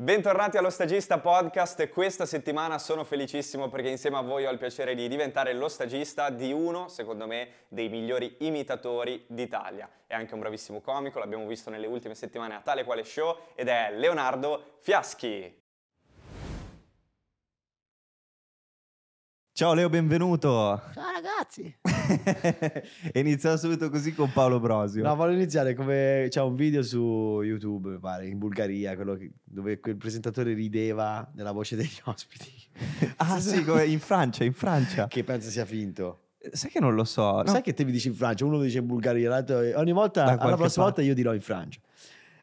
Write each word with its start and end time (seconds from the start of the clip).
Bentornati 0.00 0.56
allo 0.56 0.70
Stagista 0.70 1.18
Podcast. 1.18 1.88
Questa 1.88 2.24
settimana 2.24 2.78
sono 2.78 3.02
felicissimo 3.02 3.68
perché 3.68 3.88
insieme 3.88 4.16
a 4.16 4.20
voi 4.20 4.46
ho 4.46 4.50
il 4.52 4.56
piacere 4.56 4.94
di 4.94 5.08
diventare 5.08 5.52
lo 5.54 5.66
stagista 5.66 6.30
di 6.30 6.52
uno, 6.52 6.86
secondo 6.86 7.26
me, 7.26 7.64
dei 7.66 7.88
migliori 7.88 8.36
imitatori 8.38 9.24
d'Italia. 9.26 9.90
È 10.06 10.14
anche 10.14 10.34
un 10.34 10.38
bravissimo 10.38 10.80
comico, 10.80 11.18
l'abbiamo 11.18 11.48
visto 11.48 11.68
nelle 11.68 11.88
ultime 11.88 12.14
settimane 12.14 12.54
a 12.54 12.60
tale 12.60 12.84
quale 12.84 13.02
show 13.02 13.38
ed 13.56 13.66
è 13.66 13.90
Leonardo 13.92 14.76
Fiaschi. 14.78 15.57
Ciao 19.58 19.74
Leo, 19.74 19.88
benvenuto. 19.88 20.80
Ciao 20.94 21.10
ragazzi. 21.12 21.76
iniziamo 23.14 23.56
subito 23.56 23.90
così 23.90 24.14
con 24.14 24.30
Paolo 24.32 24.60
Brosio. 24.60 25.02
No, 25.02 25.16
voglio 25.16 25.34
iniziare 25.34 25.74
come 25.74 26.28
c'è 26.30 26.40
un 26.40 26.54
video 26.54 26.80
su 26.84 27.40
YouTube, 27.42 27.90
mi 27.90 27.98
pare, 27.98 28.28
in 28.28 28.38
Bulgaria, 28.38 28.94
che, 28.94 29.32
dove 29.42 29.80
quel 29.80 29.96
presentatore 29.96 30.52
rideva 30.54 31.28
nella 31.34 31.50
voce 31.50 31.74
degli 31.74 31.98
ospiti. 32.06 32.52
ah 33.16 33.40
sì, 33.40 33.64
come 33.64 33.84
in 33.86 33.98
Francia, 33.98 34.44
in 34.44 34.52
Francia. 34.52 35.08
Che 35.08 35.24
penso 35.24 35.50
sia 35.50 35.64
finto. 35.64 36.26
Sai 36.52 36.70
che 36.70 36.78
non 36.78 36.94
lo 36.94 37.02
so. 37.02 37.42
No. 37.42 37.46
Sai 37.48 37.62
che 37.62 37.74
te 37.74 37.84
mi 37.84 37.90
dici 37.90 38.06
in 38.06 38.14
Francia, 38.14 38.44
uno 38.44 38.58
lo 38.58 38.62
dice 38.62 38.78
in 38.78 38.86
Bulgaria, 38.86 39.28
l'altro 39.28 39.58
ogni 39.74 39.90
volta, 39.90 40.22
alla 40.22 40.54
prossima 40.54 40.84
parte. 40.84 41.00
volta 41.00 41.02
io 41.02 41.14
dirò 41.14 41.34
in 41.34 41.40
Francia. 41.40 41.80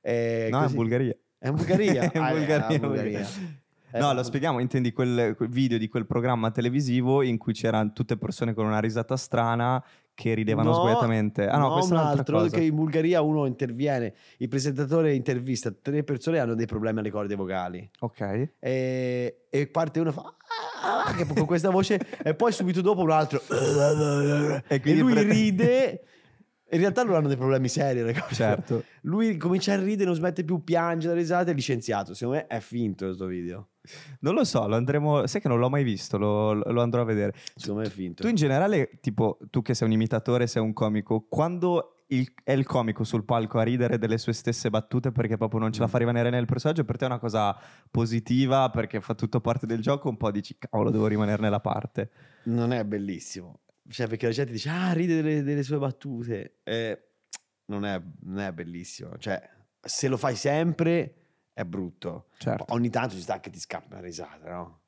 Eh, 0.02 0.50
no, 0.52 0.64
così. 0.64 0.72
in 0.72 0.76
Bulgaria. 0.76 1.16
È 1.38 1.48
in 1.48 1.56
Bulgaria? 1.56 2.12
è 2.12 2.18
in 2.18 2.28
Bulgaria. 2.28 2.66
Ah, 2.66 2.68
è 2.68 2.74
in 2.74 2.82
Bulgaria. 2.82 3.20
Eh, 3.22 3.64
no, 4.00 4.14
lo 4.14 4.24
spieghiamo, 4.24 4.60
intendi 4.60 4.92
quel, 4.92 5.36
quel, 5.36 5.50
video 5.50 5.78
di 5.78 5.88
quel 5.88 6.06
programma 6.06 6.52
televisivo 6.52 7.22
in 7.22 7.38
cui 7.38 7.54
c'erano 7.54 7.94
tutte 7.94 8.18
persone 8.18 8.54
con 8.54 8.66
una 8.66 8.80
risata 8.80 9.16
strana 9.18 9.84
che 10.14 10.34
ridevano 10.34 10.70
no, 10.70 10.76
sbagliatamente. 10.76 11.48
Ah 11.48 11.58
no, 11.58 11.68
no 11.68 11.74
questo 11.74 11.94
un 11.94 12.00
è 12.00 12.04
altro 12.04 12.40
cosa. 12.40 12.58
che 12.58 12.64
in 12.64 12.76
Bulgaria 12.76 13.22
uno 13.22 13.46
interviene, 13.46 14.14
il 14.38 14.48
presentatore 14.48 15.14
intervista 15.14 15.72
tre 15.72 16.04
persone 16.04 16.38
che 16.38 16.42
hanno 16.42 16.56
dei 16.56 16.66
problemi 16.66 17.00
alle 17.00 17.12
corde 17.12 17.36
vocali. 17.36 17.88
Ok. 18.00 18.50
E, 18.60 19.46
e 19.50 19.68
parte 19.68 20.00
uno 20.00 20.12
fa 20.12 20.24
ah, 20.82 21.14
che 21.14 21.26
con 21.26 21.46
questa 21.46 21.70
voce 21.70 22.00
e 22.24 22.34
poi 22.34 22.52
subito 22.52 22.82
dopo 22.82 23.02
un 23.02 23.12
altro 23.12 23.42
e, 24.68 24.82
e 24.84 24.96
lui 24.96 25.14
pre- 25.14 25.24
ride 25.24 26.02
in 26.72 26.80
realtà 26.80 27.04
loro 27.04 27.18
hanno 27.18 27.28
dei 27.28 27.38
problemi 27.38 27.68
seri, 27.70 28.02
ragazzi. 28.02 28.36
Certo. 28.36 28.84
Lui 29.02 29.38
comincia 29.38 29.74
a 29.74 29.80
ridere, 29.80 30.06
non 30.06 30.16
smette 30.16 30.44
più, 30.44 30.64
piange, 30.64 31.08
la 31.08 31.14
risata, 31.14 31.52
è 31.52 31.54
licenziato. 31.54 32.14
Secondo 32.14 32.40
me 32.40 32.48
è 32.48 32.60
finto 32.60 33.06
questo 33.06 33.28
video. 33.28 33.70
Non 34.20 34.34
lo 34.34 34.44
so, 34.44 34.68
lo 34.68 34.76
andremo. 34.76 35.28
Sai 35.28 35.42
che 35.42 35.48
non 35.48 35.60
l'ho 35.60 35.70
mai 35.70 35.84
visto, 35.84 36.18
lo, 36.18 36.54
lo 36.54 36.82
andrò 36.82 37.02
a 37.02 37.06
vedere. 37.06 37.34
Secondo 37.56 37.82
me 37.82 37.88
è 37.88 37.92
finto. 37.92 38.24
Tu 38.24 38.30
in 38.30 38.36
generale, 38.36 39.00
tipo, 39.02 39.38
tu 39.50 39.62
che 39.62 39.74
sei 39.74 39.88
un 39.88 39.94
imitatore, 39.94 40.48
sei 40.48 40.62
un 40.62 40.74
comico, 40.74 41.26
quando 41.28 41.96
il, 42.08 42.34
è 42.44 42.52
il 42.52 42.66
comico 42.66 43.04
sul 43.04 43.24
palco 43.24 43.58
a 43.58 43.64
ridere 43.64 43.98
delle 43.98 44.18
sue 44.18 44.34
stesse 44.34 44.70
battute 44.70 45.12
perché 45.12 45.38
proprio 45.38 45.60
non 45.60 45.72
ce 45.72 45.80
la 45.80 45.88
fa 45.88 45.98
mm. 45.98 46.02
rimanere 46.02 46.30
nel 46.30 46.46
personaggio, 46.46 46.84
per 46.84 46.98
te 46.98 47.06
è 47.06 47.08
una 47.08 47.20
cosa 47.20 47.58
positiva 47.90 48.70
perché 48.70 49.02
fa 49.02 49.16
tutto 49.16 49.42
parte 49.42 49.66
del 49.66 49.82
gioco, 49.82 50.10
un 50.10 50.18
po' 50.18 50.32
dici 50.32 50.56
cavolo, 50.58 50.92
devo 50.92 51.08
rimanere 51.08 51.42
nella 51.42 51.62
parte. 51.62 52.10
Non 52.44 52.72
è 52.72 52.84
bellissimo. 52.84 53.62
Cioè, 53.88 54.08
perché 54.08 54.26
la 54.28 54.32
gente 54.32 54.52
dice, 54.52 54.70
ah, 54.70 54.94
ride 54.94 55.22
delle, 55.22 55.44
delle 55.44 55.64
sue 55.64 55.78
battute. 55.78 56.60
Eh, 56.64 57.00
non, 57.66 57.86
è, 57.86 58.02
non 58.22 58.40
è 58.40 58.52
bellissimo. 58.52 59.18
Cioè, 59.18 59.42
se 59.80 60.08
lo 60.08 60.18
fai 60.18 60.36
sempre 60.36 61.25
è 61.56 61.64
brutto. 61.64 62.28
Certo. 62.38 62.66
Ogni 62.74 62.90
tanto 62.90 63.16
ci 63.16 63.22
sta 63.22 63.40
che 63.40 63.50
ti 63.50 63.60
scappa 63.60 63.96
una 63.96 64.04
risata, 64.04 64.52
no? 64.52 64.82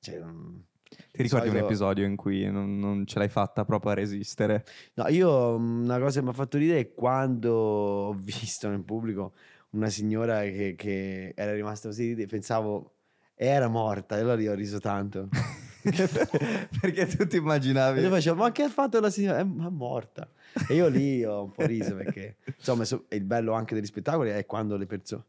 Cioè, 0.00 0.18
non... 0.18 0.66
Ti 0.82 1.22
ricordi 1.22 1.46
solito... 1.46 1.64
un 1.64 1.70
episodio 1.70 2.04
in 2.06 2.16
cui 2.16 2.50
non, 2.50 2.76
non, 2.80 3.06
ce 3.06 3.20
l'hai 3.20 3.28
fatta 3.28 3.64
proprio 3.64 3.92
a 3.92 3.94
resistere? 3.94 4.64
No, 4.94 5.06
io 5.08 5.54
una 5.54 6.00
cosa 6.00 6.18
che 6.18 6.24
mi 6.24 6.30
ha 6.30 6.34
fatto 6.34 6.58
ridere 6.58 6.80
è 6.80 6.92
quando 6.92 7.52
ho 7.52 8.12
visto 8.14 8.68
nel 8.68 8.82
pubblico 8.82 9.34
una 9.70 9.90
signora 9.90 10.40
che, 10.42 10.74
che 10.76 11.34
era 11.36 11.52
rimasta 11.52 11.88
così, 11.88 12.26
pensavo 12.26 12.94
era 13.36 13.68
morta 13.68 14.16
e 14.16 14.20
allora 14.20 14.40
io 14.40 14.50
ho 14.50 14.56
riso 14.56 14.80
tanto. 14.80 15.28
perché 16.80 17.06
tu 17.06 17.28
ti 17.28 17.36
immaginavi. 17.36 18.00
E 18.00 18.02
io 18.02 18.10
facevo, 18.10 18.34
ma 18.34 18.50
che 18.50 18.64
ha 18.64 18.68
fatto 18.68 18.98
la 18.98 19.10
signora? 19.10 19.38
È, 19.38 19.44
morta. 19.44 20.28
E 20.68 20.74
io 20.74 20.88
lì 20.88 21.24
ho 21.24 21.44
un 21.44 21.52
po' 21.52 21.64
riso 21.64 21.94
perché, 21.94 22.38
insomma, 22.56 22.84
il 23.10 23.24
bello 23.24 23.52
anche 23.52 23.76
degli 23.76 23.86
spettacoli 23.86 24.30
è 24.30 24.44
quando 24.46 24.76
le 24.76 24.86
persone... 24.86 25.22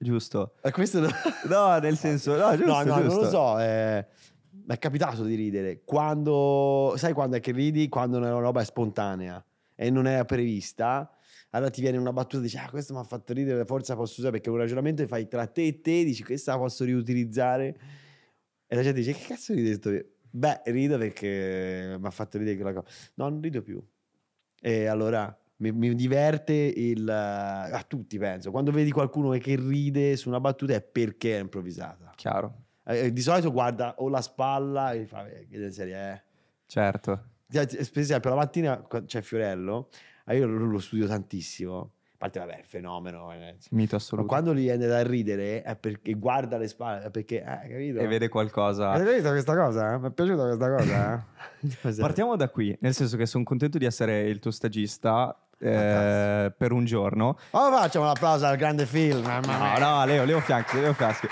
Giusto. 0.00 0.54
E 0.62 0.70
questo... 0.70 1.00
no, 1.48 1.78
nel 1.78 1.96
senso... 1.98 2.36
No, 2.36 2.56
giusto, 2.56 2.72
no, 2.72 2.82
no 2.82 3.02
giusto. 3.02 3.14
non 3.14 3.24
lo 3.24 3.28
so. 3.28 3.60
Eh, 3.60 4.06
mi 4.50 4.74
è 4.74 4.78
capitato 4.78 5.24
di 5.24 5.34
ridere. 5.34 5.82
Quando... 5.84 6.94
Sai 6.96 7.12
quando 7.12 7.36
è 7.36 7.40
che 7.40 7.52
ridi? 7.52 7.88
Quando 7.88 8.16
una 8.16 8.30
roba 8.30 8.60
è 8.60 8.64
spontanea 8.64 9.44
e 9.74 9.90
non 9.90 10.06
era 10.06 10.24
prevista 10.24 11.10
allora 11.52 11.70
ti 11.70 11.80
viene 11.80 11.96
una 11.96 12.12
battuta 12.12 12.38
e 12.38 12.42
dici 12.42 12.56
ah 12.58 12.68
questo 12.70 12.92
mi 12.92 13.00
ha 13.00 13.02
fatto 13.02 13.32
ridere 13.32 13.64
forza 13.64 13.96
posso 13.96 14.20
usare 14.20 14.34
perché 14.34 14.50
un 14.50 14.58
ragionamento 14.58 15.04
fai 15.08 15.26
tra 15.26 15.46
te 15.46 15.66
e 15.66 15.80
te 15.80 16.04
dici 16.04 16.22
questa 16.22 16.52
la 16.52 16.58
posso 16.58 16.84
riutilizzare 16.84 17.76
e 18.72 18.76
la 18.76 18.82
gente 18.82 19.00
dice: 19.00 19.14
Che 19.14 19.26
cazzo 19.26 19.52
ridi 19.52 19.74
sto 19.74 19.90
Beh, 20.32 20.60
rido 20.66 20.96
perché 20.96 21.96
mi 21.98 22.06
ha 22.06 22.10
fatto 22.10 22.38
ridere 22.38 22.54
quella 22.56 22.72
cosa. 22.72 22.86
No, 23.14 23.28
non 23.28 23.40
rido 23.42 23.62
più. 23.62 23.84
E 24.60 24.86
allora 24.86 25.36
mi, 25.60 25.72
mi 25.72 25.94
diverte 25.94 26.52
il. 26.52 27.08
A 27.08 27.84
tutti 27.86 28.18
penso. 28.18 28.50
Quando 28.50 28.70
vedi 28.70 28.90
qualcuno 28.90 29.30
che 29.38 29.56
ride 29.56 30.16
su 30.16 30.28
una 30.28 30.40
battuta 30.40 30.74
è 30.74 30.82
perché 30.82 31.36
è 31.36 31.40
improvvisata. 31.40 32.12
Chiaro. 32.16 32.54
Eh, 32.84 33.12
di 33.12 33.20
solito 33.20 33.52
guarda 33.52 33.94
o 33.98 34.08
la 34.08 34.20
spalla 34.20 34.92
e 34.92 35.06
fa: 35.06 35.24
Che 35.24 35.70
serie 35.70 35.94
è? 35.94 36.22
Certo. 36.66 37.24
Per 37.50 37.88
esempio, 37.94 38.30
la 38.30 38.36
mattina 38.36 38.86
c'è 39.06 39.22
Fiorello, 39.22 39.88
io 40.28 40.46
lo 40.46 40.78
studio 40.78 41.08
tantissimo 41.08 41.92
parte, 42.20 42.38
vabbè, 42.38 42.60
fenomeno. 42.64 43.32
Eh. 43.32 43.56
Mito 43.70 43.96
assoluto. 43.96 44.26
Ma 44.26 44.28
quando 44.28 44.54
gli 44.54 44.64
viene 44.64 44.86
da 44.86 45.02
ridere 45.02 45.62
è 45.62 45.74
perché 45.74 46.12
guarda 46.12 46.58
le 46.58 46.68
spalle, 46.68 47.10
perché, 47.10 47.40
eh, 47.40 47.68
capito? 47.68 47.98
E 47.98 48.06
vede 48.06 48.28
qualcosa. 48.28 48.90
Hai 48.90 49.14
visto 49.14 49.30
questa 49.30 49.56
cosa? 49.56 49.98
Mi 49.98 50.08
è 50.08 50.10
piaciuta 50.10 50.42
questa 50.42 50.70
cosa? 50.70 51.26
Eh? 51.60 51.96
Partiamo 51.96 52.36
da 52.36 52.50
qui, 52.50 52.76
nel 52.80 52.92
senso 52.92 53.16
che 53.16 53.24
sono 53.24 53.42
contento 53.42 53.78
di 53.78 53.86
essere 53.86 54.28
il 54.28 54.38
tuo 54.38 54.50
stagista. 54.50 55.34
Eh, 55.62 56.52
per 56.56 56.72
un 56.72 56.86
giorno. 56.86 57.36
Oh, 57.50 57.70
facciamo 57.70 58.06
un 58.06 58.10
applauso 58.12 58.46
al 58.46 58.56
grande 58.56 58.86
film. 58.86 59.22
No, 59.22 59.78
no, 59.78 60.04
Leo, 60.06 60.24
Leo 60.24 60.40
Fianchi, 60.40 60.80
Leo 60.80 60.94
Fiaschi. 60.94 61.28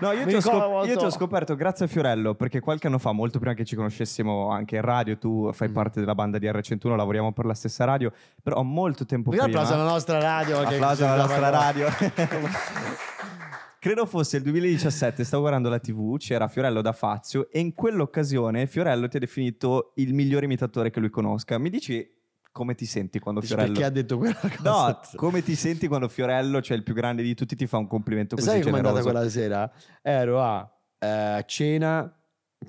No, 0.00 0.12
io 0.12 0.26
ti, 0.26 0.36
ho, 0.36 0.40
scop- 0.40 0.86
io 0.86 0.96
ti, 0.96 1.04
ho 1.04 1.10
scoperto 1.10 1.56
grazie 1.56 1.86
a 1.86 1.88
Fiorello, 1.88 2.34
perché 2.34 2.60
qualche 2.60 2.86
anno 2.86 2.98
fa, 2.98 3.10
molto 3.10 3.40
prima 3.40 3.54
che 3.54 3.64
ci 3.64 3.74
conoscessimo 3.74 4.50
anche 4.50 4.76
in 4.76 4.82
radio, 4.82 5.18
tu 5.18 5.50
fai 5.52 5.68
mm. 5.68 5.72
parte 5.72 5.98
della 5.98 6.14
banda 6.14 6.38
di 6.38 6.46
R101, 6.46 6.94
lavoriamo 6.94 7.32
per 7.32 7.44
la 7.44 7.54
stessa 7.54 7.84
radio, 7.84 8.12
però 8.40 8.62
molto 8.62 9.04
tempo 9.04 9.30
prima... 9.30 9.46
applauso 9.46 9.74
alla 9.74 9.88
nostra 9.88 10.20
radio. 10.20 10.60
Applauso 10.60 11.04
alla 11.04 11.16
nostra 11.16 11.48
radio. 11.48 11.88
Credo 13.80 14.06
fosse 14.06 14.36
il 14.36 14.42
2017, 14.42 15.24
stavo 15.24 15.42
guardando 15.42 15.68
la 15.68 15.78
TV, 15.78 16.16
c'era 16.18 16.48
Fiorello 16.48 16.82
da 16.82 16.92
Fazio 16.92 17.48
e 17.50 17.60
in 17.60 17.74
quell'occasione 17.74 18.66
Fiorello 18.66 19.08
ti 19.08 19.16
ha 19.16 19.20
definito 19.20 19.92
il 19.96 20.14
migliore 20.14 20.44
imitatore 20.44 20.90
che 20.90 20.98
lui 21.00 21.10
conosca. 21.10 21.58
Mi 21.58 21.70
dici 21.70 22.17
come 22.58 22.74
ti 22.74 22.86
senti 22.86 23.20
quando 23.20 23.40
Dici 23.40 23.52
Fiorello... 23.52 23.72
Perché 23.72 23.86
ha 23.86 23.90
detto 23.90 24.18
quella 24.18 24.34
cosa? 24.34 24.88
No, 24.88 25.00
come 25.14 25.44
ti 25.44 25.54
senti 25.54 25.86
quando 25.86 26.08
Fiorello, 26.08 26.60
cioè 26.60 26.76
il 26.76 26.82
più 26.82 26.92
grande 26.92 27.22
di 27.22 27.32
tutti, 27.36 27.54
ti 27.54 27.68
fa 27.68 27.76
un 27.76 27.86
complimento 27.86 28.34
così 28.34 28.48
Sai 28.48 28.62
generoso? 28.62 28.82
Sai 28.82 28.92
com'è 28.92 28.98
andata 28.98 29.20
quella 29.20 29.30
sera? 29.30 29.72
Ero 30.02 30.42
a 30.42 30.68
eh, 30.98 31.44
cena 31.46 32.12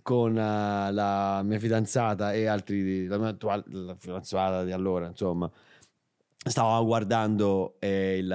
con 0.03 0.33
uh, 0.33 0.93
la 0.93 1.41
mia 1.43 1.57
fidanzata 1.57 2.33
e 2.33 2.45
altri, 2.45 3.07
la 3.07 3.17
mia 3.17 3.29
attuale 3.29 3.63
la 3.65 3.95
fidanzata 3.97 4.63
di 4.63 4.71
allora, 4.71 5.07
insomma. 5.07 5.49
Stavo 6.37 6.85
guardando 6.85 7.77
eh, 7.79 8.17
il... 8.19 8.27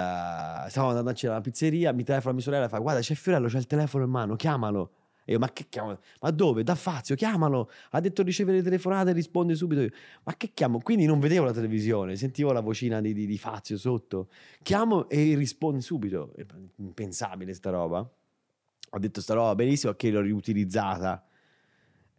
Stavo 0.69 0.89
andando 0.89 1.11
a 1.11 1.15
cena 1.15 1.35
alla 1.35 1.43
pizzeria, 1.43 1.93
mi 1.93 2.03
telefona 2.03 2.35
mia 2.35 2.43
sorella 2.43 2.65
e 2.65 2.69
fa 2.69 2.79
guarda 2.79 3.01
c'è 3.01 3.15
Fiorello, 3.15 3.47
c'è 3.47 3.59
il 3.59 3.69
telefono 3.69 4.03
in 4.03 4.11
mano, 4.11 4.35
chiamalo. 4.35 4.91
E 5.25 5.33
io, 5.33 5.39
ma 5.39 5.51
che 5.53 5.67
chiamo? 5.69 5.99
Ma 6.21 6.31
dove? 6.31 6.63
Da 6.63 6.75
Fazio, 6.75 7.15
chiamalo. 7.15 7.71
Ha 7.91 8.01
detto 8.01 8.23
ricevere 8.23 8.63
telefonate, 8.63 9.13
risponde 9.13 9.55
subito. 9.55 9.81
Io, 9.81 9.91
ma 10.25 10.37
che 10.37 10.51
chiamo? 10.53 10.81
Quindi 10.81 11.07
non 11.07 11.19
vedevo 11.19 11.47
la 11.47 11.53
televisione, 11.53 12.17
sentivo 12.17 12.53
la 12.53 12.61
vocina 12.61 13.01
di, 13.01 13.15
di, 13.15 13.27
di 13.27 13.39
Fazio 13.39 13.79
sotto. 13.79 14.29
Chiamo 14.63 15.09
e 15.09 15.35
risponde 15.35 15.81
subito. 15.81 16.35
Impensabile 16.77 17.55
sta 17.55 17.71
roba. 17.71 17.99
Ho 17.99 18.99
detto 18.99 19.21
sta 19.21 19.35
roba 19.35 19.55
benissimo 19.55 19.95
che 19.95 20.11
l'ho 20.11 20.21
riutilizzata. 20.21 21.27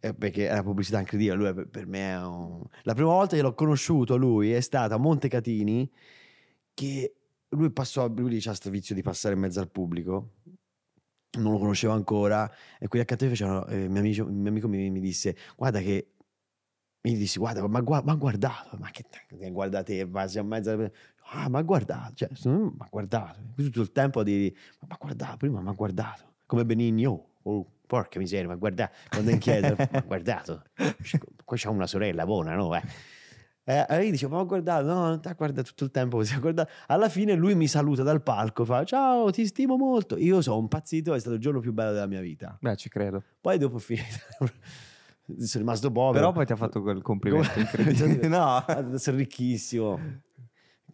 Eh, 0.00 0.12
perché 0.12 0.48
è 0.48 0.52
una 0.52 0.64
pubblicità 0.64 0.98
incredibile. 0.98 1.36
Lui 1.36 1.54
per, 1.54 1.68
per 1.68 1.86
me 1.86 2.10
è 2.10 2.24
un... 2.24 2.62
La 2.82 2.94
prima 2.94 3.10
volta 3.10 3.36
che 3.36 3.42
l'ho 3.42 3.54
conosciuto 3.54 4.16
lui 4.16 4.50
è 4.50 4.60
stata 4.60 4.96
a 4.96 4.98
Montecatini 4.98 5.90
che 6.74 7.14
lui 7.50 7.70
passò, 7.70 8.08
lui 8.08 8.36
ha 8.36 8.42
questo 8.42 8.68
vizio 8.68 8.94
di 8.94 9.02
passare 9.02 9.34
in 9.34 9.40
mezzo 9.40 9.60
al 9.60 9.70
pubblico 9.70 10.32
non 11.36 11.52
lo 11.52 11.58
conoscevo 11.58 11.92
ancora 11.92 12.50
e 12.78 12.88
quelli 12.88 13.04
accanto 13.04 13.24
a 13.24 13.28
me 13.28 13.34
facevano, 13.34 13.66
eh, 13.66 13.88
mio, 13.88 14.00
amico, 14.00 14.24
mio 14.24 14.48
amico 14.48 14.68
mi, 14.68 14.90
mi, 14.90 15.00
disse 15.00 15.36
guarda 15.56 15.80
che 15.80 16.12
mi 17.02 17.16
disse 17.16 17.38
guarda 17.38 17.66
ma, 17.66 17.80
ma 17.80 18.14
guardato 18.14 18.76
ma 18.78 18.90
che 18.90 19.04
guardate 19.50 20.06
ma 20.06 20.26
siamo 20.26 20.48
mezzo 20.48 20.90
ah 21.32 21.48
ma 21.48 21.62
guardato 21.62 22.14
cioè 22.14 22.28
ma 22.48 22.86
guardato 22.90 23.38
tutto 23.54 23.80
il 23.80 23.92
tempo 23.92 24.22
di 24.22 24.54
ma, 24.88 24.96
guardato 24.98 25.36
prima 25.36 25.60
ma 25.60 25.72
guardato 25.72 26.34
come 26.46 26.64
Benigni 26.64 27.06
oh, 27.06 27.30
oh 27.42 27.66
porca 27.86 28.18
miseria 28.18 28.48
ma 28.48 28.56
guardato 28.56 28.94
quando 29.08 29.30
in 29.30 29.38
chiesa 29.38 29.74
ma 29.90 30.00
guardato 30.00 30.64
qua 31.44 31.56
c'è 31.56 31.68
una 31.68 31.86
sorella 31.86 32.24
buona 32.24 32.54
no 32.54 32.74
eh. 32.74 32.82
Eh, 33.68 33.84
e 33.88 34.04
io 34.04 34.10
dicevo, 34.12 34.36
ma 34.36 34.42
ho 34.42 34.46
guardato, 34.46 34.86
no, 34.86 35.08
non 35.08 35.20
ti 35.20 35.26
ha 35.26 35.32
guardato 35.32 35.70
tutto 35.70 35.82
il 35.82 35.90
tempo 35.90 36.18
così. 36.18 36.38
Alla 36.86 37.08
fine 37.08 37.34
lui 37.34 37.56
mi 37.56 37.66
saluta 37.66 38.04
dal 38.04 38.22
palco, 38.22 38.64
fa 38.64 38.84
ciao, 38.84 39.28
ti 39.32 39.44
stimo 39.44 39.76
molto. 39.76 40.16
Io 40.16 40.40
sono 40.40 40.60
impazzito, 40.60 41.14
è 41.14 41.18
stato 41.18 41.34
il 41.34 41.40
giorno 41.40 41.58
più 41.58 41.72
bello 41.72 41.90
della 41.90 42.06
mia 42.06 42.20
vita. 42.20 42.56
Beh, 42.60 42.76
ci 42.76 42.88
credo. 42.88 43.24
Poi 43.40 43.58
dopo 43.58 43.78
finita, 43.78 44.06
sono 45.26 45.64
rimasto 45.64 45.90
povero. 45.90 46.12
Però 46.12 46.32
poi 46.32 46.46
ti 46.46 46.52
ha 46.52 46.56
fatto 46.56 46.80
quel 46.80 47.02
complimento 47.02 47.50
incredibile. 47.58 48.28
no. 48.30 48.64
sono 48.94 49.16
ricchissimo. 49.16 49.98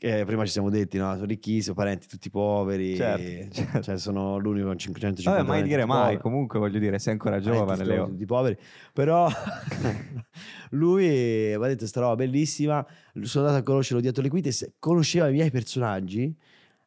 Eh, 0.05 0.25
prima 0.25 0.45
ci 0.45 0.51
siamo 0.51 0.69
detti, 0.69 0.99
no? 0.99 1.13
Sono 1.15 1.27
ricchissimo, 1.27 1.77
parenti 1.77 2.09
tutti 2.09 2.29
poveri. 2.29 2.97
Certo, 2.97 3.55
certo. 3.55 3.83
Cioè, 3.83 3.99
sono 3.99 4.37
l'unico 4.37 4.67
con 4.67 4.77
550 4.77 5.31
Vabbè, 5.31 5.49
mai 5.49 5.69
dire 5.69 5.85
mai, 5.85 6.01
poveri. 6.01 6.21
comunque 6.21 6.59
voglio 6.59 6.81
dire, 6.81 6.99
sei 6.99 7.13
ancora 7.13 7.39
giovane, 7.39 7.85
Leo. 7.85 8.09
tutti 8.09 8.27
poveri. 8.27 8.59
Però 8.93 9.29
lui 10.71 11.07
mi 11.07 11.55
ha 11.55 11.69
detto 11.69 11.87
sta 11.87 12.01
roba 12.01 12.17
bellissima. 12.17 12.85
Sono 13.21 13.47
andato 13.47 13.63
a 13.63 13.65
conoscerlo 13.65 14.01
dietro 14.01 14.25
le 14.25 14.29
quinte, 14.29 14.51
conosceva 14.81 15.29
i 15.29 15.33
miei 15.33 15.53
personaggi. 15.53 16.37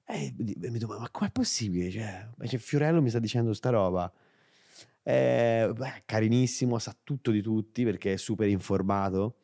E 0.05 0.33
mi 0.37 0.77
dico, 0.77 0.97
ma, 0.99 1.07
com'è 1.09 1.31
possibile? 1.31 1.89
Cioè, 1.89 2.27
c'è 2.43 2.57
Fiorello 2.57 3.01
mi 3.01 3.09
sta 3.09 3.19
dicendo 3.19 3.53
sta 3.53 3.69
roba. 3.69 4.11
Eh, 5.03 5.71
beh, 5.73 6.01
carinissimo, 6.03 6.77
sa 6.79 6.93
tutto 7.01 7.31
di 7.31 7.41
tutti 7.41 7.85
perché 7.85 8.13
è 8.13 8.17
super 8.17 8.49
informato. 8.49 9.35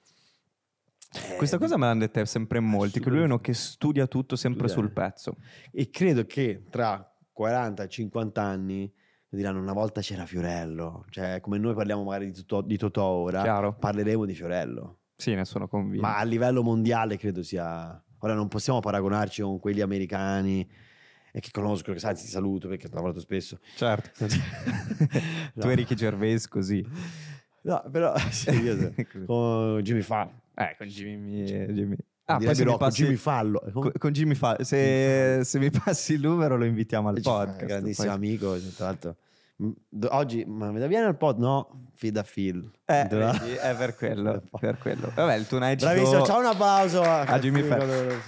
Eh, 1.14 1.36
Questa 1.36 1.58
cosa 1.58 1.78
me 1.78 1.86
l'hanno 1.88 2.00
detta 2.00 2.24
sempre 2.26 2.60
in 2.60 2.66
molti, 2.66 3.00
che 3.00 3.10
lui 3.10 3.20
è 3.20 3.24
uno 3.24 3.40
che 3.40 3.54
studia 3.54 4.08
tutto 4.08 4.36
sempre 4.36 4.68
Studia. 4.68 4.86
sul 4.88 4.94
pezzo. 4.94 5.36
E 5.72 5.90
credo 5.90 6.26
che 6.26 6.64
tra 6.70 7.06
40 7.34 7.84
e 7.84 7.88
50 7.90 8.42
anni 8.42 8.92
diranno 9.28 9.60
una 9.60 9.74
volta 9.74 10.02
c'era 10.02 10.26
Fiorello. 10.26 11.06
Cioè, 11.10 11.40
come 11.42 11.58
noi 11.58 11.74
parliamo 11.74 12.04
magari 12.04 12.28
di 12.28 12.34
Totò, 12.34 12.62
di 12.62 12.78
Totò 12.78 13.04
ora, 13.06 13.42
Chiaro? 13.42 13.74
parleremo 13.76 14.26
di 14.26 14.34
Fiorello. 14.34 15.00
Sì, 15.16 15.36
ne 15.36 15.46
sono 15.46 15.68
convinto. 15.68 16.02
Ma 16.06 16.18
a 16.18 16.24
livello 16.24 16.64
mondiale 16.64 17.18
credo 17.18 17.44
sia... 17.44 18.02
Ora 18.24 18.34
non 18.34 18.48
possiamo 18.48 18.80
paragonarci 18.80 19.42
con 19.42 19.60
quelli 19.60 19.82
americani 19.82 20.68
e 21.34 21.40
che 21.40 21.50
conosco, 21.52 21.92
che 21.94 22.06
anzi 22.06 22.26
ti 22.26 22.30
saluto 22.32 22.68
perché 22.68 22.88
ho 22.88 22.90
lavorato 22.94 23.20
spesso. 23.20 23.60
Certo. 23.76 24.26
No. 25.54 25.64
Tu 25.64 25.68
eri 25.68 25.76
Ricky 25.82 25.96
Gervais 25.96 26.48
così. 26.48 26.86
No, 27.64 27.84
però 27.92 28.16
sì, 28.30 28.50
io 28.52 28.94
con 29.26 29.80
Jimmy 29.82 30.02
Fallon. 30.02 30.40
Eh, 30.56 30.76
con 30.78 30.88
Jimmy... 30.88 31.44
Jimmy. 31.46 31.96
Ah, 32.26 32.38
poi 32.38 32.56
se 32.56 32.64
mi 32.64 32.72
Rocco, 32.72 32.86
passi... 32.86 33.04
Jimmy 33.04 33.16
Fallo. 33.18 33.62
co- 33.74 33.92
Con 33.98 34.12
Jimmy 34.12 34.36
Fa... 34.36 34.58
Se... 34.64 35.42
se 35.44 35.60
mi 35.60 35.70
passi 35.70 36.14
il 36.14 36.22
numero 36.22 36.56
lo 36.58 36.66
invitiamo 36.66 37.10
al 37.10 37.20
podcast. 37.22 37.66
Grandissimo 37.66 38.08
poi- 38.08 38.16
amico, 38.16 38.58
tra 38.76 38.86
l'altro. 38.86 39.16
Oggi, 40.10 40.44
ma 40.46 40.72
vieni 40.72 41.06
al 41.06 41.18
pod? 41.18 41.38
No, 41.38 41.90
fida 41.94 42.24
Phil. 42.24 42.68
Eh, 42.86 43.08
vedi, 43.10 43.52
è 43.62 43.76
per 43.76 43.94
quello, 43.98 44.42
per 44.60 44.80
quello. 44.80 45.12
Vabbè, 45.14 45.36
il 45.36 45.46
Tonight 45.46 45.80
Bravissimo, 45.80 46.12
Show... 46.12 46.26
ciao 46.26 46.40
un 46.40 46.46
applauso 46.48 47.02
a, 47.04 47.22
a 47.22 47.40
Jimmy 47.40 47.62
Fallon. 47.62 48.20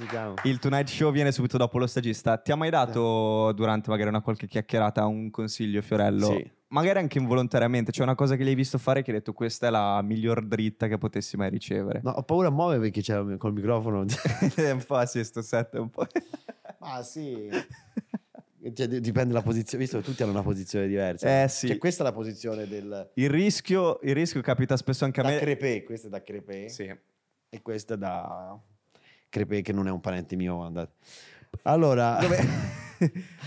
Il 0.43 0.59
Tonight 0.59 0.87
Show 0.87 1.11
viene 1.11 1.31
subito 1.31 1.57
dopo 1.57 1.79
lo 1.79 1.87
stagista. 1.87 2.37
Ti 2.37 2.51
ha 2.51 2.55
mai 2.55 2.69
dato, 2.69 3.51
durante 3.53 3.89
magari 3.89 4.09
una 4.09 4.21
qualche 4.21 4.47
chiacchierata, 4.47 5.07
un 5.07 5.31
consiglio, 5.31 5.81
Fiorello? 5.81 6.27
Sì. 6.27 6.51
Magari 6.67 6.99
anche 6.99 7.17
involontariamente, 7.17 7.91
c'è 7.91 8.03
una 8.03 8.15
cosa 8.15 8.35
che 8.35 8.43
gli 8.43 8.49
hai 8.49 8.55
visto 8.55 8.77
fare 8.77 9.01
che 9.01 9.11
hai 9.11 9.17
detto 9.17 9.33
questa 9.33 9.67
è 9.67 9.69
la 9.69 10.01
miglior 10.01 10.45
dritta 10.45 10.87
che 10.87 10.97
potessi 10.97 11.35
mai 11.35 11.49
ricevere. 11.49 12.01
No, 12.03 12.11
ho 12.11 12.23
paura 12.23 12.47
a 12.47 12.51
muovere 12.51 12.79
perché 12.79 13.01
c'è 13.01 13.37
col 13.37 13.53
microfono. 13.53 14.05
è 14.55 14.71
un 14.71 14.83
po' 14.85 15.03
sì, 15.05 15.23
sto 15.23 15.41
set, 15.41 15.75
un 15.75 15.89
po'... 15.89 16.05
ah, 16.79 17.01
sì. 17.01 17.49
Cioè, 18.73 18.87
di- 18.87 18.99
dipende 19.01 19.33
dalla 19.33 19.43
posizione, 19.43 19.83
visto 19.83 19.99
che 19.99 20.03
tutti 20.05 20.23
hanno 20.23 20.31
una 20.31 20.41
posizione 20.43 20.87
diversa. 20.87 21.43
Eh, 21.43 21.47
sì. 21.49 21.67
Cioè, 21.67 21.77
questa 21.77 22.03
è 22.03 22.05
la 22.05 22.13
posizione 22.13 22.67
del 22.67 23.11
Il 23.15 23.29
rischio, 23.29 23.99
il 24.03 24.13
rischio 24.13 24.41
capita 24.41 24.77
spesso 24.77 25.03
anche 25.03 25.19
a 25.19 25.23
da 25.23 25.29
me. 25.29 25.39
crepè, 25.39 25.83
questa 25.83 26.07
è 26.07 26.09
da 26.09 26.21
crepè 26.23 26.67
Sì. 26.69 26.95
e 27.49 27.61
questa 27.61 27.95
è 27.95 27.97
da 27.97 28.57
crepè 29.29 29.61
che 29.61 29.73
non 29.73 29.87
è 29.87 29.91
un 29.91 29.99
parente 29.99 30.35
mio, 30.37 30.61
andate. 30.61 30.93
Allora, 31.63 32.19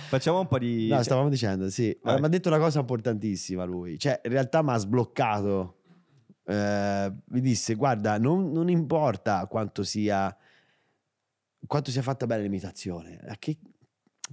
Facciamo 0.08 0.40
un 0.40 0.46
po' 0.46 0.58
di... 0.58 0.88
no, 0.88 1.02
stavamo 1.02 1.28
dicendo, 1.30 1.70
sì, 1.70 1.96
Vai. 2.02 2.20
mi 2.20 2.26
ha 2.26 2.28
detto 2.28 2.48
una 2.48 2.58
cosa 2.58 2.80
importantissima 2.80 3.64
lui, 3.64 3.98
cioè 3.98 4.20
in 4.22 4.30
realtà 4.30 4.62
mi 4.62 4.70
ha 4.70 4.76
sbloccato, 4.76 5.74
Eh, 6.48 7.12
mi 7.24 7.40
disse 7.40 7.74
guarda 7.74 8.18
non, 8.18 8.52
non 8.52 8.68
importa 8.68 9.46
quanto 9.46 9.82
sia, 9.82 10.36
quanto 11.66 11.90
sia 11.90 12.02
fatta 12.02 12.26
bene 12.26 12.42
l'imitazione, 12.42 13.18
a 13.26 13.36
che, 13.38 13.56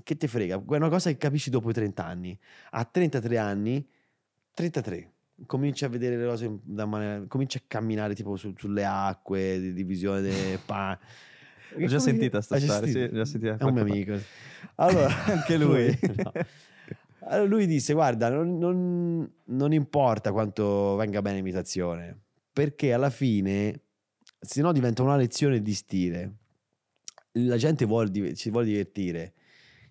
che 0.01 0.18
te 0.18 0.28
frega, 0.28 0.56
è 0.56 0.75
una 0.75 0.90
cosa 0.90 1.10
che 1.12 1.18
capisci 1.18 1.50
dopo 1.50 1.69
i 1.69 1.74
30 1.74 2.04
anni, 2.04 2.38
a 2.72 2.84
33 2.86 3.38
anni, 3.38 3.88
33, 4.54 5.12
cominci 5.45 5.86
a 5.86 5.90
vedere 5.90 6.18
le 6.18 6.25
cose 6.25 6.60
da 6.63 6.86
maniera, 6.86 7.24
cominci 7.28 7.57
a 7.57 7.62
camminare 7.68 8.16
tipo 8.16 8.36
su- 8.36 8.54
sulle 8.57 8.86
acque, 8.86 9.60
di 9.60 9.74
divisione 9.74 10.22
dei 10.22 10.57
pa- 10.66 10.98
L'ho 11.75 11.88
già 11.88 12.00
sentita 12.00 12.40
sta 12.42 12.60
storia, 12.60 12.88
sì, 13.22 13.25
sentita 13.31 13.57
È 13.57 13.63
un 13.63 13.74
mio 13.74 13.81
amico. 13.81 14.16
Allora, 14.75 15.07
Anche 15.25 15.57
lui. 15.57 15.98
no. 16.18 16.31
Allora 17.25 17.48
lui 17.48 17.66
disse: 17.66 17.94
Guarda, 17.94 18.30
non, 18.30 18.57
non- 18.60 19.31
non 19.45 19.74
importa 19.74 20.31
quanto 20.31 20.95
venga 20.95 21.22
bene 21.24 21.38
l'imitazione, 21.38 22.16
perché 22.51 22.94
alla 22.94 23.10
fine, 23.10 23.80
se 24.40 24.62
no, 24.62 24.72
diventa 24.72 25.01
una 25.01 25.16
lezione 25.16 25.62
di 25.63 25.74
stile. 25.74 26.34
La 27.38 27.57
gente 27.57 27.86
vuole, 27.86 28.36
si 28.36 28.51
vuole 28.51 28.68
divertire. 28.68 29.34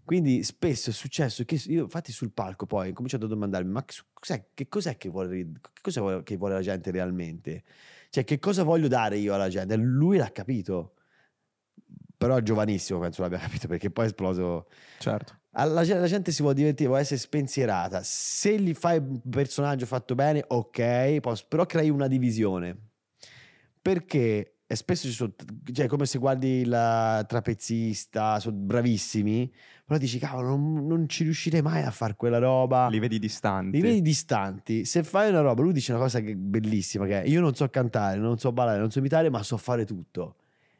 Quindi 0.05 0.43
spesso 0.43 0.91
è 0.91 0.93
successo 0.93 1.45
che 1.45 1.61
io, 1.67 1.85
infatti, 1.85 2.13
sul 2.13 2.33
palco 2.33 2.67
poi 2.67 2.91
ho 2.91 2.93
cominciato 2.93 3.27
a 3.27 3.29
domandarmi: 3.29 3.71
ma 3.71 3.85
che 3.85 3.95
cos'è, 4.13 4.47
che 4.53 4.69
cos'è 4.69 4.97
che 4.97 5.09
vuole, 5.09 5.53
che 5.81 6.01
vuole- 6.01 6.23
che 6.23 6.37
vuole 6.37 6.55
la 6.55 6.61
gente 6.61 6.91
realmente? 6.91 7.63
Cioè, 8.11 8.25
che 8.25 8.39
cosa 8.39 8.63
voglio 8.63 8.89
dare 8.89 9.17
io 9.17 9.35
alla 9.35 9.49
gente? 9.49 9.77
Lui 9.77 10.17
l'ha 10.19 10.31
capito. 10.31 10.95
Però 12.17 12.37
è 12.37 12.43
giovanissimo, 12.43 12.99
penso 12.99 13.23
l'abbia 13.23 13.39
capito, 13.41 13.69
perché 13.69 13.91
poi 13.91 14.05
è 14.05 14.09
esploso. 14.09 14.69
Certo. 14.99 15.41
Gente, 15.55 15.99
la 15.99 16.07
gente 16.07 16.33
si 16.33 16.41
vuole 16.41 16.57
divertire, 16.57 16.89
vuole 16.89 17.03
essere 17.03 17.21
spensierata. 17.21 18.01
Se 18.03 18.59
gli 18.59 18.75
fai 18.75 18.99
un 18.99 19.21
personaggio 19.29 19.87
fatto 19.87 20.15
bene, 20.15 20.45
ok, 20.47 21.21
pos- 21.21 21.45
però 21.45 21.67
crei 21.67 21.91
una 21.91 22.07
divisione. 22.07 22.77
Perché 23.81 24.52
e 24.73 24.77
spesso 24.77 25.07
ci 25.07 25.13
sono, 25.13 25.35
cioè 25.71 25.87
come 25.87 26.07
se 26.07 26.17
guardi 26.17 26.61
il 26.61 27.25
trapezzista, 27.29 28.41
sono 28.41 28.57
bravissimi, 28.57 29.53
però 29.85 29.99
dici, 29.99 30.19
cavolo, 30.19 30.49
non, 30.49 30.87
non 30.87 31.07
ci 31.11 31.25
riuscirei 31.25 31.61
mai 31.61 31.83
a 31.83 31.91
fare 31.91 32.17
quella 32.17 32.39
roba. 32.39 32.89
Li 32.89 32.99
vedi 32.99 33.19
distanti. 33.19 33.77
Li 33.77 33.83
vedi 33.83 34.01
distanti. 34.01 34.87
Se 34.87 35.03
fai 35.03 35.29
una 35.29 35.43
roba, 35.43 35.61
lui 35.61 35.75
dice 35.75 35.93
una 35.93 36.01
cosa 36.01 36.21
che- 36.21 36.35
bellissima, 36.37 37.05
che 37.05 37.21
è, 37.21 37.29
io 37.29 37.43
non 37.43 37.55
so 37.55 37.69
cantare, 37.69 38.19
non 38.19 38.39
so 38.39 38.51
ballare, 38.51 38.79
non 38.79 38.91
so 38.91 39.01
imitare, 39.01 39.29
ma 39.29 39.43
so 39.43 39.59
fare 39.59 39.85
tutto. 39.85 40.37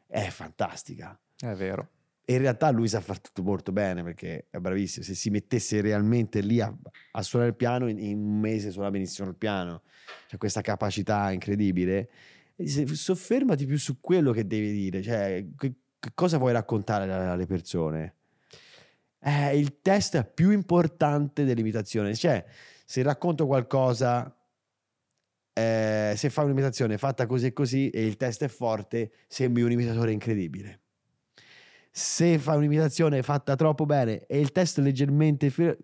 È 0.07 0.27
fantastica. 0.29 1.15
È 1.37 1.53
vero. 1.53 1.89
E 2.25 2.33
in 2.33 2.39
realtà 2.39 2.71
lui 2.71 2.87
sa 2.87 2.99
fare 2.99 3.19
tutto 3.19 3.43
molto 3.43 3.71
bene 3.71 4.01
perché 4.01 4.47
è 4.49 4.57
bravissimo. 4.57 5.05
Se 5.05 5.13
si 5.13 5.29
mettesse 5.29 5.81
realmente 5.81 6.41
lì 6.41 6.59
a, 6.61 6.75
a 7.11 7.21
suonare 7.21 7.51
il 7.51 7.57
piano, 7.57 7.87
in, 7.87 7.99
in 7.99 8.17
un 8.17 8.39
mese 8.39 8.71
suona 8.71 8.89
benissimo 8.89 9.27
il 9.29 9.35
piano. 9.35 9.83
C'è 10.27 10.37
questa 10.37 10.61
capacità 10.61 11.31
incredibile. 11.31 12.09
Soffermati 12.55 13.65
più 13.65 13.77
su 13.77 13.99
quello 13.99 14.31
che 14.31 14.45
devi 14.45 14.71
dire, 14.71 15.01
cioè 15.01 15.45
che, 15.57 15.73
che 15.99 16.11
cosa 16.13 16.37
vuoi 16.37 16.53
raccontare 16.53 17.11
alle 17.11 17.45
persone. 17.45 18.15
Eh, 19.19 19.57
il 19.57 19.81
test 19.81 20.17
è 20.17 20.25
più 20.25 20.51
importante 20.51 21.45
dell'imitazione. 21.45 22.13
Cioè, 22.15 22.45
se 22.85 23.01
racconto 23.01 23.47
qualcosa, 23.47 24.35
eh, 25.53 26.13
se 26.15 26.29
fai 26.29 26.45
un'imitazione 26.45 26.97
fatta 26.97 27.25
così 27.25 27.47
e 27.47 27.53
così 27.53 27.89
e 27.89 28.05
il 28.05 28.17
test 28.17 28.43
è 28.43 28.47
forte, 28.47 29.11
sembri 29.27 29.63
un 29.63 29.71
imitatore 29.71 30.11
incredibile. 30.11 30.81
Se 31.91 32.37
fai 32.39 32.57
un'imitazione 32.57 33.21
fatta 33.23 33.55
troppo 33.55 33.85
bene 33.85 34.25
e 34.25 34.39
il 34.39 34.51
test 34.51 34.79
è 34.79 34.81
leggermente 34.81 35.49
fi- 35.49 35.75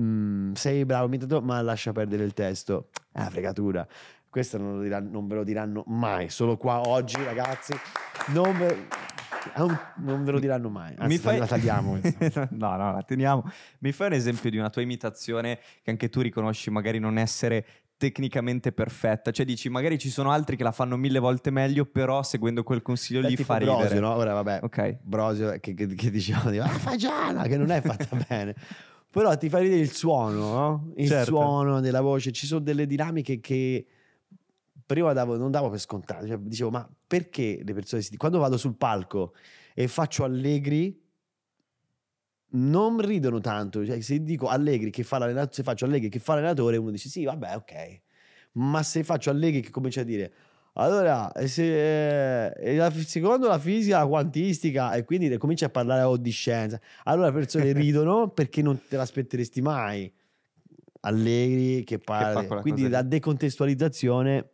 Mm, 0.00 0.52
sei 0.52 0.84
bravo 0.84 1.06
imitatore, 1.06 1.44
ma 1.44 1.60
lascia 1.60 1.92
perdere 1.92 2.22
il 2.24 2.32
testo. 2.32 2.90
È 3.10 3.18
una 3.18 3.30
fregatura. 3.30 3.86
Questo 4.30 4.58
non, 4.58 4.82
diranno- 4.82 5.10
non 5.10 5.26
ve 5.26 5.34
lo 5.36 5.44
diranno 5.44 5.84
mai. 5.86 6.28
Solo 6.28 6.56
qua 6.56 6.80
oggi, 6.86 7.16
ragazzi. 7.22 7.72
Non 8.28 8.56
ve, 8.58 8.86
non 9.96 10.24
ve 10.24 10.30
lo 10.32 10.38
diranno 10.38 10.68
mai. 10.68 10.94
Anzi, 10.98 11.06
Mi 11.06 11.18
fai- 11.18 11.38
la 11.38 11.46
tagliamo. 11.46 11.98
no, 12.50 12.76
no, 12.76 12.92
la 12.92 13.02
teniamo. 13.06 13.42
Mi 13.80 13.92
fai 13.92 14.08
un 14.08 14.12
esempio 14.12 14.50
di 14.50 14.58
una 14.58 14.70
tua 14.70 14.82
imitazione 14.82 15.58
che 15.82 15.90
anche 15.90 16.08
tu 16.08 16.20
riconosci 16.20 16.70
magari 16.70 16.98
non 16.98 17.16
essere 17.18 17.64
tecnicamente 17.96 18.70
perfetta. 18.72 19.30
Cioè 19.30 19.44
dici, 19.46 19.68
magari 19.68 19.98
ci 19.98 20.10
sono 20.10 20.30
altri 20.30 20.56
che 20.56 20.62
la 20.62 20.72
fanno 20.72 20.96
mille 20.96 21.18
volte 21.18 21.50
meglio, 21.50 21.84
però 21.84 22.22
seguendo 22.22 22.62
quel 22.62 22.82
consiglio 22.82 23.20
lì 23.20 23.28
tipo 23.28 23.44
fa 23.44 23.56
ridere. 23.56 23.76
Brosio, 23.78 24.00
no? 24.00 24.14
Ora, 24.14 24.34
vabbè, 24.34 24.60
Ok. 24.62 24.98
Brosio 25.02 25.50
che, 25.58 25.74
che, 25.74 25.86
che 25.94 26.10
dicevano 26.10 26.50
di, 26.50 26.58
ah, 26.60 26.68
fai 26.68 26.96
Gianna, 26.98 27.42
che 27.44 27.56
non 27.56 27.70
è 27.70 27.80
fatta 27.80 28.16
bene. 28.28 28.54
Però 29.10 29.34
ti 29.38 29.48
fa 29.48 29.58
ridere 29.58 29.80
il 29.80 29.90
suono, 29.90 30.38
no? 30.38 30.92
Il 30.96 31.08
Certo. 31.08 31.24
suono 31.30 31.80
della 31.80 32.02
voce. 32.02 32.30
Ci 32.30 32.46
sono 32.46 32.60
delle 32.60 32.86
dinamiche 32.86 33.40
che 33.40 33.86
prima 34.88 35.12
davo- 35.12 35.36
non 35.36 35.50
davo 35.50 35.68
per 35.68 35.78
scontate. 35.78 36.26
Cioè, 36.26 36.38
dicevo, 36.38 36.70
ma 36.70 36.88
perché 37.06 37.60
le 37.62 37.74
persone 37.74 38.00
si... 38.00 38.16
Quando 38.16 38.38
vado 38.38 38.56
sul 38.56 38.74
palco 38.74 39.34
e 39.74 39.86
faccio 39.86 40.24
allegri, 40.24 40.98
non 42.52 42.98
ridono 42.98 43.38
tanto. 43.38 43.84
Cioè, 43.84 44.00
se 44.00 44.22
dico 44.22 44.48
allegri 44.48 44.90
che 44.90 45.02
fa 45.02 45.18
l'allenatore, 45.18 45.54
se 45.54 45.62
faccio 45.62 45.84
allegri 45.84 46.08
che 46.08 46.18
fa 46.18 46.34
l'allenatore, 46.34 46.78
uno 46.78 46.90
dice 46.90 47.10
sì, 47.10 47.24
vabbè, 47.24 47.54
ok. 47.56 48.00
Ma 48.52 48.82
se 48.82 49.04
faccio 49.04 49.28
allegri 49.28 49.60
che 49.60 49.70
comincia 49.70 50.00
a 50.00 50.04
dire 50.04 50.32
Allora, 50.72 51.30
eh, 51.32 51.48
se, 51.48 52.48
eh, 52.52 52.76
la- 52.76 52.90
secondo 52.90 53.46
la 53.46 53.58
fisica 53.58 54.06
quantistica, 54.06 54.94
e 54.94 55.04
quindi 55.04 55.36
comincia 55.36 55.66
a 55.66 55.70
parlare 55.70 56.02
oh, 56.02 56.16
di 56.16 56.30
scienza, 56.30 56.80
allora 57.04 57.26
le 57.26 57.34
persone 57.34 57.72
ridono 57.76 58.30
perché 58.30 58.62
non 58.62 58.80
te 58.88 58.96
l'aspetteresti 58.96 59.60
mai. 59.60 60.10
Allegri 61.00 61.84
che 61.84 61.98
parla, 61.98 62.60
quindi 62.60 62.88
la 62.88 63.02
decontestualizzazione 63.02 64.48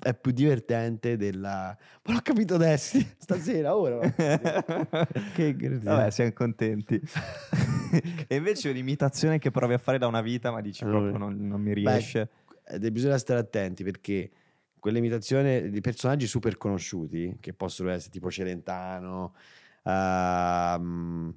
è 0.00 0.14
più 0.14 0.32
divertente 0.32 1.16
della... 1.16 1.76
Ma 2.04 2.12
l'ho 2.12 2.20
capito 2.22 2.54
adesso, 2.54 2.98
stasera, 3.18 3.76
ora. 3.76 4.00
Che 4.10 5.56
cretino. 5.56 5.80
Vabbè, 5.82 6.10
siamo 6.10 6.32
contenti. 6.32 7.00
e 8.26 8.36
invece 8.36 8.70
un'imitazione 8.70 9.38
che 9.38 9.50
provi 9.50 9.74
a 9.74 9.78
fare 9.78 9.98
da 9.98 10.06
una 10.06 10.20
vita, 10.22 10.50
ma 10.50 10.60
dici 10.60 10.84
Allora, 10.84 11.10
proprio 11.10 11.18
non, 11.18 11.46
non 11.46 11.60
mi 11.60 11.72
beh, 11.72 11.80
riesce. 11.80 12.28
è- 12.64 12.78
bisogna 12.90 13.18
stare 13.18 13.40
attenti 13.40 13.82
perché 13.84 14.30
quell'imitazione 14.78 15.70
di 15.70 15.80
personaggi 15.80 16.26
super 16.26 16.56
conosciuti, 16.56 17.36
che 17.40 17.52
possono 17.52 17.90
essere 17.90 18.10
tipo 18.10 18.30
Celentano, 18.30 19.34
ehm, 19.84 21.34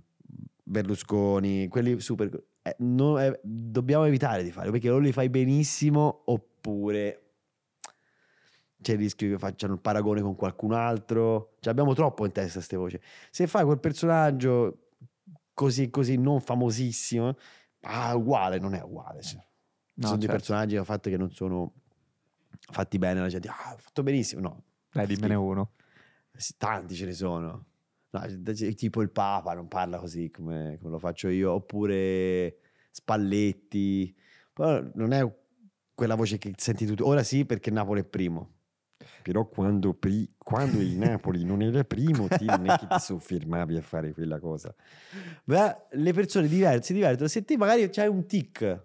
Berlusconi, 0.63 1.67
quelli 1.67 1.99
super... 1.99 2.29
eh, 2.63 2.75
non- 2.79 3.19
eh, 3.19 3.39
dobbiamo 3.43 4.05
evitare 4.05 4.43
di 4.43 4.51
fare 4.51 4.71
perché 4.71 4.89
o 4.89 4.97
li 4.97 5.11
fai 5.11 5.29
benissimo 5.29 6.23
oppure 6.25 7.19
c'è 8.85 8.93
il 8.93 8.99
rischio 8.99 9.31
che 9.31 9.39
facciano 9.39 9.73
il 9.73 9.79
paragone 9.79 10.21
con 10.21 10.35
qualcun 10.35 10.71
altro. 10.73 11.55
Cioè, 11.59 11.71
abbiamo 11.71 11.95
troppo 11.95 12.23
in 12.25 12.31
testa 12.31 12.53
queste 12.59 12.75
voci. 12.77 12.99
Se 13.31 13.47
fai 13.47 13.65
quel 13.65 13.79
personaggio 13.79 14.89
così 15.55 15.89
così 15.89 16.17
non 16.17 16.39
famosissimo, 16.39 17.35
ah, 17.81 18.15
uguale, 18.15 18.59
non 18.59 18.75
è 18.75 18.83
uguale. 18.83 19.23
cioè. 19.23 19.39
Ci 19.39 20.01
No, 20.01 20.07
sono 20.07 20.19
dei 20.19 20.27
certo. 20.27 20.41
personaggi 20.43 20.73
che 20.75 20.79
ho 20.79 20.83
fatto 20.83 21.09
che 21.09 21.17
non 21.17 21.31
sono 21.31 21.73
fatti 22.71 22.99
bene, 22.99 23.21
la 23.21 23.27
gente, 23.27 23.47
ah, 23.47 23.71
ha 23.71 23.75
fatto 23.79 24.03
benissimo. 24.03 24.41
No, 24.41 24.63
Dai, 24.91 25.07
dimmene 25.07 25.33
uno. 25.33 25.71
Tanti 26.57 26.93
ce 26.93 27.05
ne 27.05 27.13
sono. 27.13 27.65
No, 28.11 28.21
tipo 28.75 29.01
il 29.01 29.09
Papa 29.09 29.53
non 29.55 29.67
parla 29.67 29.97
così 29.97 30.29
come, 30.29 30.77
come 30.79 30.91
lo 30.91 30.99
faccio 30.99 31.27
io, 31.29 31.53
oppure 31.53 32.57
Spalletti. 32.91 34.15
Però 34.53 34.79
non 34.93 35.11
è 35.11 35.27
quella 35.95 36.15
voce 36.15 36.37
che 36.37 36.53
senti 36.57 36.85
tutti. 36.85 37.01
Ora 37.01 37.23
sì, 37.23 37.45
perché 37.45 37.71
Napoli 37.71 38.01
è 38.01 38.03
primo. 38.05 38.51
Però 39.21 39.47
quando, 39.47 39.93
pri- 39.93 40.33
quando 40.37 40.79
il 40.79 40.97
Napoli 40.97 41.43
non 41.43 41.61
era 41.61 41.83
primo, 41.83 42.27
ti, 42.27 42.45
non 42.45 42.69
è 42.69 42.77
che 42.77 42.87
ti 42.87 42.99
soffermavi 42.99 43.75
a 43.75 43.81
fare 43.81 44.13
quella 44.13 44.39
cosa. 44.39 44.73
Beh, 45.43 45.75
le 45.91 46.13
persone 46.13 46.47
diverse 46.47 46.93
divertono. 46.93 47.27
Se 47.27 47.43
te 47.43 47.57
magari 47.57 47.89
c'hai 47.89 48.07
un 48.07 48.25
tic, 48.25 48.83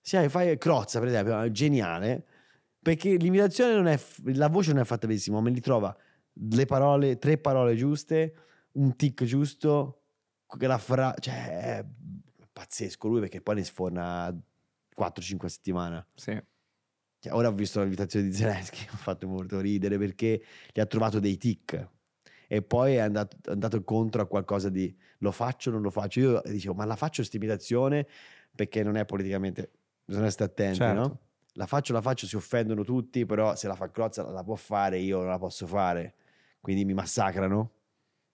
se 0.00 0.28
fai 0.28 0.58
Crozza, 0.58 0.98
per 0.98 1.08
esempio, 1.08 1.40
è 1.40 1.50
geniale, 1.50 2.26
perché 2.80 3.16
l'imitazione 3.16 3.74
non 3.74 3.86
è, 3.86 3.98
la 4.34 4.48
voce 4.48 4.72
non 4.72 4.82
è 4.82 4.84
fatta 4.84 5.06
benissimo, 5.06 5.40
ma 5.40 5.48
li 5.50 5.60
trova 5.60 5.96
le 6.32 6.66
parole, 6.66 7.18
tre 7.18 7.38
parole 7.38 7.76
giuste, 7.76 8.34
un 8.72 8.96
tic 8.96 9.24
giusto, 9.24 10.02
la 10.58 10.78
fra- 10.78 11.14
cioè 11.18 11.78
è 11.78 11.86
pazzesco 12.52 13.08
lui 13.08 13.20
perché 13.20 13.40
poi 13.40 13.56
ne 13.56 13.64
sforna 13.64 14.34
4-5 14.94 15.48
settimane. 15.48 16.06
Sì. 16.14 16.40
Cioè, 17.24 17.32
ora 17.32 17.48
ho 17.48 17.52
visto 17.52 17.80
l'invitazione 17.80 18.26
di 18.28 18.34
Zelensky, 18.34 18.80
mi 18.84 18.88
ha 18.92 18.96
fatto 18.96 19.26
molto 19.26 19.58
ridere 19.58 19.96
perché 19.96 20.42
gli 20.70 20.78
ha 20.78 20.84
trovato 20.84 21.20
dei 21.20 21.38
tic 21.38 21.88
e 22.46 22.60
poi 22.60 22.96
è 22.96 22.98
andato, 22.98 23.38
è 23.42 23.50
andato 23.50 23.76
incontro 23.76 24.20
a 24.20 24.26
qualcosa 24.26 24.68
di 24.68 24.94
lo 25.18 25.30
faccio 25.30 25.70
o 25.70 25.72
non 25.72 25.80
lo 25.80 25.88
faccio. 25.88 26.20
Io 26.20 26.42
dicevo, 26.44 26.74
ma 26.74 26.84
la 26.84 26.96
faccio 26.96 27.16
questa 27.16 27.38
imitazione 27.38 28.06
perché 28.54 28.82
non 28.82 28.96
è 28.96 29.06
politicamente, 29.06 29.70
bisogna 30.04 30.28
stare 30.28 30.50
attenti, 30.50 30.76
Certo. 30.76 31.00
no? 31.00 31.20
La 31.54 31.64
faccio, 31.66 31.94
la 31.94 32.02
faccio, 32.02 32.26
si 32.26 32.36
offendono 32.36 32.84
tutti, 32.84 33.24
però 33.24 33.54
se 33.56 33.68
la 33.68 33.74
fa 33.74 33.90
Crozza 33.90 34.28
la 34.30 34.44
può 34.44 34.56
fare, 34.56 34.98
io 34.98 35.20
non 35.20 35.28
la 35.28 35.38
posso 35.38 35.66
fare, 35.66 36.16
quindi 36.60 36.84
mi 36.84 36.92
massacrano. 36.92 37.70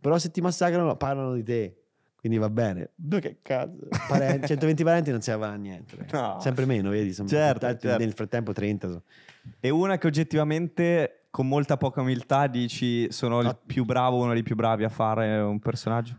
Però 0.01 0.19
se 0.19 0.33
ti 0.33 0.41
massacrano 0.41 0.97
parlano 0.97 1.35
di 1.35 1.45
te, 1.45 1.80
quindi 2.21 2.39
va 2.39 2.49
bene. 2.51 2.91
No, 2.97 3.19
che 3.19 3.39
cazzo, 3.43 3.89
Parenti- 4.09 4.47
120 4.47 4.85
parenti 4.85 5.11
non 5.11 5.21
servono 5.23 5.53
a 5.53 5.57
niente. 5.57 6.07
No. 6.13 6.39
Sempre 6.41 6.67
meno, 6.67 6.91
vedi? 6.91 7.13
Sono 7.13 7.27
Certo, 7.29 7.61
tanti- 7.61 7.87
certo. 7.89 7.99
Nel 8.05 8.13
frattempo 8.13 8.53
30. 8.53 8.89
so- 8.89 9.03
E 9.59 9.71
una 9.71 9.99
che 9.99 10.07
oggettivamente, 10.07 11.27
con 11.31 11.49
molta 11.49 11.77
poca 11.77 12.01
umiltà, 12.03 12.47
dici 12.47 13.11
sono 13.11 13.41
il 13.41 13.47
Ah. 13.47 13.55
più 13.67 13.85
bravo, 13.85 14.23
uno 14.23 14.33
dei 14.35 14.43
più 14.43 14.55
bravi 14.55 14.85
a 14.85 14.89
fare 14.89 15.39
un 15.41 15.59
personaggio? 15.59 16.17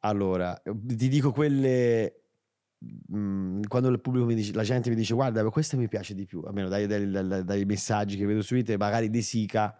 Allora, 0.00 0.60
ti 0.64 1.08
dico 1.08 1.32
quelle. 1.32 2.16
mm, 3.14 3.62
quando 3.68 3.88
il 3.90 4.00
pubblico 4.00 4.26
mi 4.26 4.34
dice, 4.34 4.52
la 4.54 4.64
gente 4.64 4.88
mi 4.90 4.96
dice, 4.96 5.14
guarda, 5.14 5.48
questo 5.50 5.76
mi 5.76 5.86
piace 5.86 6.14
di 6.16 6.24
più, 6.26 6.40
almeno 6.44 6.68
dai, 6.68 6.86
dai- 6.88 7.08
dai- 7.08 7.44
dai 7.44 7.64
messaggi 7.64 8.16
che 8.16 8.26
vedo 8.26 8.42
su 8.42 8.54
Twitter, 8.54 8.76
magari 8.76 9.08
De 9.08 9.20
Sica 9.20 9.76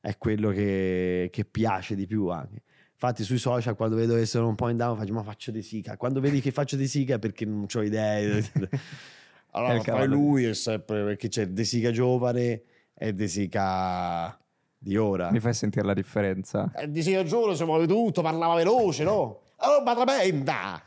è 0.00 0.16
quello 0.16 0.48
che, 0.50 1.28
che 1.30 1.44
piace 1.44 1.94
di 1.94 2.06
più 2.06 2.28
anche. 2.28 2.62
Infatti, 3.00 3.22
sui 3.22 3.38
social, 3.38 3.76
quando 3.76 3.94
vedo 3.94 4.16
che 4.16 4.26
sono 4.26 4.48
un 4.48 4.56
po' 4.56 4.68
in 4.70 4.76
down, 4.76 4.96
faccio, 4.96 5.12
ma 5.12 5.22
faccio 5.22 5.52
De 5.52 5.62
Sica. 5.62 5.96
Quando 5.96 6.18
vedi 6.18 6.40
che 6.40 6.50
faccio 6.50 6.74
De 6.74 6.88
Sica 6.88 7.14
è 7.14 7.18
perché 7.20 7.44
non 7.44 7.66
ho 7.72 7.82
idee. 7.82 8.44
Allora, 9.52 9.78
cavallo. 9.80 10.14
lui 10.14 10.44
è 10.44 10.52
sempre 10.52 11.04
perché 11.04 11.28
c'è 11.28 11.46
De 11.46 11.62
Sica 11.62 11.92
giovane 11.92 12.62
e 12.92 13.14
De 13.14 13.28
Sica 13.28 14.36
di 14.76 14.96
ora. 14.96 15.30
Mi 15.30 15.38
fai 15.38 15.54
sentire 15.54 15.86
la 15.86 15.94
differenza? 15.94 16.72
Eh, 16.74 16.90
di 16.90 17.00
Sica 17.02 17.22
giovane 17.22 17.54
si 17.54 17.64
muove 17.64 17.86
tutto, 17.86 18.20
parlava 18.20 18.56
veloce, 18.56 19.04
no? 19.04 19.42
Allora, 19.58 19.82
ma 19.94 20.04
tremenda! 20.04 20.82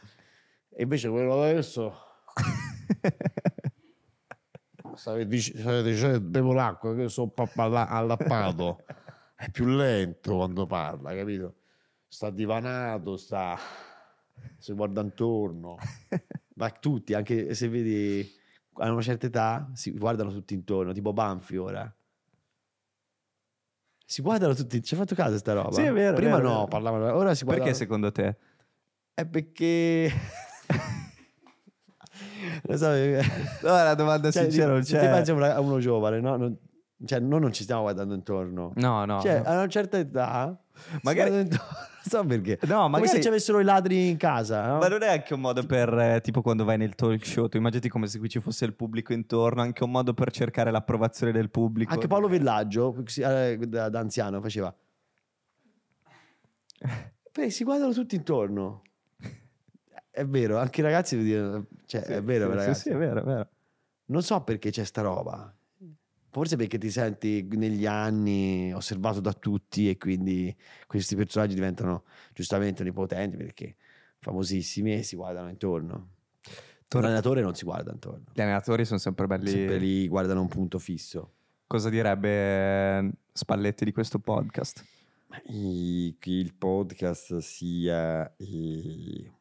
E 0.69 0.83
invece 0.83 1.07
quello 1.07 1.41
adesso 1.41 1.95
stai 4.95 5.25
dicendo 5.25 6.19
bevo 6.19 6.51
l'acqua 6.51 6.93
che 6.93 7.07
sono 7.07 7.29
papà 7.29 7.87
allappato 7.87 8.83
è 9.35 9.49
più 9.49 9.65
lento 9.65 10.35
quando 10.35 10.65
parla 10.65 11.15
capito 11.15 11.55
sta 12.13 12.29
divanato 12.29 13.15
sta 13.15 13.57
si 14.59 14.73
guarda 14.73 14.99
intorno 15.01 15.77
ma 16.55 16.69
tutti 16.71 17.13
anche 17.13 17.53
se 17.55 17.69
vedi 17.69 18.29
a 18.79 18.91
una 18.91 19.01
certa 19.01 19.27
età 19.27 19.69
si 19.73 19.91
guardano 19.91 20.31
tutti 20.31 20.53
intorno 20.53 20.91
tipo 20.91 21.13
Banfi 21.13 21.55
ora 21.55 21.89
si 24.05 24.21
guardano 24.21 24.53
tutti 24.53 24.83
ci 24.83 24.93
hai 24.93 24.99
fatto 24.99 25.15
caso 25.15 25.37
sta 25.37 25.53
roba 25.53 25.71
Sì, 25.71 25.83
è 25.83 25.93
vero, 25.93 26.11
è 26.11 26.15
prima 26.15 26.35
vero, 26.35 26.47
è 26.47 26.51
no 26.51 26.55
vero. 26.55 26.67
parlavano 26.67 27.15
ora 27.15 27.33
si 27.33 27.45
guardano 27.45 27.67
Perché 27.69 27.81
secondo 27.81 28.11
te? 28.11 28.37
è 29.13 29.25
perché 29.25 30.11
lo 32.63 32.77
so 32.77 32.89
No, 32.89 33.71
la 33.71 33.95
domanda 33.95 34.29
cioè, 34.31 34.43
sincera 34.43 34.73
non 34.73 34.83
se 34.83 34.99
te 34.99 35.07
pensi 35.07 35.31
a 35.31 35.33
una- 35.33 35.59
uno 35.61 35.79
giovane, 35.79 36.19
no? 36.19 36.35
Non, 36.35 36.57
cioè, 37.05 37.19
noi 37.19 37.39
non 37.39 37.53
ci 37.53 37.63
stiamo 37.63 37.81
guardando 37.83 38.13
intorno. 38.13 38.73
No, 38.75 39.05
no. 39.05 39.21
cioè, 39.21 39.39
no. 39.39 39.45
a 39.47 39.53
una 39.53 39.67
certa 39.67 39.97
età, 39.97 40.61
Magari- 41.03 41.47
so 42.07 42.25
perché. 42.25 42.57
No, 42.63 42.81
Come 42.81 42.89
magari- 42.89 43.07
se 43.09 43.21
ci 43.21 43.27
avessero 43.27 43.59
i 43.59 43.63
ladri 43.63 44.09
in 44.09 44.17
casa. 44.17 44.65
no? 44.67 44.77
Ma 44.79 44.87
non 44.87 45.03
è 45.03 45.09
anche 45.09 45.33
un 45.33 45.41
modo 45.41 45.63
per, 45.65 45.93
eh, 45.97 46.21
tipo 46.21 46.41
quando 46.41 46.63
vai 46.63 46.77
nel 46.77 46.95
talk 46.95 47.25
show, 47.25 47.47
tu 47.47 47.57
immaginati 47.57 47.89
come 47.89 48.07
se 48.07 48.17
qui 48.19 48.29
ci 48.29 48.39
fosse 48.39 48.65
il 48.65 48.73
pubblico 48.73 49.13
intorno, 49.13 49.61
anche 49.61 49.83
un 49.83 49.91
modo 49.91 50.13
per 50.13 50.31
cercare 50.31 50.71
l'approvazione 50.71 51.31
del 51.31 51.49
pubblico. 51.49 51.93
Anche 51.93 52.07
Paolo 52.07 52.27
Villaggio, 52.27 52.95
eh, 53.17 53.57
da, 53.67 53.89
da 53.89 53.99
anziano, 53.99 54.41
faceva. 54.41 54.73
Beh, 57.31 57.49
si 57.49 57.63
guardano 57.63 57.93
tutti 57.93 58.15
intorno. 58.15 58.81
È 60.09 60.25
vero, 60.25 60.57
anche 60.57 60.81
i 60.81 60.83
ragazzi, 60.83 61.25
cioè, 61.85 62.03
Sì, 62.03 62.11
è 62.11 62.21
vero, 62.21 62.49
sì, 62.51 62.57
ragazzi. 62.57 62.81
Sì, 62.81 62.89
è 62.89 62.97
vero, 62.97 63.21
è 63.21 63.23
vero. 63.23 63.47
Non 64.07 64.21
so 64.23 64.41
perché 64.41 64.69
c'è 64.71 64.83
sta 64.83 65.01
roba. 65.01 65.53
Forse 66.31 66.55
perché 66.55 66.77
ti 66.77 66.89
senti 66.89 67.45
negli 67.51 67.85
anni 67.85 68.73
osservato 68.73 69.19
da 69.19 69.33
tutti 69.33 69.89
e 69.89 69.97
quindi 69.97 70.55
questi 70.87 71.15
personaggi 71.15 71.55
diventano 71.55 72.05
giustamente 72.33 72.81
onnipotenti 72.83 73.35
perché 73.35 73.75
famosissimi 74.19 74.93
e 74.93 75.03
si 75.03 75.17
guardano 75.17 75.49
intorno. 75.49 76.11
Tor- 76.87 77.01
L'allenatore 77.03 77.41
non 77.41 77.53
si 77.53 77.65
guarda 77.65 77.91
intorno. 77.91 78.25
Gli 78.33 78.41
allenatori 78.41 78.85
sono 78.85 78.99
sempre 78.99 79.27
belli. 79.27 79.49
Sempre 79.49 79.77
lì 79.77 80.07
guardano 80.07 80.41
un 80.41 80.47
punto 80.47 80.79
fisso. 80.79 81.33
Cosa 81.67 81.89
direbbe 81.89 82.97
eh, 82.97 83.11
Spalletti 83.33 83.83
di 83.85 83.91
questo 83.91 84.19
podcast? 84.19 84.85
il 85.47 86.53
podcast 86.57 87.37
sia 87.37 88.35
eh, 88.35 89.31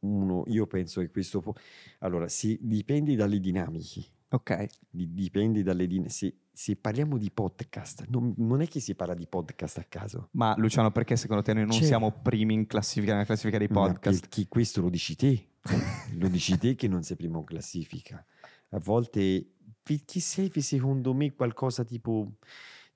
uno, 0.00 0.44
io 0.46 0.66
penso 0.66 1.00
che 1.00 1.10
questo 1.10 1.40
po- 1.40 1.54
allora 2.00 2.28
si 2.28 2.58
dipende 2.60 3.14
dalle 3.14 3.38
dinamiche. 3.38 4.04
Ok. 4.32 4.66
Di- 4.90 5.12
dipende 5.12 5.62
dalle 5.62 5.86
dinamiche. 5.86 6.12
Se, 6.12 6.34
se 6.52 6.76
parliamo 6.76 7.18
di 7.18 7.30
podcast, 7.30 8.06
non, 8.08 8.32
non 8.38 8.60
è 8.60 8.68
che 8.68 8.78
si 8.80 8.94
parla 8.94 9.14
di 9.14 9.26
podcast 9.26 9.78
a 9.78 9.84
caso. 9.88 10.28
Ma 10.32 10.54
Luciano, 10.56 10.90
perché 10.92 11.16
secondo 11.16 11.42
te 11.42 11.52
noi 11.52 11.66
non 11.66 11.76
C'è- 11.78 11.84
siamo 11.84 12.12
primi 12.12 12.54
in 12.54 12.66
classifica, 12.66 13.12
nella 13.12 13.24
classifica 13.24 13.58
dei 13.58 13.68
podcast? 13.68 14.20
perché 14.20 14.46
questo 14.48 14.80
lo 14.82 14.88
dici 14.88 15.16
te. 15.16 15.46
lo 16.18 16.28
dici 16.28 16.56
te 16.58 16.74
che 16.74 16.86
non 16.88 17.02
sei 17.02 17.16
primo 17.16 17.40
in 17.40 17.44
classifica. 17.44 18.24
A 18.70 18.78
volte, 18.78 19.44
perché 19.82 20.20
serve 20.20 20.60
secondo 20.60 21.12
me 21.12 21.32
qualcosa 21.34 21.82
tipo 21.84 22.34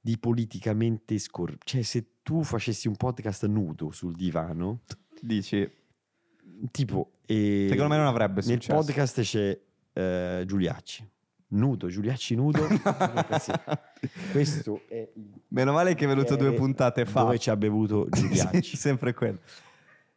di 0.01 0.17
politicamente 0.19 1.19
scor... 1.19 1.57
Cioè, 1.65 1.83
se 1.83 2.19
tu 2.23 2.43
facessi 2.45 2.87
un 2.89 2.95
podcast 2.95 3.47
nudo 3.47 3.91
sul 3.91 4.15
divano, 4.15 4.83
Dici, 5.21 5.69
tipo... 6.71 7.15
eh, 7.27 7.67
secondo 7.71 7.91
me 7.93 7.97
non 7.99 8.07
avrebbe 8.07 8.43
Nel 8.45 8.61
successo. 8.63 8.75
podcast 8.79 9.21
c'è 9.23 9.61
eh, 9.95 10.45
Giuliacci. 10.47 11.11
Nudo, 11.55 11.89
Giuliacci 11.89 12.35
nudo. 12.35 12.67
Questo 14.33 14.83
è 14.89 15.09
Meno 15.49 15.73
male 15.73 15.95
che 15.95 16.05
è 16.05 16.09
venuto 16.09 16.31
due 16.37 16.51
bicchiere 16.51 16.57
puntate 16.57 17.05
fa. 17.07 17.23
Dove 17.23 17.39
ci 17.39 17.51
ha 17.51 17.57
bevuto 17.57 18.07
Giuliacci. 18.11 18.63
Sì, 18.63 18.77
sempre 18.77 19.15
quello. 19.15 19.39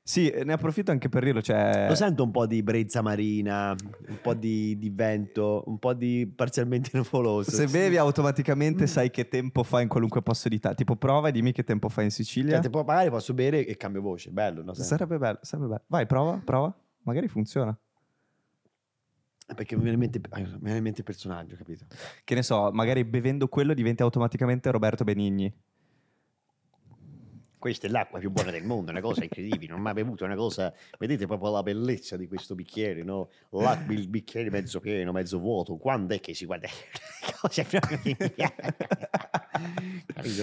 Sì, 0.02 0.34
ne 0.46 0.54
approfitto 0.54 0.92
anche 0.92 1.10
per 1.10 1.24
dirlo. 1.26 1.42
Cioè... 1.42 1.88
Lo 1.90 1.96
sento 1.96 2.24
un 2.24 2.32
po' 2.32 2.46
di 2.48 2.64
brezza 2.64 3.02
marina, 3.02 3.76
un 4.08 4.20
po' 4.22 4.34
di, 4.34 4.78
di 4.78 4.90
vento, 4.90 5.64
un 5.68 5.80
po' 5.80 5.94
di 5.94 6.32
parzialmente 6.34 6.92
nuvoloso. 6.94 7.52
Se 7.52 7.68
bevi 7.68 7.98
automaticamente 7.98 8.84
Mm. 8.84 8.88
sai 8.88 9.10
che 9.12 9.28
tempo 9.28 9.64
fa 9.64 9.82
in 9.82 9.90
qualunque 9.90 10.22
posto 10.22 10.48
d'Italia. 10.48 10.78
Tipo 10.78 10.96
prova 10.96 11.28
e 11.28 11.32
dimmi 11.34 11.52
che 11.52 11.66
tempo 11.66 11.90
fa 11.90 12.04
in 12.04 12.12
Sicilia. 12.12 12.54
Cioè, 12.54 12.62
tipo, 12.62 12.84
magari 12.84 13.10
posso 13.10 13.34
bere 13.34 13.66
e 13.66 13.76
cambio 13.76 14.02
voce, 14.02 14.32
bello, 14.32 14.64
no? 14.64 14.74
Sarebbe 14.74 15.18
bello, 15.18 15.40
sarebbe 15.42 15.68
bello. 15.68 15.84
Vai, 15.88 16.06
prova, 16.06 16.42
prova. 16.44 16.74
Magari 17.04 17.28
funziona. 17.28 17.78
Perché 19.56 19.76
mi 19.76 19.84
viene 19.84 19.96
in 19.96 20.00
mente, 20.00 20.20
mi 20.20 20.60
viene 20.60 20.78
in 20.78 20.84
mente 20.84 21.00
il 21.00 21.06
personaggio, 21.06 21.56
capito? 21.56 21.86
Che 22.24 22.36
ne 22.36 22.44
so, 22.44 22.70
magari 22.74 23.06
bevendo 23.06 23.48
quello 23.48 23.74
diventi 23.74 24.02
automaticamente 24.02 24.70
Roberto 24.72 25.06
Benigni. 25.06 25.52
Questa 27.68 27.88
è 27.88 27.90
l'acqua 27.90 28.18
più 28.20 28.32
buona 28.32 28.50
del 28.50 28.64
mondo, 28.64 28.92
una 28.92 29.02
cosa 29.02 29.24
incredibile, 29.24 29.72
non 29.72 29.80
ho 29.80 29.84
mai 29.84 29.92
bevuto 29.92 30.24
una 30.24 30.38
cosa, 30.38 30.74
vedete 30.98 31.28
proprio 31.28 31.52
la 31.52 31.64
bellezza 31.64 32.16
di 32.16 32.26
questo 32.26 32.56
bicchiere, 32.56 33.04
no? 33.04 33.30
L'acqua, 33.50 33.94
il 33.94 34.08
bicchiere 34.08 34.50
mezzo 34.50 34.80
pieno, 34.80 35.12
mezzo 35.12 35.38
vuoto, 35.38 35.76
quando 35.76 36.14
è 36.14 36.22
che 36.22 36.34
si 36.34 36.46
guarda 36.46 36.68
le 36.68 37.34
cose 37.42 37.66
proprio 37.66 38.00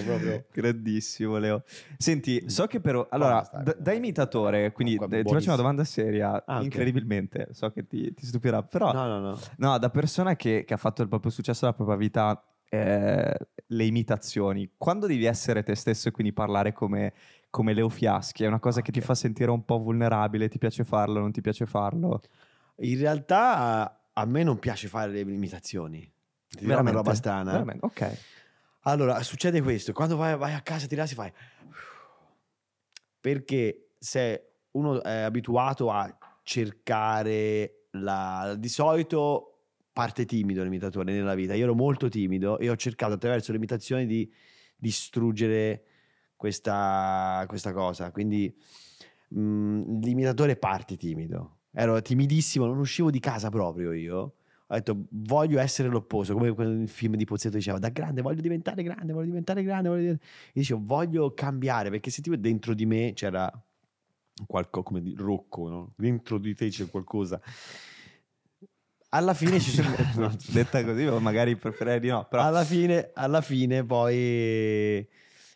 proprio? 0.05 0.45
Grandissimo, 0.51 1.37
Leo. 1.39 1.63
Senti, 1.97 2.47
so 2.47 2.67
che 2.67 2.79
però... 2.79 3.07
Allora, 3.09 3.37
Basta, 3.37 3.57
da, 3.63 3.75
da 3.79 3.93
imitatore, 3.93 4.71
quindi 4.71 4.93
Acqua 4.93 5.17
eh, 5.17 5.23
ti 5.23 5.33
faccio 5.33 5.47
una 5.47 5.55
domanda 5.55 5.83
seria, 5.83 6.43
Ah, 6.45 6.61
incredibilmente, 6.61 7.47
so 7.53 7.71
che 7.71 7.87
ti, 7.87 8.13
ti 8.13 8.23
stupirà, 8.23 8.61
però... 8.61 8.93
No, 8.93 9.07
no, 9.07 9.19
no. 9.19 9.39
No, 9.57 9.79
da 9.79 9.89
persona 9.89 10.35
che, 10.35 10.63
che 10.63 10.73
ha 10.75 10.77
fatto 10.77 11.01
il 11.01 11.07
proprio 11.07 11.31
successo 11.31 11.65
nella 11.65 11.75
propria 11.75 11.97
vita, 11.97 12.39
eh, 12.75 13.37
le 13.67 13.85
imitazioni, 13.85 14.71
quando 14.77 15.07
devi 15.07 15.25
essere 15.25 15.63
te 15.63 15.75
stesso 15.75 16.09
e 16.09 16.11
quindi 16.11 16.33
parlare 16.33 16.73
come, 16.73 17.13
come 17.49 17.73
Leo 17.73 17.89
Fiaschi, 17.89 18.43
è 18.43 18.47
una 18.47 18.59
cosa 18.59 18.81
che 18.81 18.91
ti 18.91 19.01
fa 19.01 19.15
sentire 19.15 19.51
un 19.51 19.65
po' 19.65 19.79
vulnerabile, 19.79 20.49
ti 20.49 20.57
piace 20.57 20.83
farlo, 20.83 21.19
non 21.19 21.31
ti 21.31 21.41
piace 21.41 21.65
farlo? 21.65 22.21
In 22.77 22.99
realtà 22.99 24.09
a 24.13 24.25
me 24.25 24.43
non 24.43 24.59
piace 24.59 24.87
fare 24.87 25.11
le 25.11 25.19
imitazioni. 25.21 25.99
Ti 26.47 26.65
dirò 26.65 26.79
una 26.79 26.91
roba 26.91 27.13
strana. 27.13 27.51
Veramente, 27.51 27.85
ok. 27.85 28.17
Allora, 28.81 29.21
succede 29.23 29.61
questo, 29.61 29.93
quando 29.93 30.15
vai, 30.15 30.37
vai 30.37 30.53
a 30.53 30.61
casa 30.61 30.87
ti 30.87 30.95
rilassi 30.95 31.15
fai... 31.15 31.31
Perché 33.19 33.93
se 33.97 34.51
uno 34.71 35.01
è 35.01 35.21
abituato 35.21 35.89
a 35.89 36.15
cercare 36.43 37.87
la... 37.91 38.55
Di 38.55 38.69
solito 38.69 39.54
parte 39.95 40.25
timido 40.25 40.61
l'imitatore 40.61 41.13
nella 41.13 41.35
vita. 41.35 41.53
Io 41.53 41.63
ero 41.63 41.73
molto 41.73 42.09
timido 42.09 42.59
e 42.59 42.69
ho 42.69 42.75
cercato 42.75 43.13
attraverso 43.13 43.53
le 43.53 43.57
imitazioni 43.59 44.05
di 44.05 44.29
distruggere 44.75 45.85
questa, 46.35 47.45
questa 47.47 47.71
cosa. 47.71 48.11
Quindi 48.11 48.53
mh, 49.29 50.01
l'imitatore 50.01 50.57
parte 50.57 50.97
timido. 50.97 51.59
Ero 51.71 52.01
timidissimo, 52.01 52.65
non 52.65 52.77
uscivo 52.77 53.09
di 53.09 53.21
casa 53.21 53.47
proprio 53.47 53.93
io. 53.93 54.17
Ho 54.67 54.73
detto 54.73 55.05
voglio 55.11 55.59
essere 55.59 55.87
l'opposto, 55.87 56.33
come 56.33 56.51
quel 56.53 56.89
film 56.89 57.15
di 57.15 57.23
Pozzetto 57.23 57.55
diceva, 57.55 57.79
da 57.79 57.87
grande 57.87 58.21
voglio 58.21 58.41
diventare 58.41 58.83
grande, 58.83 59.13
voglio 59.13 59.27
diventare 59.27 59.63
grande, 59.63 59.87
voglio 59.87 60.01
diventare... 60.01 60.29
Io 60.47 60.61
dicevo 60.61 60.81
voglio 60.83 61.33
cambiare 61.33 61.89
perché 61.89 62.09
sentivo 62.09 62.35
dentro 62.35 62.73
di 62.73 62.85
me 62.85 63.13
c'era 63.13 63.49
qualcosa 64.45 64.83
come 64.83 65.01
di 65.01 65.15
Rocco, 65.17 65.69
no? 65.69 65.93
dentro 65.95 66.37
di 66.37 66.53
te 66.53 66.67
c'è 66.67 66.89
qualcosa. 66.89 67.39
Alla 69.15 69.33
fine 69.33 69.59
ci 69.59 69.71
sono... 69.71 69.95
no, 70.17 70.35
Detta 70.49 70.83
così, 70.83 71.05
magari 71.05 71.55
preferirei 71.55 71.99
di 72.01 72.09
no, 72.09 72.25
però... 72.29 72.43
alla, 72.43 72.63
fine, 72.65 73.11
alla 73.13 73.39
fine 73.41 73.83
poi 73.85 75.07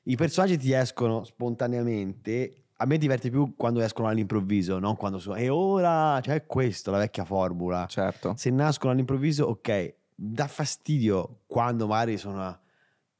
i 0.03 0.15
personaggi 0.15 0.57
ti 0.57 0.71
escono 0.71 1.23
spontaneamente. 1.25 2.53
A 2.77 2.85
me 2.85 2.97
diverte 2.97 3.29
più 3.29 3.55
quando 3.57 3.81
escono 3.81 4.07
all'improvviso, 4.07 4.79
non 4.79 4.95
quando 4.95 5.19
sono... 5.19 5.35
E 5.35 5.49
ora 5.49 6.19
c'è 6.21 6.45
questo, 6.45 6.91
la 6.91 6.99
vecchia 6.99 7.25
formula. 7.25 7.85
Certo. 7.87 8.33
Se 8.37 8.49
nascono 8.49 8.93
all'improvviso, 8.93 9.45
ok, 9.45 9.93
dà 10.15 10.47
fastidio 10.47 11.41
quando 11.45 11.88
magari 11.88 12.17
sono... 12.17 12.41
a- 12.41 12.57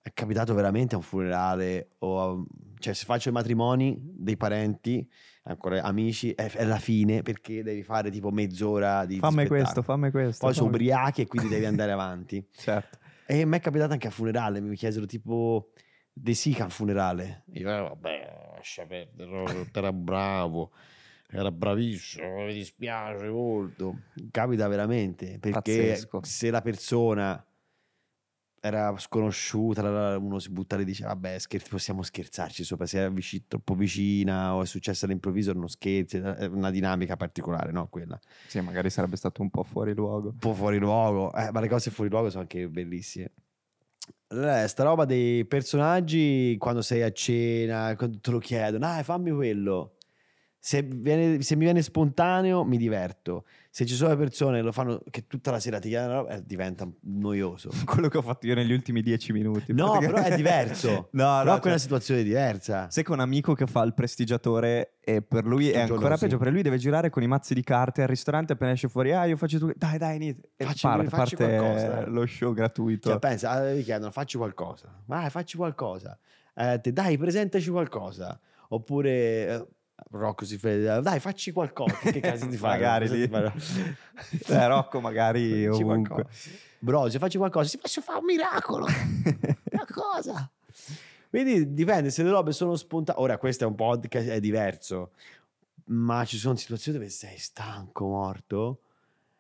È 0.02 0.14
capitato 0.14 0.54
veramente 0.54 0.96
a 0.96 0.98
un 1.00 1.04
funerale 1.04 1.90
o... 2.00 2.22
a- 2.22 2.44
Cioè, 2.80 2.94
se 2.94 3.04
faccio 3.04 3.28
i 3.28 3.34
matrimoni 3.34 3.98
dei 4.02 4.38
parenti, 4.38 5.06
ancora 5.50 5.82
amici, 5.82 6.32
è, 6.32 6.64
la 6.64 6.78
fine 6.78 7.22
perché 7.22 7.64
devi 7.64 7.84
fare 7.84 8.10
tipo 8.10 8.30
mezz'ora 8.32 9.06
di... 9.06 9.18
Fammi 9.18 9.48
questo, 9.48 9.82
fammi 9.82 10.12
questo. 10.12 10.46
Poi 10.46 10.54
sono 10.54 10.70
fammi- 10.70 10.84
ubriachi 10.84 11.22
e 11.22 11.28
quindi 11.28 11.50
devi 11.50 11.66
andare 11.66 11.92
avanti. 11.92 12.46
Certo. 12.56 12.98
E 13.26 13.46
mi 13.46 13.58
è 13.58 13.60
capitato 13.60 13.94
anche 13.94 14.08
a 14.08 14.12
funerale, 14.12 14.60
mi 14.60 14.76
chiesero 14.76 15.06
tipo 15.06 15.72
De 16.12 16.34
Sica 16.34 16.66
a 16.66 16.70
funerale. 16.70 17.44
Io, 17.54 17.70
eh, 17.70 17.82
vabbè, 17.82 18.54
lascia 18.56 18.86
perdere, 18.86 19.68
era 19.72 19.94
bravo, 19.94 20.72
era 21.30 21.52
bravissimo, 21.52 22.46
mi 22.46 22.54
dispiace 22.54 23.28
molto. 23.28 24.00
Capita 24.32 24.68
veramente, 24.68 25.38
perché 25.40 25.78
Pazzesco. 25.78 26.22
se 26.24 26.50
la 26.50 26.62
persona 26.62 27.44
era 28.62 28.96
sconosciuta, 28.98 29.82
allora 29.82 30.18
uno 30.18 30.40
si 30.40 30.50
butta 30.50 30.76
e 30.78 30.84
dice, 30.84 31.06
vabbè, 31.06 31.38
scher- 31.40 31.68
possiamo 31.70 32.02
scherzarci 32.04 32.64
sopra, 32.64 32.86
se 32.86 33.06
è 33.06 33.12
vici- 33.12 33.46
troppo 33.48 33.74
vicina 33.76 34.56
o 34.56 34.62
è 34.62 34.66
successo 34.66 35.06
all'improvviso 35.06 35.54
non 35.54 35.68
scherzi, 35.70 36.18
è 36.18 36.46
una 36.46 36.70
dinamica 36.72 37.16
particolare, 37.16 37.72
no? 37.72 37.88
Quella 37.88 38.20
Sì, 38.48 38.60
magari 38.62 38.90
sarebbe 38.90 39.16
stato 39.16 39.42
un 39.42 39.50
po' 39.50 39.64
fuori 39.64 39.94
luogo. 39.94 40.30
un 40.30 40.38
po' 40.38 40.54
fuori 40.54 40.78
luogo, 40.78 41.34
eh, 41.34 41.52
ma 41.52 41.60
le 41.60 41.68
cose 41.68 41.92
fuori 41.92 42.10
luogo 42.10 42.30
sono 42.30 42.42
anche 42.42 42.68
bellissime. 42.68 43.32
Allora, 44.28 44.68
sta 44.68 44.84
roba 44.84 45.06
dei 45.06 45.44
personaggi, 45.46 46.56
quando 46.60 46.82
sei 46.82 47.02
a 47.02 47.12
cena, 47.12 47.96
quando 47.96 48.20
te 48.20 48.30
lo 48.32 48.38
chiedono, 48.40 48.86
ah, 48.86 49.02
fammi 49.04 49.32
quello. 49.32 49.96
Se, 50.60 50.84
viene- 50.84 51.42
se 51.42 51.56
mi 51.56 51.64
viene 51.64 51.82
spontaneo, 51.82 52.64
mi 52.64 52.78
diverto. 52.78 53.46
Se 53.72 53.86
ci 53.86 53.94
sono 53.94 54.10
le 54.10 54.18
persone 54.18 54.58
che 54.58 54.64
lo 54.64 54.72
fanno, 54.72 55.00
che 55.12 55.28
tutta 55.28 55.52
la 55.52 55.60
sera 55.60 55.78
ti 55.78 55.90
chiedono, 55.90 56.28
eh, 56.28 56.42
diventa 56.44 56.90
noioso. 57.02 57.70
Quello 57.86 58.08
che 58.08 58.18
ho 58.18 58.22
fatto 58.24 58.48
io 58.48 58.56
negli 58.56 58.72
ultimi 58.72 59.04
dieci 59.04 59.32
minuti. 59.32 59.74
No, 59.74 60.00
però 60.00 60.18
è 60.18 60.36
diverso. 60.36 60.90
no, 61.14 61.40
Però 61.40 61.44
no, 61.44 61.50
è 61.52 61.54
una 61.54 61.60
cioè, 61.62 61.78
situazione 61.78 62.24
diversa. 62.24 62.90
Sai 62.90 63.04
che 63.04 63.12
un 63.12 63.20
amico 63.20 63.54
che 63.54 63.68
fa 63.68 63.84
il 63.84 63.94
prestigiatore 63.94 64.96
e 65.02 65.22
per 65.22 65.46
lui 65.46 65.68
Tutto 65.68 65.78
è 65.78 65.82
ancora 65.82 66.16
sì. 66.16 66.24
peggio, 66.24 66.38
perché 66.38 66.52
lui 66.54 66.62
deve 66.64 66.78
girare 66.78 67.10
con 67.12 67.22
i 67.22 67.28
mazzi 67.28 67.54
di 67.54 67.64
carte 67.64 68.02
al 68.02 68.08
ristorante 68.08 68.54
appena 68.54 68.72
esce 68.72 68.90
fuori, 68.90 69.14
ah 69.14 69.26
io 69.26 69.38
faccio 69.38 69.60
tu, 69.60 69.72
dai 69.76 69.98
dai, 70.00 70.16
inizia. 70.16 70.44
e 70.56 70.66
Facci- 70.66 70.88
parte, 70.88 71.08
facci 71.10 71.36
parte 71.36 71.58
qualcosa. 71.58 72.08
lo 72.08 72.26
show 72.26 72.54
gratuito. 72.54 73.10
Cioè, 73.10 73.20
pensa, 73.20 73.52
ah, 73.52 73.72
vi 73.72 73.84
chiedono, 73.84 74.10
facci 74.12 74.38
qualcosa. 74.38 74.92
Vai, 75.06 75.30
facci 75.30 75.58
qualcosa. 75.58 76.18
Eh, 76.56 76.80
te- 76.82 76.92
dai, 76.92 77.18
presentaci 77.18 77.70
qualcosa. 77.70 78.40
Oppure 78.72 79.48
eh, 79.48 79.68
Rocco 80.12 80.46
si 80.46 80.58
fa, 80.58 81.00
dai, 81.02 81.20
facci 81.20 81.52
qualcosa. 81.52 81.96
Che 81.96 82.20
cazzo 82.22 82.48
ti 82.48 82.58
fai? 82.58 82.72
magari 82.72 83.10
lì. 83.10 83.28
ti? 83.30 83.54
Eh, 84.48 84.68
Rocco 84.68 85.00
magari 85.02 85.66
Facci 85.66 85.82
ovunque. 85.84 86.14
qualcosa. 86.24 86.50
Bro, 86.80 87.10
se 87.10 87.20
facci 87.20 87.38
qualcosa, 87.38 87.68
si 87.70 87.78
posso 87.78 88.02
fare 88.02 88.20
un 88.20 88.26
miracolo. 88.26 88.86
Una 89.72 89.86
cosa. 89.92 90.50
Quindi 91.30 91.74
dipende, 91.74 92.10
se 92.10 92.24
le 92.24 92.30
robe 92.32 92.52
sono 92.52 92.76
spontanee. 92.76 93.22
Ora, 93.22 93.38
questo 93.38 93.64
è 93.64 93.68
un 93.68 93.76
podcast, 93.76 94.28
è 94.30 94.40
diverso. 94.40 95.12
Ma 95.86 96.24
ci 96.26 96.38
sono 96.38 96.56
situazioni 96.56 96.98
dove 96.98 97.10
sei 97.10 97.38
stanco, 97.38 98.06
morto. 98.08 98.80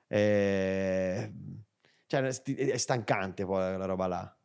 eh, 0.07 1.31
Cioè, 2.07 2.21
è 2.23 2.77
stancante 2.77 3.45
poi 3.45 3.77
la 3.77 3.85
roba 3.85 4.07
là. 4.07 4.35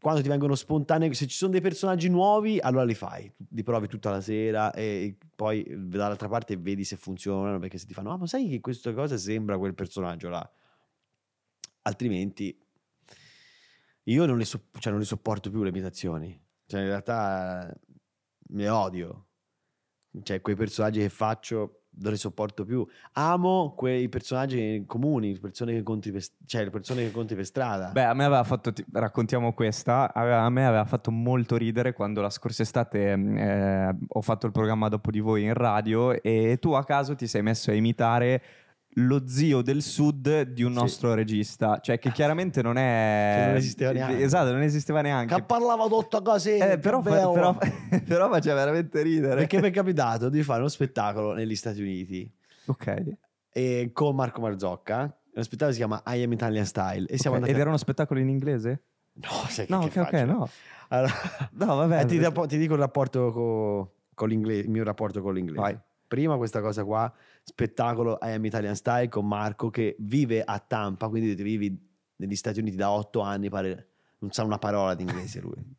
Quando 0.00 0.20
ti 0.20 0.28
vengono 0.28 0.54
spontanei, 0.54 1.12
se 1.14 1.26
ci 1.26 1.36
sono 1.36 1.52
dei 1.52 1.60
personaggi 1.60 2.08
nuovi, 2.08 2.58
allora 2.60 2.84
li 2.84 2.94
fai, 2.94 3.32
li 3.50 3.62
provi 3.62 3.88
tutta 3.88 4.10
la 4.10 4.20
sera 4.20 4.72
e 4.72 5.16
poi 5.34 5.64
dall'altra 5.66 6.28
parte 6.28 6.56
vedi 6.56 6.84
se 6.84 6.96
funzionano, 6.96 7.58
perché 7.58 7.78
se 7.78 7.86
ti 7.86 7.94
fanno, 7.94 8.12
ah, 8.12 8.16
ma 8.16 8.26
sai 8.26 8.48
che 8.48 8.60
questa 8.60 8.92
cosa 8.92 9.16
sembra 9.16 9.56
quel 9.58 9.74
personaggio 9.74 10.28
là. 10.28 10.52
Altrimenti 11.82 12.56
io 14.04 14.26
non 14.26 14.38
le, 14.38 14.44
so- 14.44 14.68
cioè, 14.78 14.90
non 14.90 15.00
le 15.00 15.06
sopporto 15.06 15.50
più 15.50 15.62
le 15.62 15.68
imitazioni. 15.68 16.38
Cioè, 16.66 16.80
in 16.80 16.86
realtà 16.86 17.74
le 18.48 18.68
odio. 18.68 19.26
Cioè, 20.22 20.40
quei 20.40 20.56
personaggi 20.56 21.00
che 21.00 21.08
faccio 21.08 21.77
non 22.00 22.12
li 22.12 22.18
sopporto 22.18 22.64
più. 22.64 22.86
Amo 23.12 23.74
quei 23.76 24.08
personaggi 24.08 24.84
comuni, 24.86 25.38
persone 25.38 25.72
che 25.72 25.78
incontri 25.78 26.12
per, 26.12 26.22
cioè, 26.46 26.64
le 26.64 26.70
persone 26.70 27.00
che 27.00 27.06
incontri 27.06 27.36
per 27.36 27.44
strada. 27.44 27.90
Beh, 27.90 28.04
a 28.04 28.14
me 28.14 28.24
aveva 28.24 28.44
fatto, 28.44 28.72
ti- 28.72 28.84
raccontiamo 28.92 29.52
questa, 29.52 30.12
aveva- 30.12 30.42
a 30.42 30.50
me 30.50 30.66
aveva 30.66 30.84
fatto 30.84 31.10
molto 31.10 31.56
ridere 31.56 31.92
quando 31.92 32.20
la 32.20 32.30
scorsa 32.30 32.62
estate 32.62 33.16
mh, 33.16 33.36
eh, 33.36 33.96
ho 34.08 34.20
fatto 34.22 34.46
il 34.46 34.52
programma 34.52 34.88
dopo 34.88 35.10
di 35.10 35.20
voi 35.20 35.44
in 35.44 35.54
radio 35.54 36.20
e 36.22 36.58
tu 36.60 36.72
a 36.72 36.84
caso 36.84 37.14
ti 37.14 37.26
sei 37.26 37.42
messo 37.42 37.70
a 37.70 37.74
imitare 37.74 38.42
lo 38.94 39.28
zio 39.28 39.62
del 39.62 39.82
sud 39.82 40.42
di 40.42 40.62
un 40.62 40.72
Sì. 40.72 40.78
nostro 40.78 41.14
regista, 41.14 41.78
cioè 41.80 41.98
che 41.98 42.10
chiaramente 42.10 42.62
non 42.62 42.76
è... 42.76 43.34
Che 43.38 43.46
non 43.46 43.56
esisteva 43.56 43.92
neanche. 43.92 44.22
Esatto, 44.22 44.50
non 44.52 44.62
esisteva 44.62 45.00
neanche. 45.02 45.34
che 45.34 45.42
parlava 45.42 45.86
tutta 45.86 46.20
così. 46.20 46.56
Eh, 46.56 46.78
però, 46.78 47.00
fa- 47.02 47.30
però, 47.30 47.56
però 48.04 48.28
faceva 48.28 48.54
veramente 48.56 49.00
ridere. 49.02 49.36
Perché 49.36 49.60
mi 49.60 49.68
è 49.68 49.70
capitato 49.70 50.28
di 50.28 50.42
fare 50.42 50.60
uno 50.60 50.68
spettacolo 50.68 51.32
negli 51.32 51.54
Stati 51.54 51.80
Uniti 51.80 52.28
Ok. 52.66 53.02
e 53.50 53.90
con 53.92 54.14
Marco 54.16 54.40
Marzocca 54.40 55.14
Lo 55.32 55.42
spettacolo 55.42 55.72
si 55.72 55.78
chiama 55.78 56.02
I 56.06 56.22
Am 56.24 56.32
Italian 56.32 56.64
Style. 56.66 57.06
E 57.06 57.18
siamo 57.18 57.36
Ok, 57.36 57.42
andati 57.42 57.52
Ed 57.52 57.58
era 57.60 57.68
uno 57.68 57.78
spettacolo 57.78 58.18
in 58.18 58.28
inglese? 58.28 58.82
No, 59.14 59.28
sai 59.48 59.66
che, 59.66 59.72
No, 59.72 59.80
che 59.86 60.00
ok, 60.00 60.06
ok, 60.06 60.10
faccio? 60.10 60.24
no. 60.24 60.48
Allora, 60.88 61.12
No, 61.52 61.76
vabbè. 61.76 62.00
eh, 62.02 62.04
ti, 62.06 62.18
ti 62.48 62.58
dico 62.58 62.74
il 62.74 62.80
rapporto 62.80 63.30
co- 63.32 63.92
con 64.14 64.28
l'inglese, 64.28 64.62
il 64.62 64.70
mio 64.70 64.82
rapporto 64.82 65.20
con 65.22 65.34
l'inglese. 65.34 65.60
Vai. 65.60 65.78
Prima 66.08 66.38
questa 66.38 66.62
cosa 66.62 66.84
qua, 66.84 67.12
spettacolo 67.42 68.18
I 68.22 68.30
Am 68.30 68.44
Italian 68.46 68.74
Style 68.74 69.10
con 69.10 69.28
Marco 69.28 69.68
che 69.68 69.94
vive 69.98 70.42
a 70.42 70.58
Tampa, 70.58 71.08
quindi 71.08 71.34
vivi 71.42 71.78
negli 72.16 72.34
Stati 72.34 72.60
Uniti 72.60 72.76
da 72.76 72.90
otto 72.90 73.20
anni, 73.20 73.50
pare, 73.50 73.88
non 74.20 74.32
sa 74.32 74.42
una 74.42 74.58
parola 74.58 74.94
di 74.94 75.02
inglese 75.02 75.40
lui. 75.40 75.76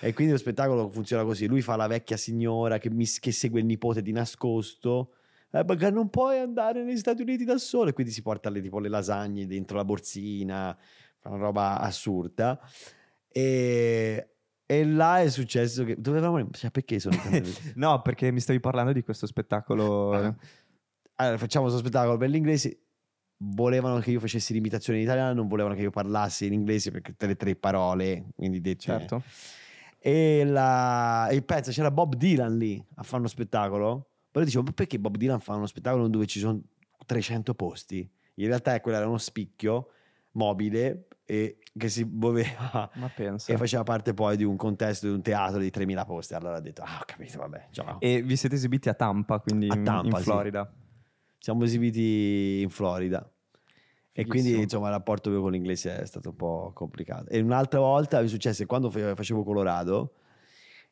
e 0.00 0.12
quindi 0.12 0.32
lo 0.32 0.38
spettacolo 0.38 0.88
funziona 0.90 1.24
così, 1.24 1.46
lui 1.46 1.60
fa 1.62 1.76
la 1.76 1.86
vecchia 1.86 2.16
signora 2.16 2.78
che, 2.78 2.90
mi- 2.90 3.06
che 3.06 3.32
segue 3.32 3.60
il 3.60 3.66
nipote 3.66 4.00
di 4.00 4.12
nascosto, 4.12 5.14
eh, 5.50 5.64
perché 5.64 5.90
non 5.90 6.08
puoi 6.08 6.38
andare 6.38 6.84
negli 6.84 6.98
Stati 6.98 7.22
Uniti 7.22 7.44
da 7.44 7.58
solo, 7.58 7.90
e 7.90 7.92
quindi 7.92 8.12
si 8.12 8.22
porta 8.22 8.50
le, 8.50 8.60
tipo 8.60 8.78
le 8.78 8.88
lasagne 8.88 9.46
dentro 9.46 9.76
la 9.76 9.84
borsina, 9.84 10.76
fa 11.18 11.30
una 11.30 11.38
roba 11.38 11.80
assurda. 11.80 12.60
E, 13.28 14.33
e 14.66 14.84
là 14.84 15.20
è 15.20 15.28
successo 15.28 15.84
che 15.84 15.96
dovevamo 15.98 16.48
cioè, 16.52 16.70
perché 16.70 16.98
sono 16.98 17.16
No, 17.76 18.00
perché 18.02 18.30
mi 18.30 18.40
stavi 18.40 18.60
parlando 18.60 18.92
di 18.92 19.02
questo 19.02 19.26
spettacolo. 19.26 20.12
Ah. 20.12 20.34
allora 21.16 21.38
facciamo 21.38 21.64
questo 21.66 21.82
spettacolo 21.82 22.16
per 22.16 22.30
l'inglese 22.30 22.78
volevano 23.36 23.98
che 23.98 24.10
io 24.12 24.20
facessi 24.20 24.52
l'imitazione 24.54 24.98
in 25.00 25.04
italiano 25.04 25.34
non 25.34 25.48
volevano 25.48 25.74
che 25.74 25.82
io 25.82 25.90
parlassi 25.90 26.46
in 26.46 26.52
inglese 26.52 26.90
perché 26.90 27.10
tutte 27.10 27.26
le 27.26 27.36
tre 27.36 27.56
parole 27.56 28.26
quindi 28.36 28.60
dette 28.60 28.80
Certo. 28.80 29.22
e 29.98 30.44
la 30.46 31.28
il 31.32 31.44
pezzo 31.44 31.70
c'era 31.70 31.90
Bob 31.90 32.14
Dylan 32.14 32.56
lì 32.56 32.82
a 32.94 33.02
fare 33.02 33.18
uno 33.18 33.28
spettacolo 33.28 34.08
però 34.30 34.44
dicevo 34.44 34.64
ma 34.64 34.72
perché 34.72 34.98
Bob 34.98 35.16
Dylan 35.16 35.40
fa 35.40 35.54
uno 35.56 35.66
spettacolo 35.66 36.08
dove 36.08 36.26
ci 36.26 36.38
sono 36.38 36.62
300 37.04 37.54
posti 37.54 38.08
in 38.36 38.46
realtà 38.46 38.80
quello 38.80 38.96
era 38.96 39.06
uno 39.06 39.18
spicchio 39.18 39.88
mobile 40.32 41.08
e 41.26 41.58
che 41.76 41.88
si 41.88 42.04
muoveva 42.04 42.90
e 43.46 43.56
faceva 43.56 43.82
parte 43.82 44.12
poi 44.14 44.36
di 44.36 44.44
un 44.44 44.56
contesto 44.56 45.06
di 45.06 45.12
un 45.14 45.22
teatro 45.22 45.58
di 45.58 45.70
3000 45.70 46.04
posti. 46.04 46.34
Allora 46.34 46.58
ho 46.58 46.60
detto 46.60 46.82
ah 46.82 46.98
ho 47.00 47.04
capito 47.06 47.38
vabbè 47.38 47.68
ciao. 47.70 47.98
E 48.00 48.22
vi 48.22 48.36
siete 48.36 48.54
esibiti 48.56 48.88
a 48.88 48.94
Tampa, 48.94 49.38
quindi 49.40 49.68
A 49.70 49.74
in- 49.74 49.84
Tampa, 49.84 50.16
in 50.18 50.22
sì. 50.24 50.30
Florida. 50.30 50.72
siamo 51.38 51.64
esibiti 51.64 52.60
in 52.62 52.70
Florida. 52.70 53.28
E 54.16 54.26
quindi 54.26 54.60
insomma 54.60 54.86
il 54.88 54.92
rapporto 54.92 55.28
mio 55.28 55.40
con 55.40 55.50
l'inglese 55.50 55.98
è 56.00 56.06
stato 56.06 56.28
un 56.28 56.36
po' 56.36 56.70
complicato. 56.72 57.30
E 57.30 57.40
un'altra 57.40 57.80
volta 57.80 58.20
mi 58.20 58.28
successe 58.28 58.64
quando 58.66 58.88
fa- 58.90 59.14
facevo 59.16 59.42
Colorado 59.42 60.14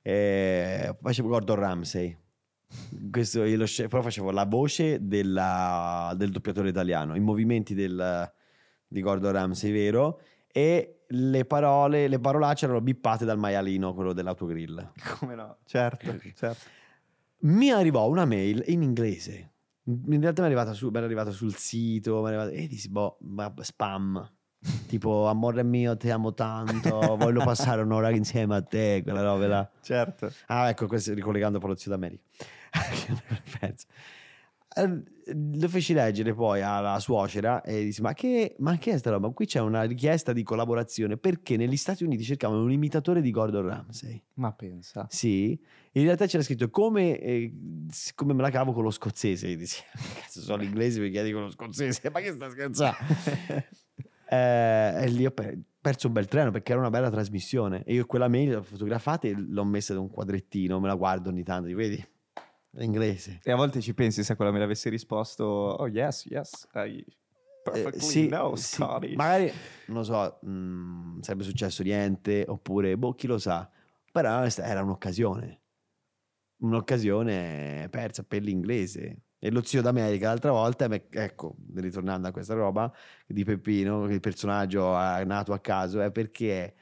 eh, 0.02 0.96
facevo 1.00 1.28
Gordon 1.28 1.56
Ramsay. 1.56 2.16
Questo 3.10 3.44
lo 3.44 3.66
però 3.88 4.02
facevo 4.02 4.30
la 4.30 4.44
voce 4.46 5.06
della- 5.06 6.12
del 6.16 6.30
doppiatore 6.30 6.70
italiano 6.70 7.14
i 7.14 7.20
movimenti 7.20 7.74
del- 7.74 8.32
di 8.92 9.00
Gordon 9.00 9.32
Ramsay 9.32 9.72
vero 9.72 10.20
e 10.52 11.04
le 11.08 11.44
parole 11.44 12.08
le 12.08 12.18
parolacce 12.18 12.64
erano 12.64 12.80
bippate 12.80 13.24
dal 13.24 13.38
maialino 13.38 13.94
quello 13.94 14.12
dell'autogrill 14.12 14.92
Come 15.18 15.34
no? 15.34 15.58
Certo, 15.64 16.14
certo. 16.34 16.68
mi 17.40 17.70
arrivò 17.70 18.08
una 18.08 18.24
mail 18.24 18.62
in 18.66 18.82
inglese. 18.82 19.48
In 19.84 20.20
realtà 20.20 20.42
mi 20.42 20.48
è 20.48 20.52
arrivata, 20.52 20.74
su, 20.74 20.90
mi 20.90 20.96
era 20.96 21.06
arrivata 21.06 21.32
sul 21.32 21.56
sito, 21.56 22.20
mi 22.20 22.26
è 22.26 22.28
arrivata, 22.28 22.50
e 22.50 22.68
dissi, 22.68 22.88
boh, 22.88 23.18
spam. 23.60 24.32
Tipo, 24.86 25.26
amore 25.26 25.64
mio, 25.64 25.96
ti 25.96 26.08
amo 26.08 26.34
tanto, 26.34 27.16
voglio 27.16 27.42
passare 27.42 27.82
un'ora 27.82 28.10
insieme 28.10 28.54
a 28.54 28.62
te, 28.62 29.00
quella 29.02 29.22
roba 29.22 29.46
là. 29.48 29.70
Certo. 29.80 30.30
Ah, 30.46 30.68
ecco, 30.68 30.86
questo 30.86 31.12
ricollegando 31.14 31.58
poi 31.58 31.70
lo 31.70 31.76
Sud 31.76 31.92
America. 31.94 32.22
Lo 34.74 35.68
feci 35.68 35.92
leggere 35.92 36.34
poi 36.34 36.62
alla 36.62 36.98
suocera 36.98 37.62
e 37.62 37.84
dissi: 37.84 38.00
Ma 38.00 38.12
che, 38.14 38.56
ma 38.58 38.76
che 38.76 38.92
è 38.92 38.98
sta 38.98 39.10
roba? 39.10 39.28
Qui 39.30 39.46
c'è 39.46 39.60
una 39.60 39.82
richiesta 39.82 40.32
di 40.32 40.42
collaborazione 40.42 41.16
perché 41.16 41.56
negli 41.56 41.76
Stati 41.76 42.04
Uniti 42.04 42.24
cercavano 42.24 42.62
un 42.62 42.72
imitatore 42.72 43.20
di 43.20 43.30
Gordon 43.30 43.66
Ramsay. 43.66 44.22
Ma 44.34 44.52
pensa. 44.52 45.06
Sì, 45.10 45.58
in 45.92 46.04
realtà 46.04 46.26
c'era 46.26 46.42
scritto 46.42 46.70
come, 46.70 47.18
eh, 47.18 47.52
come 48.14 48.32
me 48.32 48.42
la 48.42 48.50
cavo 48.50 48.72
con 48.72 48.82
lo 48.82 48.90
scozzese. 48.90 49.54
Dissi, 49.54 49.82
cazzo, 50.20 50.40
sono 50.40 50.62
l'inglese 50.62 51.00
mi 51.00 51.10
chiedi 51.10 51.32
con 51.32 51.42
lo 51.42 51.50
scozzese, 51.50 52.10
ma 52.10 52.20
che 52.20 52.32
sta 52.32 52.50
scherzando? 52.50 52.96
Eh, 54.32 55.04
e 55.04 55.08
lì 55.08 55.26
ho 55.26 55.30
per- 55.30 55.58
perso 55.78 56.06
un 56.06 56.14
bel 56.14 56.26
treno 56.26 56.50
perché 56.50 56.72
era 56.72 56.80
una 56.80 56.88
bella 56.88 57.10
trasmissione. 57.10 57.82
E 57.84 57.92
io 57.92 58.06
quella 58.06 58.28
mail 58.28 58.52
l'ho 58.52 58.62
fotografata 58.62 59.28
e 59.28 59.34
l'ho 59.36 59.64
messa 59.64 59.92
da 59.92 60.00
un 60.00 60.08
quadrettino, 60.08 60.80
me 60.80 60.86
la 60.86 60.94
guardo 60.94 61.28
ogni 61.28 61.42
tanto, 61.42 61.74
vedi, 61.74 62.02
inglese. 62.78 63.40
E 63.42 63.52
a 63.52 63.56
volte 63.56 63.80
ci 63.80 63.94
pensi 63.94 64.24
se 64.24 64.34
quella 64.36 64.50
me 64.50 64.58
l'avesse 64.58 64.88
risposto, 64.88 65.44
oh 65.44 65.88
yes, 65.88 66.26
yes, 66.26 66.66
I 66.74 67.04
perfectly 67.62 67.98
Eh, 67.98 68.02
sì, 68.02 68.26
know 68.28 68.54
sì, 68.54 68.82
magari 69.14 69.52
non 69.86 69.98
lo 69.98 70.02
so, 70.02 70.38
mh, 70.42 71.20
sarebbe 71.20 71.44
successo 71.44 71.82
niente, 71.82 72.44
oppure 72.48 72.96
boh, 72.96 73.14
chi 73.14 73.26
lo 73.26 73.38
sa. 73.38 73.70
Però 74.10 74.44
era 74.44 74.82
un'occasione, 74.82 75.62
un'occasione 76.58 77.88
persa 77.90 78.24
per 78.24 78.42
l'inglese. 78.42 79.22
E 79.38 79.50
lo 79.50 79.62
zio 79.62 79.82
d'America 79.82 80.28
l'altra 80.28 80.52
volta, 80.52 80.88
ecco, 81.10 81.56
ritornando 81.74 82.28
a 82.28 82.30
questa 82.30 82.54
roba 82.54 82.92
di 83.26 83.42
Peppino, 83.42 84.04
il 84.08 84.20
personaggio 84.20 84.92
eh, 84.94 85.24
nato 85.24 85.52
a 85.52 85.58
caso, 85.58 86.00
è 86.00 86.12
perché 86.12 86.74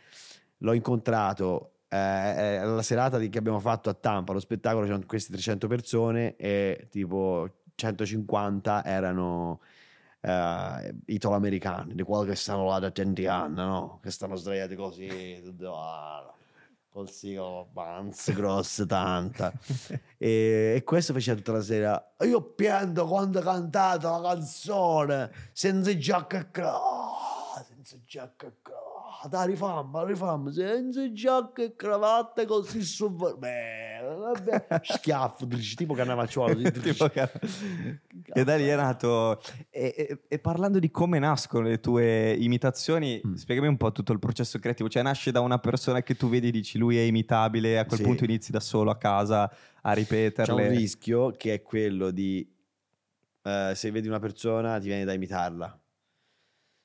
l'ho 0.59 0.73
incontrato 0.75 1.70
eh, 1.93 1.97
eh, 1.97 2.57
alla 2.59 2.83
serata 2.83 3.19
di- 3.19 3.29
che 3.29 3.39
abbiamo 3.39 3.59
fatto 3.59 3.91
a 3.91 3.95
Tampa, 3.95 4.33
lo 4.33 4.39
spettacolo 4.39 4.85
c'erano 4.85 5.05
queste 5.07 5.33
300 5.33 5.67
persone 5.67 6.37
e 6.37 6.87
tipo 6.89 7.49
150 7.75 8.85
erano 8.85 9.61
eh, 10.21 10.95
italo-americani, 11.07 11.95
di 11.95 12.03
quelli 12.03 12.29
che 12.29 12.37
stanno 12.37 12.67
là 12.67 12.79
da 12.79 12.93
20 12.95 13.27
anni, 13.27 13.57
no? 13.57 13.99
Che 14.03 14.11
stanno 14.11 14.37
sdraiati 14.37 14.77
così, 14.77 15.41
tutto, 15.43 15.77
ah, 15.77 16.33
col 16.91 17.11
sigaro, 17.11 17.69
panze 17.73 18.33
grosse, 18.35 18.87
tanta. 18.87 19.53
E, 20.23 20.75
e 20.77 20.85
questo 20.85 21.15
faceva 21.15 21.39
tutta 21.39 21.53
la 21.53 21.63
sera. 21.63 22.13
Io 22.27 22.43
pianto 22.43 23.07
quando 23.07 23.39
ha 23.39 23.43
cantato 23.43 24.11
la 24.11 24.35
canzone 24.35 25.31
senza 25.53 25.97
giacca 25.97 26.39
e 26.39 26.51
cravatta, 26.51 27.65
senza 27.67 27.97
giacca 28.05 28.47
e 28.47 28.53
cravatta. 28.61 28.90
Dai, 29.29 29.49
rifamma, 29.49 30.05
rifamma, 30.05 30.51
senza 30.51 31.13
giacca 31.13 31.63
e 31.63 31.75
cravatta 31.77 32.45
così 32.47 32.83
su. 32.83 33.11
Beh, 33.11 34.01
vabbè. 34.01 34.81
schiaffo, 34.83 35.45
dici, 35.45 35.75
tipo 35.77 35.93
cannavacciuolo. 35.95 36.71
Tipo 36.71 37.09
che- 37.09 37.31
e 38.33 38.45
da 38.45 38.57
lì 38.57 38.67
è 38.67 38.77
nato. 38.77 39.41
E, 39.69 39.95
e- 39.97 40.21
e 40.27 40.39
parlando 40.39 40.79
di 40.79 40.91
come 40.91 41.19
nascono 41.19 41.67
le 41.69 41.81
tue 41.81 42.33
imitazioni, 42.33 43.21
Mm. 43.27 43.35
spiegami 43.35 43.67
un 43.69 43.77
po' 43.77 43.93
tutto 43.93 44.13
il 44.13 44.19
processo 44.19 44.59
creativo. 44.59 44.89
Cioè, 44.89 45.03
nasce 45.03 45.31
da 45.33 45.41
una 45.41 45.59
persona 45.59 46.03
che 46.03 46.15
tu 46.15 46.29
vedi 46.29 46.49
e 46.49 46.51
dici 46.53 46.79
lui 46.79 46.97
è 46.97 47.03
imitabile, 47.03 47.79
a 47.79 47.85
quel 47.85 47.99
Sì. 47.99 48.05
punto 48.05 48.25
inizi 48.25 48.51
da 48.53 48.61
solo 48.61 48.91
a 48.91 48.97
casa 48.97 49.43
a 49.83 49.93
C'è 49.93 49.99
ripeterle. 49.99 50.63
un 50.69 50.75
rischio 50.75 51.31
che 51.37 51.55
è 51.55 51.63
quello 51.63 52.11
di 52.11 52.47
eh, 53.43 53.73
se 53.75 53.91
vedi 53.91 54.07
una 54.07 54.19
persona 54.19 54.79
ti 54.79 54.87
viene 54.87 55.05
da 55.05 55.13
imitarla. 55.15 55.79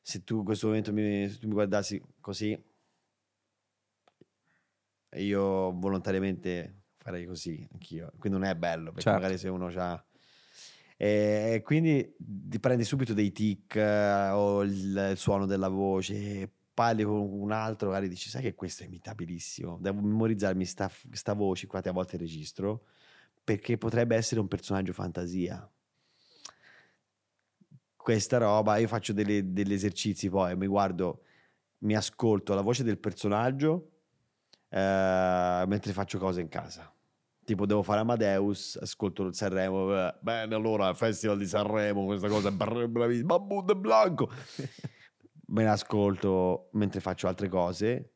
Se 0.08 0.24
tu 0.24 0.38
in 0.38 0.44
questo 0.46 0.68
momento 0.68 0.94
mi, 0.94 1.26
mi 1.26 1.52
guardassi 1.52 2.00
così, 2.22 2.56
io 5.16 5.72
volontariamente 5.80 6.84
farei 6.98 7.26
così 7.26 7.68
anch'io. 7.72 8.12
Quindi 8.20 8.38
non 8.38 8.48
è 8.48 8.56
bello 8.56 8.92
perché 8.92 9.10
Certo. 9.10 9.20
magari 9.20 9.40
se 9.40 9.50
uno 9.50 9.66
ha. 9.76 10.06
E 10.96 11.62
quindi 11.66 12.16
ti 12.20 12.60
prendi 12.60 12.84
subito 12.84 13.16
dei 13.16 13.32
tic 13.32 13.78
eh, 13.78 14.30
o 14.30 14.62
il, 14.62 15.10
il 15.12 15.18
suono 15.18 15.48
della 15.48 15.70
voce, 15.70 16.52
parli 16.72 17.04
con 17.04 17.16
un 17.18 17.52
altro, 17.52 17.88
magari 17.88 18.08
dici, 18.08 18.30
sai 18.30 18.44
che 18.44 18.54
questo 18.54 18.84
è 18.84 18.86
imitabilissimo, 18.86 19.80
devo 19.82 20.02
memorizzarmi 20.02 20.66
sta, 20.66 20.92
sta 21.14 21.34
voce, 21.34 21.66
qua 21.66 21.82
a 21.84 21.92
volte 21.92 22.18
registro, 22.18 22.86
perché 23.44 23.80
potrebbe 23.80 24.16
essere 24.16 24.40
un 24.40 24.48
personaggio 24.48 24.94
fantasia. 24.94 25.68
Questa 28.06 28.38
roba, 28.38 28.78
io 28.78 28.88
faccio 28.88 29.14
delle- 29.14 29.52
degli 29.52 29.74
esercizi 29.74 30.30
poi, 30.30 30.56
mi 30.56 30.68
guardo, 30.68 31.24
mi 31.80 31.96
ascolto 31.96 32.54
la 32.54 32.62
voce 32.62 32.84
del 32.84 33.00
personaggio 33.00 33.90
eh, 34.70 35.64
mentre 35.66 35.92
faccio 35.92 36.20
cose 36.20 36.40
in 36.40 36.48
casa. 36.48 36.94
Tipo, 37.44 37.66
devo 37.66 37.82
fare 37.82 38.02
Amadeus, 38.02 38.78
ascolto 38.80 39.24
il 39.24 39.34
Sanremo. 39.34 39.92
eh, 39.96 40.14
Bene, 40.20 40.54
allora, 40.54 40.94
Festival 40.94 41.40
di 41.40 41.48
Sanremo, 41.48 42.06
questa 42.06 42.28
cosa 42.28 42.50
è 42.50 42.52
bra- 42.52 42.88
bravissima. 42.88 43.40
Babbo 43.40 43.64
de 43.64 43.76
Blanco. 43.76 44.30
Me 45.48 45.64
l'ascolto 45.64 46.70
mentre 46.74 47.00
faccio 47.00 47.28
altre 47.28 47.48
cose. 47.50 48.12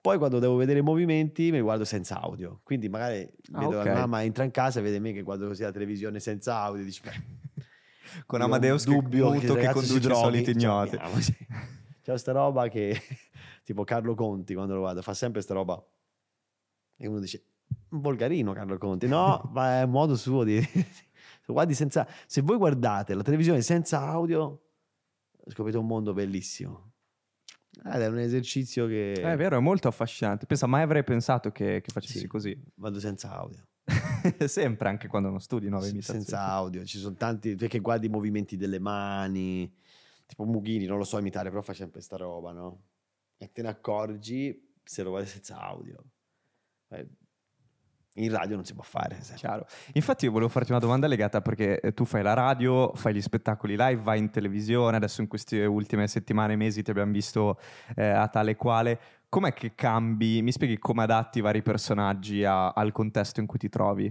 Poi, 0.00 0.18
quando 0.18 0.40
devo 0.40 0.56
vedere 0.56 0.80
i 0.80 0.82
movimenti, 0.82 1.52
mi 1.52 1.60
guardo 1.60 1.84
senza 1.84 2.20
audio. 2.20 2.58
Quindi, 2.64 2.88
magari 2.88 3.20
Ah, 3.52 3.60
vedo 3.60 3.78
ok. 3.78 3.84
la 3.86 3.92
mamma 3.92 4.24
entra 4.24 4.42
in 4.42 4.50
casa 4.50 4.80
e 4.80 4.82
vede 4.82 4.98
me 4.98 5.12
che 5.12 5.22
guardo 5.22 5.46
così 5.46 5.62
la 5.62 5.70
televisione 5.70 6.18
senza 6.18 6.56
audio. 6.58 6.82
Dici, 6.82 7.00
beh, 7.02 7.37
Con 8.26 8.40
Amadeus 8.40 8.84
che, 8.84 8.90
dubbio 8.90 9.30
che 9.30 9.40
si 9.46 9.68
conduce 9.72 9.96
i 10.10 10.14
soliti 10.14 10.44
Cioè, 10.44 10.54
ignoti. 10.54 11.22
sì. 11.22 11.36
C'è 12.02 12.14
questa 12.14 12.32
roba 12.32 12.68
che, 12.68 12.98
tipo 13.64 13.84
Carlo 13.84 14.14
Conti, 14.14 14.54
quando 14.54 14.74
lo 14.74 14.80
guardo, 14.80 15.02
fa 15.02 15.14
sempre 15.14 15.42
questa 15.42 15.54
roba. 15.54 15.82
E 16.96 17.06
uno 17.06 17.20
dice, 17.20 17.44
un 17.90 18.00
volgarino 18.00 18.52
Carlo 18.52 18.78
Conti. 18.78 19.06
No, 19.06 19.48
ma 19.52 19.80
è 19.80 19.82
un 19.84 19.90
modo 19.90 20.16
suo 20.16 20.44
di... 20.44 20.58
Guardi 21.46 21.72
senza... 21.74 22.06
Se 22.26 22.42
voi 22.42 22.58
guardate 22.58 23.14
la 23.14 23.22
televisione 23.22 23.62
senza 23.62 24.00
audio, 24.06 24.40
ho 24.42 25.50
scoperto 25.50 25.80
un 25.80 25.86
mondo 25.86 26.12
bellissimo. 26.12 26.92
Ed 27.86 28.02
è 28.02 28.06
un 28.08 28.18
esercizio 28.18 28.86
che... 28.86 29.12
È 29.12 29.36
vero, 29.36 29.56
è 29.56 29.60
molto 29.60 29.88
affascinante. 29.88 30.44
Pensa, 30.44 30.66
mai 30.66 30.82
avrei 30.82 31.04
pensato 31.04 31.50
che, 31.50 31.80
che 31.80 31.90
facessi 31.90 32.18
Sì. 32.18 32.26
così. 32.26 32.62
Vado 32.74 33.00
senza 33.00 33.32
audio. 33.32 33.66
Sempre, 34.46 34.88
anche 34.88 35.08
quando 35.08 35.30
non 35.30 35.40
studi 35.40 35.68
nuove 35.68 35.88
imitazioni. 35.88 36.20
senza 36.20 36.46
audio. 36.46 36.84
Ci 36.84 36.98
sono 36.98 37.14
tanti... 37.14 37.54
Perché 37.54 37.78
guardi 37.80 38.06
i 38.06 38.10
movimenti 38.10 38.56
delle 38.56 38.78
mani. 38.78 39.72
Tipo 40.26 40.44
Mughini, 40.44 40.84
non 40.86 40.98
lo 40.98 41.04
so 41.04 41.18
imitare, 41.18 41.48
però 41.48 41.62
fa 41.62 41.72
sempre 41.72 42.00
sta 42.00 42.16
roba, 42.16 42.52
no? 42.52 42.82
E 43.38 43.50
te 43.52 43.62
ne 43.62 43.68
accorgi 43.68 44.74
se 44.84 45.02
lo 45.02 45.10
guardi 45.10 45.28
senza 45.28 45.58
audio. 45.60 46.04
Eh, 46.90 47.06
In 48.14 48.30
radio 48.32 48.56
non 48.56 48.64
si 48.64 48.74
può 48.74 48.82
fare. 48.82 49.18
Chiaro. 49.36 49.66
Infatti 49.94 50.24
io 50.24 50.32
volevo 50.32 50.50
farti 50.50 50.72
una 50.72 50.80
domanda 50.80 51.06
legata 51.06 51.40
perché 51.40 51.80
eh, 51.80 51.94
tu 51.94 52.04
fai 52.04 52.22
la 52.22 52.34
radio, 52.34 52.92
fai 52.94 53.14
gli 53.14 53.22
spettacoli 53.22 53.76
live, 53.76 54.02
vai 54.02 54.18
in 54.18 54.30
televisione, 54.30 54.96
adesso 54.96 55.20
in 55.20 55.28
queste 55.28 55.64
ultime 55.64 56.08
settimane 56.08 56.56
mesi 56.56 56.82
ti 56.82 56.90
abbiamo 56.90 57.12
visto 57.12 57.58
eh, 57.94 58.04
a 58.08 58.26
tale 58.28 58.56
quale. 58.56 58.98
Com'è 59.30 59.52
che 59.52 59.74
cambi, 59.74 60.40
mi 60.40 60.52
spieghi 60.52 60.78
come 60.78 61.02
adatti 61.02 61.38
i 61.38 61.42
vari 61.42 61.60
personaggi 61.60 62.44
a- 62.44 62.70
al 62.70 62.92
contesto 62.92 63.40
in 63.40 63.46
cui 63.46 63.58
ti 63.58 63.68
trovi? 63.68 64.10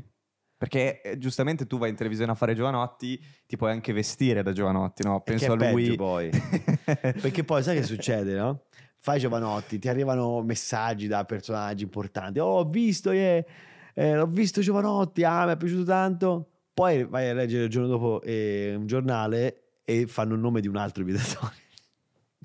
Perché 0.55 1.01
eh, 1.01 1.17
giustamente 1.17 1.65
tu 1.65 1.77
vai 1.79 1.89
in 1.89 1.95
televisione 1.95 2.31
a 2.31 2.35
fare 2.35 2.53
Giovanotti, 2.53 3.19
ti 3.47 3.57
puoi 3.57 3.71
anche 3.71 3.93
vestire 3.93 4.43
da 4.43 4.51
Giovanotti, 4.51 5.03
no? 5.03 5.21
Penso 5.21 5.51
a 5.51 5.55
lui. 5.55 5.83
peggio 5.83 5.95
poi. 5.95 6.29
Perché 7.19 7.43
poi 7.43 7.63
sai 7.63 7.77
che 7.77 7.83
succede, 7.83 8.35
no? 8.35 8.65
Fai 8.99 9.19
Giovanotti, 9.19 9.79
ti 9.79 9.87
arrivano 9.87 10.41
messaggi 10.43 11.07
da 11.07 11.25
personaggi 11.25 11.83
importanti. 11.83 12.39
Oh, 12.39 12.59
ho 12.59 12.69
visto, 12.69 13.11
eh, 13.11 13.45
eh, 13.93 14.17
ho 14.17 14.25
visto 14.27 14.61
Giovanotti, 14.61 15.23
ah, 15.23 15.45
mi 15.45 15.53
è 15.53 15.57
piaciuto 15.57 15.83
tanto. 15.83 16.49
Poi 16.73 17.05
vai 17.05 17.29
a 17.29 17.33
leggere 17.33 17.63
il 17.65 17.69
giorno 17.69 17.87
dopo 17.87 18.21
eh, 18.21 18.75
un 18.75 18.85
giornale 18.85 19.79
e 19.83 20.05
fanno 20.05 20.35
il 20.35 20.39
nome 20.41 20.61
di 20.61 20.67
un 20.67 20.75
altro 20.75 21.01
imitatore. 21.03 21.55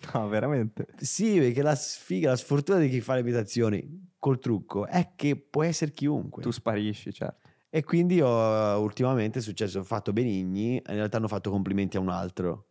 No, 0.15 0.29
veramente. 0.29 0.87
Sì, 0.99 1.39
perché 1.39 1.63
la 1.63 1.75
sfiga, 1.75 2.31
la 2.31 2.37
sfortuna 2.37 2.79
di 2.79 2.89
chi 2.89 3.01
fa 3.01 3.15
le 3.15 3.21
imitazioni 3.21 4.11
col 4.19 4.39
trucco 4.39 4.87
è 4.87 5.13
che 5.17 5.37
può 5.37 5.63
essere 5.63 5.93
chiunque. 5.93 6.43
Tu 6.43 6.51
sparisci, 6.51 7.13
certo. 7.13 7.49
E 7.71 7.83
quindi 7.85 8.21
ho- 8.21 8.79
ultimamente 8.81 9.39
è 9.39 9.43
successo, 9.43 9.79
ho 9.81 9.85
fatto 9.85 10.13
Benigni, 10.13 10.75
in 10.77 10.83
realtà 10.95 11.17
hanno 11.17 11.29
fatto 11.29 11.51
complimenti 11.51 11.97
a 11.97 12.01
un 12.01 12.09
altro. 12.11 12.69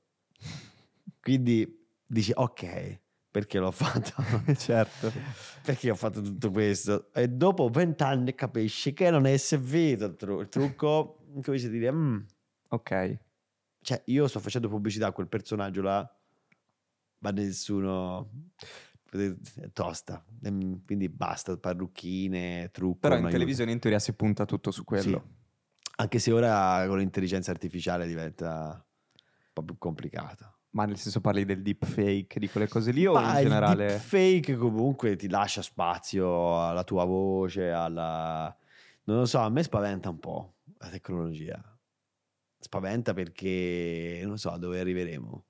Quindi 1.20 1.86
dici, 2.06 2.32
ok, 2.34 3.00
perché 3.30 3.60
l'ho 3.60 3.72
fatto? 3.72 4.14
certo. 4.58 5.12
perché 5.64 5.90
ho 5.92 5.96
fatto 5.96 6.22
tutto 6.22 6.52
questo? 6.52 7.12
E 7.14 7.28
dopo 7.30 7.70
vent'anni 7.70 8.34
capisci 8.36 8.94
che 8.94 9.10
non 9.10 9.26
è 9.26 9.38
servito 9.38 10.06
il, 10.06 10.16
tru- 10.16 10.42
il 10.42 10.50
trucco, 10.50 11.24
cominci 11.42 11.66
a 11.68 11.70
dire, 11.70 11.92
"Mm, 11.92 12.18
Ok. 12.70 13.18
cioè 13.82 14.02
io 14.06 14.28
sto 14.28 14.40
facendo 14.40 14.68
pubblicità 14.70 15.08
a 15.08 15.12
quel 15.12 15.28
personaggio 15.28 15.82
là, 15.82 16.16
ma 17.22 17.32
nessuno... 17.32 18.30
Tosta, 19.74 20.24
Ehm, 20.44 20.86
quindi 20.86 21.10
basta, 21.10 21.58
parrucchine, 21.58 22.70
trucco. 22.72 23.00
Però 23.00 23.18
in 23.18 23.28
televisione 23.28 23.74
in 23.74 23.80
teoria 23.80 24.00
si 24.00 24.14
punta 24.14 24.46
tutto 24.46 24.72
su 24.72 24.86
quello. 24.86 25.24
Sì. 25.26 25.90
Anche 25.98 26.20
se 26.20 26.32
ora 26.32 26.86
con 26.88 26.98
l'intelligenza 26.98 27.52
artificiale 27.52 28.08
diventa 28.08 28.84
un 29.14 29.52
po' 29.52 29.64
più 29.64 29.78
complicato. 29.78 30.60
Ma 30.72 30.86
nel 30.86 30.98
senso 30.98 31.20
parli 31.20 31.44
del 31.44 31.62
deepfake, 31.62 32.40
di 32.40 32.48
quelle 32.48 32.70
cose 32.70 32.92
lì 32.92 33.06
o 33.06 33.12
Ma 33.12 33.32
in 33.32 33.38
il 33.40 33.44
generale? 33.50 33.90
fake 33.90 34.56
comunque 34.56 35.18
ti 35.18 35.28
lascia 35.28 35.62
spazio 35.62 36.66
alla 36.66 36.86
tua 36.86 37.04
voce, 37.04 37.70
alla... 37.70 38.56
Non 39.04 39.18
lo 39.18 39.26
so, 39.26 39.40
a 39.40 39.50
me 39.50 39.62
spaventa 39.62 40.10
un 40.10 40.20
po' 40.20 40.56
la 40.78 40.88
tecnologia. 40.88 41.62
Spaventa 42.58 43.14
perché 43.14 44.22
non 44.24 44.38
so 44.38 44.56
dove 44.58 44.80
arriveremo. 44.80 45.46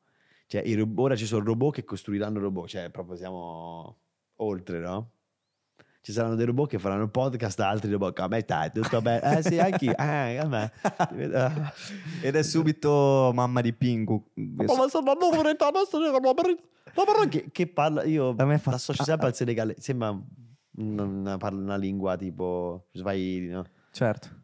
Cioè, 0.51 0.75
rob- 0.75 0.99
ora 0.99 1.15
ci 1.15 1.25
sono 1.25 1.45
robot 1.45 1.75
che 1.75 1.85
costruiranno 1.85 2.37
robot, 2.37 2.67
cioè 2.67 2.89
proprio 2.89 3.15
siamo 3.15 3.99
oltre, 4.35 4.79
no? 4.79 5.11
Ci 6.01 6.11
saranno 6.11 6.35
dei 6.35 6.45
robot 6.45 6.67
che 6.71 6.77
faranno 6.77 7.07
podcast 7.07 7.57
a 7.61 7.69
altri 7.69 7.89
robot. 7.89 8.19
Come 8.19 8.41
stai? 8.41 8.69
Tutto 8.73 9.01
bene? 9.01 9.37
Eh 9.37 9.43
sì, 9.43 9.59
anche 9.59 9.85
io. 9.85 9.95
Eh, 9.97 10.37
a 10.37 10.47
me. 10.47 10.73
Ed 12.21 12.35
è 12.35 12.43
subito 12.43 13.31
mamma 13.33 13.61
di 13.61 13.71
Pingu. 13.71 14.21
Ma 14.33 14.67
sono 14.67 14.89
che, 17.29 17.49
che 17.49 17.67
parla 17.67 18.03
io 18.03 18.35
A 18.37 18.43
me 18.43 18.57
fa- 18.57 18.71
l'associo 18.71 19.05
sempre 19.05 19.27
al 19.27 19.35
Senegale 19.35 19.75
sembra 19.79 20.09
una, 20.75 21.03
una, 21.03 21.37
parla 21.37 21.61
una 21.61 21.77
lingua 21.77 22.17
tipo 22.17 22.87
Swahili 22.91 23.47
no? 23.47 23.63
Certo. 23.91 24.40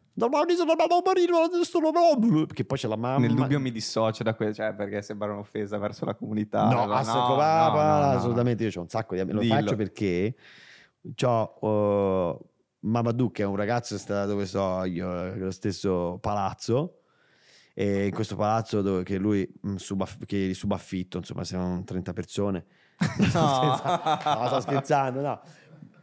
Che 2.52 2.64
poi 2.64 2.76
c'è 2.78 2.88
la 2.88 2.96
mamma 2.96 3.18
Nel 3.18 3.34
dubbio 3.34 3.60
mi 3.60 3.70
dissocio 3.70 4.22
da 4.22 4.34
quello, 4.34 4.52
cioè 4.52 4.74
perché 4.74 5.00
sembra 5.02 5.32
un'offesa 5.32 5.78
verso 5.78 6.04
la 6.04 6.14
comunità. 6.14 6.64
no, 6.64 6.86
no, 6.86 6.86
va- 6.86 7.98
no, 8.00 8.00
no, 8.12 8.16
assolutamente 8.16 8.64
io 8.64 8.70
ho 8.74 8.80
un 8.80 8.88
sacco 8.88 9.14
di 9.14 9.20
amici 9.20 9.36
lo 9.36 9.42
Dillo. 9.42 9.54
faccio 9.54 9.76
perché 9.76 10.34
ho 11.24 12.40
Mamadou 12.80 13.30
che 13.30 13.42
è 13.42 13.46
un 13.46 13.56
ragazzo 13.56 13.94
che 13.94 14.00
sta 14.00 14.24
dove 14.24 14.46
so 14.46 14.84
io 14.84 15.08
nello 15.08 15.50
stesso 15.50 16.18
palazzo 16.20 17.00
e 17.74 18.06
in 18.06 18.12
questo 18.12 18.34
palazzo 18.36 18.82
dove 18.82 19.02
che 19.04 19.18
lui 19.18 19.48
mm, 19.66 19.76
subaff- 19.76 20.24
che 20.24 20.52
subaffitto 20.54 21.18
insomma 21.18 21.44
siamo 21.44 21.82
30 21.84 22.12
persone 22.12 22.64
No. 23.32 23.80
no, 23.84 24.46
sto 24.48 24.60
scherzando, 24.60 25.20
no. 25.20 25.40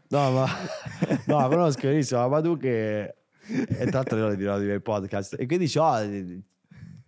No, 0.08 0.32
ma 0.32 0.46
no, 1.28 1.48
conosco 1.50 1.82
benissimo 1.88 2.22
Amadou 2.22 2.56
che 2.58 3.16
e 3.48 3.86
tra 3.86 4.00
l'altro 4.00 4.18
io 4.18 4.28
lo 4.28 4.36
dirò 4.36 4.60
di 4.60 4.80
podcast. 4.80 5.34
E 5.34 5.46
quindi 5.46 5.66
dice, 5.66 5.80
oh, 5.80 6.00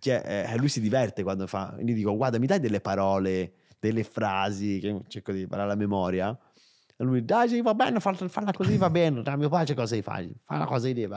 cioè, 0.00 0.46
eh, 0.48 0.56
lui 0.56 0.68
si 0.68 0.80
diverte 0.80 1.22
quando 1.22 1.46
fa 1.46 1.72
quindi 1.74 1.92
dico 1.92 2.14
guarda 2.16 2.38
mi 2.38 2.46
dai 2.46 2.60
delle 2.60 2.80
parole 2.80 3.52
delle 3.80 4.04
frasi 4.04 4.78
che 4.78 5.00
cerco 5.08 5.32
di 5.32 5.42
imparare 5.42 5.72
a 5.72 5.74
memoria 5.74 6.38
e 7.00 7.04
lui 7.04 7.24
dai 7.24 7.48
sì 7.48 7.62
va 7.62 7.74
bene 7.74 8.00
farla 8.00 8.50
così 8.50 8.76
va 8.76 8.90
bene 8.90 9.22
dai 9.22 9.36
mio 9.36 9.48
padre 9.48 9.74
cosa 9.74 10.00
fai? 10.02 10.34
Falla 10.44 10.64
così 10.64 10.92
lì 10.92 11.08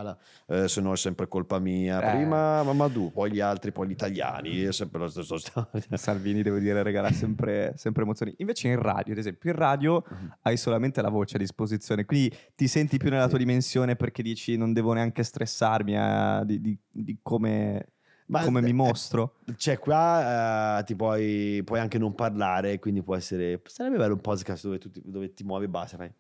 eh, 0.46 0.68
se 0.68 0.80
no 0.80 0.94
è 0.94 0.98
sempre 0.98 1.28
colpa 1.28 1.58
mia. 1.58 2.00
Eh. 2.00 2.16
prima 2.18 2.62
Mamadou 2.62 3.12
poi 3.12 3.32
gli 3.32 3.40
altri 3.40 3.72
poi 3.72 3.88
gli 3.88 3.92
italiani 3.92 4.62
è 4.62 4.72
sempre 4.72 5.00
lo 5.00 5.08
stesso 5.08 5.38
storia. 5.38 5.82
Salvini, 5.98 6.44
devo 6.44 6.60
dire, 6.60 6.84
regala 6.84 7.12
sempre, 7.12 7.74
sempre 7.78 8.04
emozioni. 8.04 8.36
Invece 8.38 8.68
in 8.68 8.80
radio, 8.80 9.14
ad 9.14 9.20
esempio, 9.20 9.50
in 9.50 9.56
radio 9.56 10.04
hai 10.44 10.56
solamente 10.56 11.02
la 11.02 11.10
voce 11.10 11.38
a 11.38 11.40
disposizione, 11.40 12.06
quindi 12.06 12.32
ti 12.56 12.68
senti 12.68 12.98
più 12.98 13.10
nella 13.10 13.28
tua 13.28 13.40
dimensione 13.40 13.96
perché 13.96 14.22
dici 14.22 14.58
non 14.58 14.74
devo 14.74 14.94
neanche 14.94 15.24
stressarmi 15.24 15.96
eh, 15.96 16.42
di, 16.46 16.62
di- 16.62 16.80
di 16.92 17.18
come, 17.24 17.91
Ma- 18.32 18.44
come 18.44 18.62
mi 18.62 18.70
eh, 18.70 18.74
mostro. 18.74 19.36
Cioè, 19.58 19.78
qua 19.78 20.80
eh, 20.80 20.84
ti 20.86 20.96
puoi, 20.96 21.62
puoi 21.66 21.80
anche 21.80 21.98
non 21.98 22.16
parlare, 22.16 22.80
quindi 22.80 23.04
può 23.04 23.16
essere. 23.16 23.62
Sarebbe 23.66 23.98
bello 23.98 24.14
un 24.14 24.22
podcast 24.22 24.64
dove, 24.64 24.78
tu 24.78 24.90
ti, 24.90 25.02
dove 25.04 25.34
ti 25.34 25.44
muovi 25.44 25.66
e 25.66 25.70
basta. 25.70 25.98
Fai. 25.98 26.14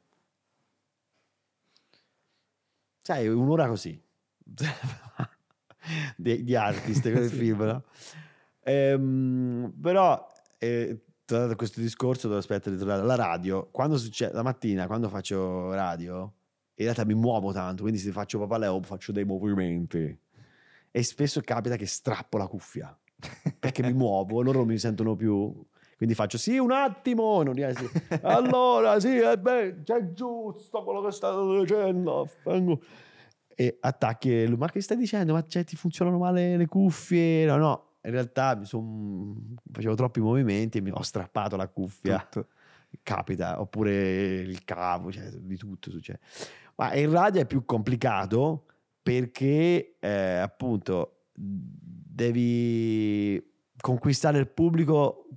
Sai, 3.03 3.27
un'ora 3.27 3.67
così 3.67 3.99
di, 6.15 6.43
di 6.43 6.55
artist 6.55 7.09
quel 7.11 7.27
Sì. 7.29 7.35
film, 7.35 7.63
no? 7.63 7.83
Ehm, 8.63 9.73
però, 9.81 10.27
eh, 10.59 11.01
tornato 11.25 11.53
a 11.53 11.55
questo 11.55 11.79
discorso, 11.81 12.27
devo 12.27 12.39
aspettare 12.39 12.71
di 12.71 12.77
tornare 12.77 13.01
alla 13.01 13.15
radio. 13.15 13.69
Quando 13.71 13.97
succede 13.97 14.33
la 14.33 14.43
mattina, 14.43 14.85
quando 14.85 15.09
faccio 15.09 15.73
radio, 15.73 16.33
in 16.75 16.83
realtà 16.83 17.05
mi 17.05 17.15
muovo 17.15 17.51
tanto, 17.53 17.81
quindi 17.83 17.99
se 17.99 18.11
faccio 18.11 18.37
papaleo 18.37 18.81
faccio 18.81 19.11
dei 19.11 19.23
movimenti. 19.25 20.19
E 20.91 21.03
spesso 21.03 21.39
capita 21.41 21.77
che 21.77 21.85
strappo 21.85 22.37
la 22.37 22.47
cuffia 22.47 22.97
perché 23.59 23.81
mi 23.81 23.93
muovo, 23.93 24.41
loro 24.41 24.59
non 24.59 24.67
mi 24.67 24.77
sentono 24.77 25.15
più. 25.15 25.65
Quindi 25.95 26.15
faccio 26.15 26.39
sì, 26.39 26.57
un 26.57 26.71
attimo. 26.71 27.43
Non 27.43 27.53
riesco. 27.53 27.87
Allora, 28.23 28.99
sì, 28.99 29.17
eh, 29.17 29.37
beh, 29.37 29.83
c'è 29.83 30.13
giusto 30.13 30.83
quello 30.83 31.01
che 31.01 31.11
state 31.11 31.59
dicendo. 31.59 32.27
E 33.55 33.77
attacchi 33.79 34.41
e 34.41 34.47
lui, 34.47 34.57
ma 34.57 34.67
che 34.67 34.81
stai 34.81 34.97
dicendo? 34.97 35.33
Ma 35.33 35.45
cioè, 35.45 35.63
ti 35.63 35.75
funzionano 35.75 36.17
male 36.17 36.57
le 36.57 36.65
cuffie? 36.65 37.45
No, 37.45 37.57
no. 37.57 37.85
In 38.03 38.11
realtà 38.11 38.55
mi 38.55 38.65
son- 38.65 39.55
facevo 39.71 39.93
troppi 39.93 40.19
movimenti 40.19 40.79
e 40.79 40.81
mi 40.81 40.89
ho 40.89 41.03
strappato 41.03 41.55
la 41.55 41.67
cuffia. 41.67 42.17
Tutto. 42.17 42.47
Capita, 43.03 43.61
oppure 43.61 44.39
il 44.39 44.63
cavo, 44.63 45.11
cioè, 45.11 45.29
di 45.29 45.55
tutto 45.55 45.91
succede. 45.91 46.19
Ma 46.77 46.95
in 46.95 47.11
radio 47.11 47.41
è 47.41 47.45
più 47.45 47.63
complicato 47.63 48.65
perché 49.01 49.97
eh, 49.99 50.37
appunto 50.37 51.25
devi 51.33 53.41
conquistare 53.79 54.39
il 54.39 54.47
pubblico 54.47 55.27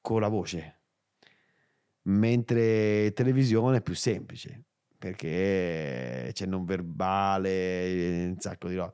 con 0.00 0.20
la 0.20 0.28
voce, 0.28 0.80
mentre 2.02 3.12
televisione 3.14 3.78
è 3.78 3.82
più 3.82 3.94
semplice 3.94 4.64
perché 5.02 6.30
c'è 6.32 6.46
non 6.46 6.64
verbale, 6.64 8.26
un 8.28 8.36
sacco 8.38 8.68
di 8.68 8.76
roba. 8.76 8.92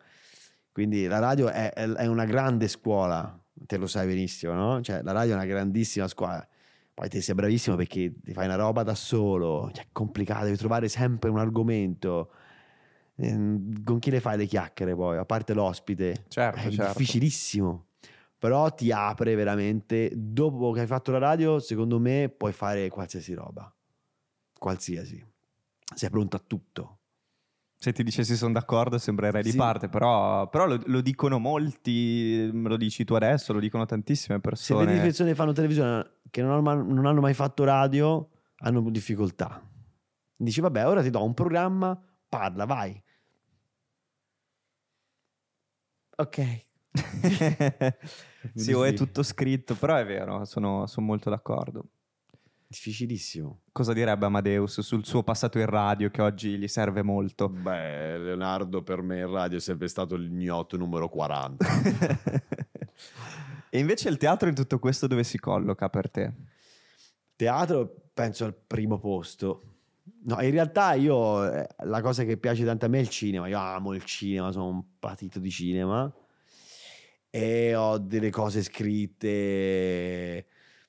Quindi 0.72 1.06
la 1.06 1.18
radio 1.18 1.48
è, 1.48 1.70
è- 1.72 1.86
è 1.86 2.06
una 2.06 2.24
grande 2.24 2.66
scuola, 2.66 3.38
te 3.52 3.76
lo 3.76 3.86
sai 3.86 4.06
benissimo, 4.06 4.54
no? 4.54 4.80
Cioè 4.80 5.02
la 5.02 5.12
radio 5.12 5.32
è 5.32 5.34
una 5.34 5.44
grandissima 5.44 6.08
scuola. 6.08 6.46
Poi 6.94 7.08
te 7.10 7.20
sei 7.20 7.34
bravissimo 7.34 7.76
perché 7.76 8.14
ti 8.22 8.32
fai 8.32 8.46
una 8.46 8.56
roba 8.56 8.82
da 8.82 8.94
solo, 8.94 9.70
cioè, 9.74 9.84
è 9.84 9.88
complicato, 9.92 10.46
devi 10.46 10.56
trovare 10.56 10.88
sempre 10.88 11.28
un 11.28 11.38
argomento. 11.38 12.30
Ehm, 13.20 13.82
Con 13.84 13.98
chi 13.98 14.10
le 14.10 14.20
fai 14.20 14.36
le 14.36 14.46
chiacchiere 14.46 14.94
poi? 14.94 15.16
A 15.18 15.24
parte 15.24 15.54
l'ospite, 15.54 16.24
Certo, 16.28 16.58
è 16.58 16.70
certo. 16.70 16.92
difficilissimo. 16.92 17.86
Però 18.38 18.72
ti 18.72 18.92
apre 18.92 19.34
veramente. 19.34 20.10
Dopo 20.14 20.70
che 20.72 20.80
hai 20.80 20.86
fatto 20.86 21.10
la 21.10 21.18
radio, 21.18 21.58
secondo 21.58 21.98
me 21.98 22.28
puoi 22.34 22.52
fare 22.52 22.88
qualsiasi 22.88 23.34
roba. 23.34 23.72
Qualsiasi. 24.56 25.24
Sei 25.94 26.10
pronto 26.10 26.36
a 26.36 26.42
tutto. 26.46 26.98
Se 27.80 27.92
ti 27.92 28.02
dicessi 28.02 28.36
sono 28.36 28.52
d'accordo 28.52 28.98
sembrerei 28.98 29.42
di 29.42 29.50
Sì. 29.50 29.56
parte, 29.56 29.88
però, 29.88 30.48
però 30.48 30.66
lo, 30.66 30.80
lo 30.86 31.00
dicono 31.00 31.38
molti, 31.38 32.50
me 32.52 32.68
lo 32.68 32.76
dici 32.76 33.04
tu 33.04 33.14
adesso, 33.14 33.52
lo 33.52 33.60
dicono 33.60 33.86
tantissime 33.86 34.36
Se 34.36 34.40
persone. 34.40 34.84
vedi 34.84 35.00
persone 35.00 35.28
che 35.30 35.34
fanno 35.36 35.52
televisione 35.52 36.18
che 36.30 36.42
non 36.42 36.66
hanno, 36.66 36.82
non 36.82 37.06
hanno 37.06 37.20
mai 37.20 37.34
fatto 37.34 37.62
radio, 37.64 38.28
hanno 38.58 38.80
difficoltà. 38.90 39.62
Dici, 40.36 40.60
vabbè, 40.60 40.86
ora 40.88 41.02
ti 41.02 41.10
do 41.10 41.22
un 41.24 41.34
programma, 41.34 42.00
parla, 42.28 42.64
vai. 42.64 43.00
Ok. 46.20 46.66
sì, 48.54 48.72
o 48.72 48.82
è 48.82 48.92
tutto 48.92 49.22
scritto, 49.22 49.76
però 49.76 49.94
è 49.94 50.04
vero, 50.04 50.44
sono, 50.44 50.86
sono 50.86 51.06
molto 51.06 51.30
d'accordo. 51.30 51.84
Difficilissimo. 52.66 53.60
Cosa 53.70 53.92
direbbe 53.92 54.26
Amadeus 54.26 54.80
sul 54.80 55.06
suo 55.06 55.22
passato 55.22 55.60
in 55.60 55.66
radio 55.66 56.10
che 56.10 56.20
oggi 56.20 56.58
gli 56.58 56.66
serve 56.66 57.02
molto? 57.02 57.48
Beh, 57.48 58.18
Leonardo 58.18 58.82
per 58.82 59.00
me 59.00 59.20
in 59.20 59.30
radio 59.30 59.58
è 59.58 59.60
sempre 59.60 59.86
stato 59.86 60.16
il 60.16 60.30
gnotto 60.30 60.76
numero 60.76 61.08
40. 61.08 61.64
e 63.70 63.78
invece 63.78 64.08
il 64.08 64.16
teatro 64.16 64.48
in 64.48 64.56
tutto 64.56 64.80
questo 64.80 65.06
dove 65.06 65.22
si 65.22 65.38
colloca 65.38 65.88
per 65.88 66.10
te? 66.10 66.34
Teatro 67.36 68.10
penso 68.12 68.44
al 68.44 68.54
primo 68.54 68.98
posto. 68.98 69.77
No, 70.24 70.40
in 70.40 70.50
realtà 70.50 70.94
io 70.94 71.50
eh, 71.50 71.66
la 71.84 72.00
cosa 72.00 72.24
che 72.24 72.36
piace 72.36 72.64
tanto 72.64 72.86
a 72.86 72.88
me 72.88 72.98
è 72.98 73.00
il 73.00 73.08
cinema. 73.08 73.48
Io 73.48 73.58
amo 73.58 73.94
il 73.94 74.04
cinema, 74.04 74.52
sono 74.52 74.68
un 74.68 74.84
patito 74.98 75.38
di 75.38 75.50
cinema 75.50 76.12
e 77.30 77.74
ho 77.74 77.98
delle 77.98 78.30
cose 78.30 78.62
scritte. 78.62 80.46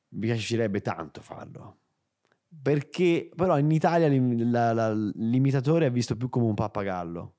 Mi 0.10 0.20
piacerebbe 0.28 0.82
tanto 0.82 1.22
farlo. 1.22 1.78
Perché 2.62 3.30
però 3.36 3.60
in 3.60 3.70
Italia 3.72 4.08
la- 4.50 4.74
la- 4.74 4.94
l'imitatore 4.94 5.86
è 5.86 5.92
visto 5.92 6.16
più 6.16 6.30
come 6.30 6.46
un 6.46 6.56
pappagallo. 6.56 7.36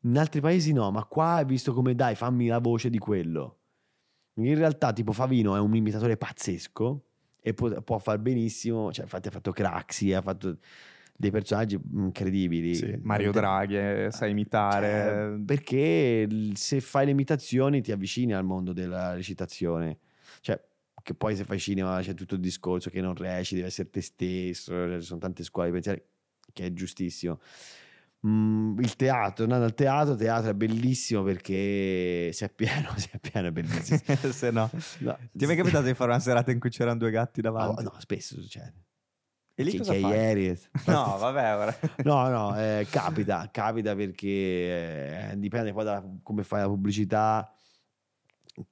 In 0.00 0.18
altri 0.18 0.40
paesi 0.40 0.72
no, 0.72 0.90
ma 0.90 1.04
qua 1.04 1.40
è 1.40 1.44
visto 1.44 1.72
come 1.72 1.94
dai, 1.94 2.14
fammi 2.14 2.46
la 2.46 2.58
voce 2.58 2.90
di 2.90 2.98
quello. 2.98 3.60
In 4.34 4.54
realtà, 4.56 4.92
tipo 4.92 5.12
Favino 5.12 5.54
è 5.56 5.60
un 5.60 5.74
imitatore 5.74 6.16
pazzesco 6.16 7.04
e 7.46 7.52
può, 7.52 7.68
può 7.82 7.98
far 7.98 8.18
benissimo. 8.18 8.90
Cioè, 8.90 9.04
infatti, 9.04 9.28
ha 9.28 9.30
fatto 9.30 9.52
Craxi, 9.52 10.14
ha 10.14 10.22
fatto 10.22 10.56
dei 11.14 11.30
personaggi 11.30 11.78
incredibili. 11.92 12.74
Sì, 12.74 12.98
Mario 13.02 13.32
Draghi, 13.32 13.76
eh, 13.76 14.08
sai 14.10 14.30
imitare. 14.30 15.34
Cioè, 15.34 15.44
perché 15.44 16.26
se 16.54 16.80
fai 16.80 17.04
le 17.04 17.10
imitazioni 17.10 17.82
ti 17.82 17.92
avvicini 17.92 18.32
al 18.32 18.44
mondo 18.44 18.72
della 18.72 19.12
recitazione. 19.12 19.98
Cioè, 20.40 20.58
che 21.02 21.12
poi 21.12 21.36
se 21.36 21.44
fai 21.44 21.58
cinema 21.58 22.00
c'è 22.00 22.14
tutto 22.14 22.34
il 22.34 22.40
discorso 22.40 22.88
che 22.88 23.02
non 23.02 23.14
reciti, 23.14 23.56
devi 23.56 23.66
essere 23.66 23.90
te 23.90 24.00
stesso, 24.00 24.98
ci 24.98 25.04
sono 25.04 25.20
tante 25.20 25.44
scuole 25.44 25.68
di 25.68 25.74
pensiero, 25.74 26.00
che 26.50 26.64
è 26.64 26.72
giustissimo. 26.72 27.40
Mm, 28.26 28.78
il 28.78 28.96
teatro, 28.96 29.44
andando 29.44 29.66
al 29.66 29.74
teatro, 29.74 30.14
teatro 30.16 30.50
è 30.50 30.54
bellissimo 30.54 31.22
perché 31.22 32.30
se 32.32 32.46
è 32.46 32.48
pieno, 32.50 32.88
se 32.96 33.10
è 33.12 33.18
pieno 33.18 33.48
è 33.48 33.50
bellissimo. 33.52 33.98
Se 34.32 34.50
no. 34.50 34.70
No, 35.00 35.18
Ti 35.32 35.44
è 35.44 35.46
mai 35.46 35.56
capitato 35.56 35.84
di 35.84 35.94
fare 35.94 36.10
una 36.10 36.20
serata 36.20 36.50
in 36.50 36.58
cui 36.58 36.70
c'erano 36.70 36.96
due 36.98 37.10
gatti 37.10 37.42
No, 37.42 37.50
davanti? 37.52 37.82
no, 37.84 37.94
spesso 37.98 38.40
succede. 38.40 38.82
E 39.56 39.62
lì 39.62 39.70
che, 39.72 39.78
cosa 39.78 39.92
che 39.92 40.00
fai? 40.00 40.10
ieri... 40.10 40.58
No, 40.86 41.16
vabbè, 41.18 41.56
ora. 41.56 41.78
No, 42.04 42.28
no, 42.28 42.58
eh, 42.58 42.86
capita, 42.90 43.48
capita 43.52 43.94
perché 43.94 45.30
eh, 45.30 45.34
dipende 45.36 45.72
poi 45.72 45.84
da 45.84 46.02
come 46.22 46.42
fai 46.44 46.62
la 46.62 46.66
pubblicità, 46.66 47.52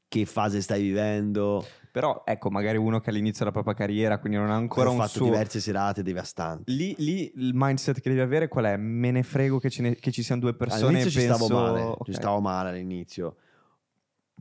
che 0.09 0.27
fase 0.27 0.61
stai 0.61 0.83
vivendo. 0.83 1.64
Però, 1.90 2.23
ecco, 2.25 2.51
magari 2.51 2.79
uno 2.79 3.01
che 3.01 3.11
all'inizio 3.11 3.40
della 3.40 3.53
propria 3.53 3.75
carriera, 3.75 4.18
quindi 4.18 4.38
non 4.38 4.51
ha 4.51 4.55
ancora 4.55 4.88
ho 4.88 4.92
un 4.92 4.99
fatto 4.99 5.11
suo... 5.18 5.25
diverse 5.27 5.61
serate 5.61 6.03
devastanti. 6.03 6.75
Lì, 6.75 6.95
lì 6.99 7.33
il 7.37 7.53
mindset 7.55 8.01
che 8.01 8.09
devi 8.09 8.21
avere 8.21 8.49
qual 8.49 8.64
è? 8.64 8.77
Me 8.77 9.11
ne 9.11 9.23
frego 9.23 9.59
che, 9.59 9.68
ce 9.68 9.83
ne- 9.83 9.95
che 9.97 10.11
ci 10.11 10.23
siano 10.23 10.40
due 10.40 10.55
persone 10.55 10.99
all'inizio 10.99 11.11
ci 11.11 11.27
penso... 11.27 11.45
stavo 11.45 11.61
male, 11.61 11.81
ok. 11.83 12.05
ci 12.05 12.12
stavo 12.14 12.40
male 12.40 12.68
all'inizio. 12.71 13.37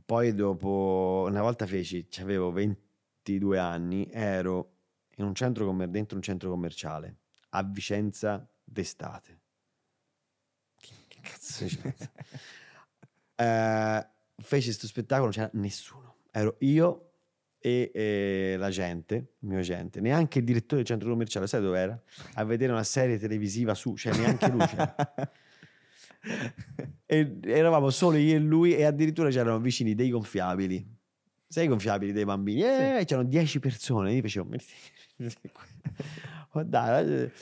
Poi 0.04 0.34
dopo, 0.34 1.26
una 1.28 1.42
volta 1.42 1.66
feci, 1.66 2.06
avevo 2.20 2.50
22 2.52 3.58
anni, 3.58 4.08
ero 4.10 4.70
in 5.16 5.24
un 5.26 5.34
centro 5.34 5.66
commer- 5.66 5.90
dentro 5.90 6.16
un 6.16 6.22
centro 6.22 6.48
commerciale 6.48 7.16
a 7.50 7.62
Vicenza 7.62 8.48
d'estate. 8.64 9.40
Che, 10.80 10.94
che 11.08 11.18
cazzo 11.20 11.66
c'è? 11.66 11.94
Eh, 13.34 14.06
feci 14.42 14.66
questo 14.66 14.86
spettacolo, 14.86 15.30
non 15.30 15.32
c'era 15.32 15.50
nessuno. 15.54 16.16
Ero 16.30 16.56
io 16.60 17.10
e 17.58 17.90
eh, 17.94 18.56
la 18.58 18.70
gente, 18.70 19.14
il 19.14 19.48
mio 19.48 19.58
agente, 19.58 20.00
neanche 20.00 20.40
il 20.40 20.44
direttore 20.44 20.76
del 20.78 20.86
centro 20.86 21.10
commerciale, 21.10 21.46
sai 21.46 21.60
dove 21.60 21.78
era? 21.78 22.02
A 22.34 22.44
vedere 22.44 22.72
una 22.72 22.82
serie 22.82 23.18
televisiva 23.18 23.74
su, 23.74 23.96
cioè 23.96 24.14
neanche 24.16 24.48
lui 24.48 24.66
c'era. 24.66 24.94
E 27.04 27.40
eravamo 27.42 27.90
solo 27.90 28.16
io 28.16 28.36
e 28.36 28.38
lui 28.38 28.74
e 28.74 28.84
addirittura 28.84 29.28
c'erano 29.28 29.58
vicini 29.58 29.94
dei 29.94 30.08
gonfiabili. 30.08 30.86
Sai 31.48 31.64
i 31.64 31.68
gonfiabili 31.68 32.12
dei 32.12 32.24
bambini? 32.24 32.62
Eh, 32.62 33.02
c'erano 33.04 33.28
10 33.28 33.58
persone. 33.58 34.14
Io 34.14 34.22
facevo... 34.22 34.48
Oh, 36.52 36.62
dai, 36.64 37.24
eh, 37.24 37.32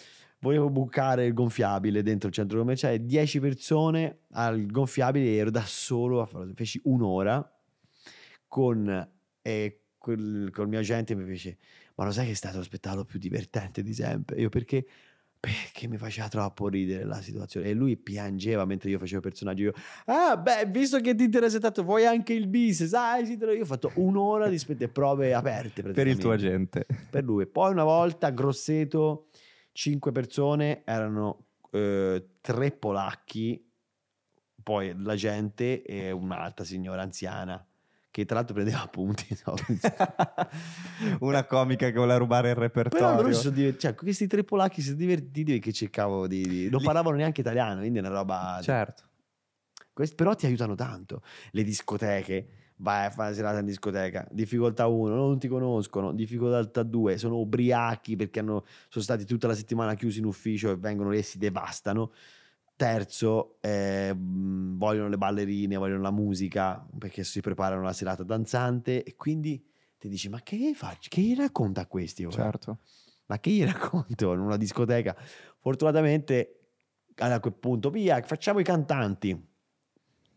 volevo 0.41 0.69
bucare 0.69 1.27
il 1.27 1.33
gonfiabile 1.33 2.03
dentro 2.03 2.29
il 2.29 2.35
centro 2.35 2.59
commerciale. 2.59 3.05
10 3.05 3.41
persone 3.41 4.21
al 4.33 4.67
gonfiabile 4.67 5.37
ero 5.37 5.51
da 5.51 5.65
solo 5.65 6.21
a 6.21 6.27
farlo. 6.27 6.53
Feci 6.55 6.81
un'ora 6.85 7.49
con... 8.47 9.09
eh, 9.43 9.81
col 10.01 10.67
mio 10.67 10.79
agente 10.79 11.15
mi 11.15 11.25
fece 11.25 11.59
ma 11.97 12.07
lo 12.07 12.11
sai 12.11 12.25
che 12.25 12.33
è 12.33 12.35
stato 12.35 12.57
lo 12.57 12.63
spettacolo 12.63 13.05
più 13.05 13.19
divertente 13.19 13.83
di 13.83 13.93
sempre 13.93 14.41
io 14.41 14.49
perché 14.49 14.87
perché 15.39 15.89
mi 15.89 15.99
faceva 15.99 16.29
troppo 16.29 16.69
ridere 16.69 17.05
la 17.05 17.21
situazione 17.21 17.69
e 17.69 17.75
lui 17.75 17.97
piangeva 17.99 18.65
mentre 18.65 18.89
io 18.89 18.99
facevo 18.99 19.17
il 19.17 19.23
personaggio 19.23 19.63
io 19.65 19.73
ah 20.07 20.39
beh 20.39 20.67
visto 20.71 21.01
che 21.01 21.15
ti 21.15 21.25
interessa 21.25 21.59
tanto 21.59 21.83
vuoi 21.83 22.07
anche 22.07 22.33
il 22.33 22.47
bis 22.47 22.85
sai 22.85 23.27
sì, 23.27 23.37
te 23.37 23.45
lo-" 23.45 23.53
io 23.53 23.63
ho 23.63 23.67
fatto 23.67 23.93
un'ora 23.97 24.49
di 24.49 24.59
prove 24.89 25.35
aperte 25.35 25.83
per 25.83 26.07
il 26.07 26.17
tuo 26.17 26.33
agente. 26.33 26.87
per 27.11 27.23
lui 27.23 27.47
poi 27.47 27.71
una 27.71 27.85
volta 27.85 28.29
a 28.29 28.31
Grosseto 28.31 29.27
cinque 29.81 30.13
persone 30.13 30.83
erano 30.85 31.47
eh, 31.71 32.33
tre 32.43 32.71
polacchi 32.71 33.67
poi 34.63 34.95
la 34.95 35.15
gente 35.17 35.83
e 35.83 36.11
un'altra 36.11 36.67
signora 36.67 37.01
anziana 37.01 37.67
che 38.11 38.27
tra 38.27 38.35
l'altro 38.35 38.53
prendeva 38.53 38.83
appunti 38.83 39.27
no? 39.47 39.55
Una 41.21 41.47
comica 41.47 41.87
che 41.87 41.95
vuole 41.95 42.19
rubare 42.19 42.51
il 42.51 42.57
Però 42.57 42.67
repertorio. 42.67 43.41
divertiti, 43.41 43.79
cioè, 43.79 43.95
questi 43.95 44.27
tre 44.27 44.45
polacchi 44.45 44.83
si 44.83 44.89
sono 44.89 44.99
divertiti 44.99 45.53
perché 45.53 45.73
cercavo 45.73 46.27
di, 46.27 46.43
di- 46.43 46.69
non 46.69 46.81
Lì- 46.81 46.85
parlavano 46.85 47.17
neanche 47.17 47.41
italiano, 47.41 47.81
quindi 47.81 48.01
è 48.01 48.03
una 48.03 48.11
roba... 48.11 48.59
Certo. 48.63 49.05
Quest- 49.95 50.15
però 50.15 50.35
ti 50.35 50.45
aiutano 50.45 50.75
tanto. 50.75 51.23
Le 51.53 51.63
discoteche, 51.63 52.49
vai 52.81 53.07
a 53.07 53.11
fare 53.11 53.29
una 53.29 53.37
serata 53.37 53.59
in 53.59 53.67
discoteca, 53.67 54.27
difficoltà 54.31 54.87
1, 54.87 55.15
non 55.15 55.39
ti 55.39 55.49
conoscono, 55.49 56.13
difficoltà 56.13 56.83
2, 56.83 57.19
sono 57.19 57.39
ubriachi 57.39 58.17
perché 58.17 58.41
hanno, 58.41 58.65
sono 58.89 59.05
stati 59.05 59.25
tutta 59.25 59.47
la 59.47 59.55
settimana 59.55 59.95
chiusi 59.95 60.19
in 60.19 60.25
ufficio 60.25 60.71
e 60.71 60.77
vengono 60.77 61.11
lì 61.11 61.19
e 61.19 61.23
si 61.23 61.39
devastano. 61.39 62.13
Terzo, 62.77 63.59
eh, 63.61 64.15
vogliono 64.17 65.09
le 65.09 65.19
ballerine, 65.19 65.77
vogliono 65.77 66.01
la 66.01 66.11
musica 66.11 66.87
perché 66.99 67.25
si 67.25 67.41
preparano 67.41 67.83
la 67.83 67.93
serata 67.93 68.23
danzante 68.23 69.03
e 69.03 69.17
quindi 69.17 69.63
ti 69.99 70.09
dici 70.09 70.31
ma 70.31 70.41
che 70.41 70.57
gli 70.57 70.73
faccio? 70.73 71.09
Che 71.11 71.21
gli 71.21 71.37
racconta 71.37 71.83
a 71.83 71.87
questi? 71.87 72.25
ora? 72.25 72.35
Certo. 72.35 72.79
Ma 73.27 73.39
che 73.39 73.51
gli 73.51 73.65
racconto 73.65 74.33
in 74.33 74.41
una 74.41 74.57
discoteca? 74.57 75.15
Fortunatamente 75.59 76.55
a 77.17 77.39
quel 77.39 77.53
punto, 77.53 77.91
via, 77.91 78.23
facciamo 78.23 78.61
i 78.61 78.65
cantanti. 78.65 79.49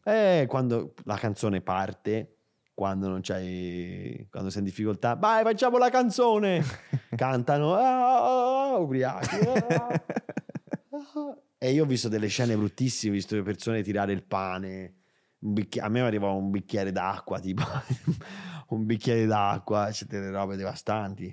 E 0.04 0.46
quando 0.50 0.94
la 1.06 1.16
canzone 1.16 1.62
parte, 1.62 2.33
quando 2.74 3.08
non 3.08 3.20
c'hai, 3.22 4.28
quando 4.30 4.50
sei 4.50 4.60
in 4.62 4.66
difficoltà, 4.68 5.16
vai, 5.16 5.44
facciamo 5.44 5.78
la 5.78 5.90
canzone. 5.90 6.64
Cantano, 7.16 7.76
"Ah, 7.76 8.78
ubriachi. 8.78 9.36
ah, 9.46 9.88
ah". 9.90 11.38
E 11.58 11.72
io 11.72 11.84
ho 11.84 11.88
visto 11.88 12.10
delle 12.10 12.28
scene 12.28 12.58
bruttissime, 12.58 13.12
ho 13.14 13.16
visto 13.16 13.36
le 13.36 13.44
persone 13.44 13.84
tirare 13.84 14.12
il 14.12 14.24
pane. 14.24 14.96
bicchi- 15.38 15.80
a 15.80 15.88
me 15.90 16.02
arrivava 16.02 16.34
un 16.34 16.50
bicchiere 16.52 16.92
d'acqua, 16.92 17.40
tipo 17.40 17.64
un 18.70 18.86
bicchiere 18.86 19.26
d'acqua, 19.26 19.90
c'è 19.92 20.06
delle 20.06 20.30
robe 20.30 20.56
devastanti. 20.56 21.26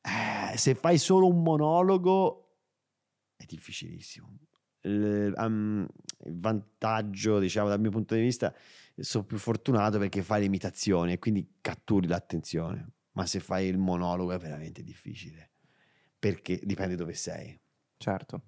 Eh, 0.00 0.56
se 0.56 0.74
fai 0.74 0.98
solo 0.98 1.26
un 1.28 1.42
monologo 1.42 2.56
è 3.36 3.44
difficilissimo. 3.46 4.38
Il, 4.82 5.32
um, 5.36 5.86
il 6.24 6.40
vantaggio, 6.40 7.38
diciamo, 7.38 7.68
dal 7.68 7.80
mio 7.80 7.90
punto 7.90 8.14
di 8.14 8.20
vista, 8.20 8.52
sono 8.96 9.24
più 9.24 9.38
fortunato 9.38 9.98
perché 9.98 10.22
fai 10.22 10.40
le 10.40 10.46
imitazioni 10.46 11.12
e 11.12 11.18
quindi 11.18 11.56
catturi 11.60 12.06
l'attenzione. 12.06 12.92
Ma 13.12 13.26
se 13.26 13.40
fai 13.40 13.66
il 13.66 13.78
monologo 13.78 14.32
è 14.32 14.38
veramente 14.38 14.82
difficile 14.82 15.50
perché 16.24 16.58
dipende 16.62 16.96
dove 16.96 17.12
sei. 17.12 17.58
Certo. 17.98 18.42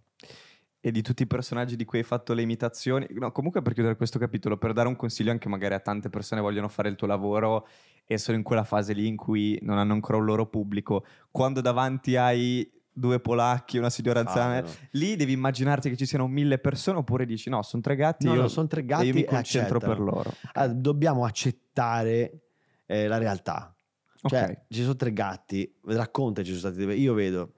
E 0.80 0.90
di 0.90 1.02
tutti 1.02 1.24
i 1.24 1.26
personaggi 1.26 1.76
di 1.76 1.84
cui 1.84 1.98
hai 1.98 2.04
fatto 2.04 2.32
le 2.32 2.40
imitazioni, 2.40 3.06
no, 3.10 3.32
comunque 3.32 3.60
per 3.60 3.74
chiudere 3.74 3.96
questo 3.96 4.18
capitolo, 4.18 4.56
per 4.56 4.72
dare 4.72 4.88
un 4.88 4.96
consiglio 4.96 5.30
anche 5.30 5.48
magari 5.50 5.74
a 5.74 5.80
tante 5.80 6.08
persone 6.08 6.40
che 6.40 6.46
vogliono 6.46 6.68
fare 6.68 6.88
il 6.88 6.94
tuo 6.94 7.06
lavoro 7.06 7.66
e 8.06 8.16
sono 8.16 8.38
in 8.38 8.42
quella 8.42 8.64
fase 8.64 8.94
lì 8.94 9.06
in 9.06 9.16
cui 9.16 9.58
non 9.60 9.76
hanno 9.76 9.92
ancora 9.92 10.16
un 10.16 10.24
loro 10.24 10.46
pubblico, 10.46 11.04
quando 11.30 11.60
davanti 11.60 12.16
hai 12.16 12.70
due 12.98 13.20
polacchi, 13.20 13.76
una 13.76 13.90
signora 13.90 14.20
anziana, 14.20 14.64
lì 14.92 15.16
devi 15.16 15.32
immaginarti 15.32 15.90
che 15.90 15.96
ci 15.96 16.06
siano 16.06 16.26
mille 16.26 16.58
persone 16.58 16.98
oppure 16.98 17.26
dici 17.26 17.50
no, 17.50 17.62
sono 17.62 17.82
tre 17.82 17.94
gatti, 17.94 18.24
No, 18.26 18.34
io, 18.34 18.40
no, 18.42 18.48
sono 18.48 18.66
tre 18.66 18.84
gatti 18.86 19.04
e 19.04 19.08
io 19.08 19.14
mi 19.14 19.24
concentro 19.24 19.78
per 19.78 19.88
accettano. 19.90 20.10
loro. 20.10 20.32
Ah, 20.54 20.66
dobbiamo 20.68 21.24
accettare 21.26 22.40
eh, 22.86 23.06
la 23.06 23.18
realtà. 23.18 23.74
Cioè, 24.22 24.42
Ok. 24.44 24.74
ci 24.74 24.80
sono 24.80 24.96
tre 24.96 25.12
gatti, 25.12 25.78
racconta 25.88 26.42
ci 26.42 26.54
sono 26.56 26.72
stati 26.72 26.90
Io 26.98 27.12
vedo 27.12 27.52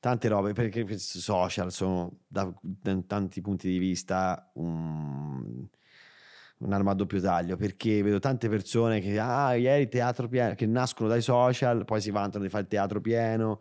tante 0.00 0.28
robe 0.28 0.52
perché 0.54 0.80
i 0.80 0.98
social 0.98 1.70
sono 1.70 2.20
da, 2.26 2.50
da 2.60 2.98
tanti 3.06 3.40
punti 3.42 3.68
di 3.68 3.78
vista 3.78 4.50
un, 4.54 5.66
un'arma 6.58 6.90
a 6.92 6.94
doppio 6.94 7.20
taglio 7.20 7.56
perché 7.56 8.02
vedo 8.02 8.18
tante 8.18 8.48
persone 8.48 9.00
che 9.00 9.18
ah 9.18 9.54
ieri 9.54 9.88
teatro 9.88 10.28
pieno 10.28 10.54
che 10.54 10.66
nascono 10.66 11.08
dai 11.08 11.20
social 11.22 11.84
poi 11.84 12.00
si 12.00 12.10
vantano 12.10 12.44
di 12.44 12.50
fare 12.50 12.62
il 12.64 12.68
teatro 12.68 13.00
pieno 13.00 13.60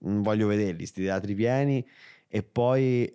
voglio 0.00 0.46
vederli 0.46 0.86
sti 0.86 1.02
teatri 1.02 1.34
pieni 1.34 1.86
e 2.28 2.42
poi 2.42 3.12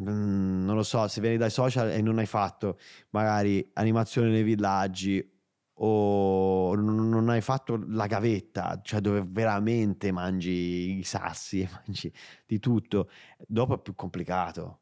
mm, 0.00 0.64
non 0.64 0.74
lo 0.74 0.82
so 0.82 1.06
se 1.08 1.20
vieni 1.20 1.36
dai 1.36 1.50
social 1.50 1.90
e 1.90 2.00
non 2.02 2.18
hai 2.18 2.26
fatto 2.26 2.78
magari 3.10 3.70
animazione 3.74 4.30
nei 4.30 4.42
villaggi 4.42 5.32
o 5.78 6.74
non 6.76 7.08
non 7.08 7.28
hai 7.30 7.40
fatto 7.40 7.82
la 7.88 8.06
gavetta, 8.06 8.80
cioè 8.82 9.00
dove 9.00 9.24
veramente 9.26 10.12
mangi 10.12 10.98
i 10.98 11.02
sassi 11.02 11.60
e 11.60 11.68
mangi 11.86 12.12
di 12.46 12.58
tutto, 12.58 13.10
dopo 13.46 13.74
è 13.74 13.78
più 13.80 13.94
complicato. 13.94 14.80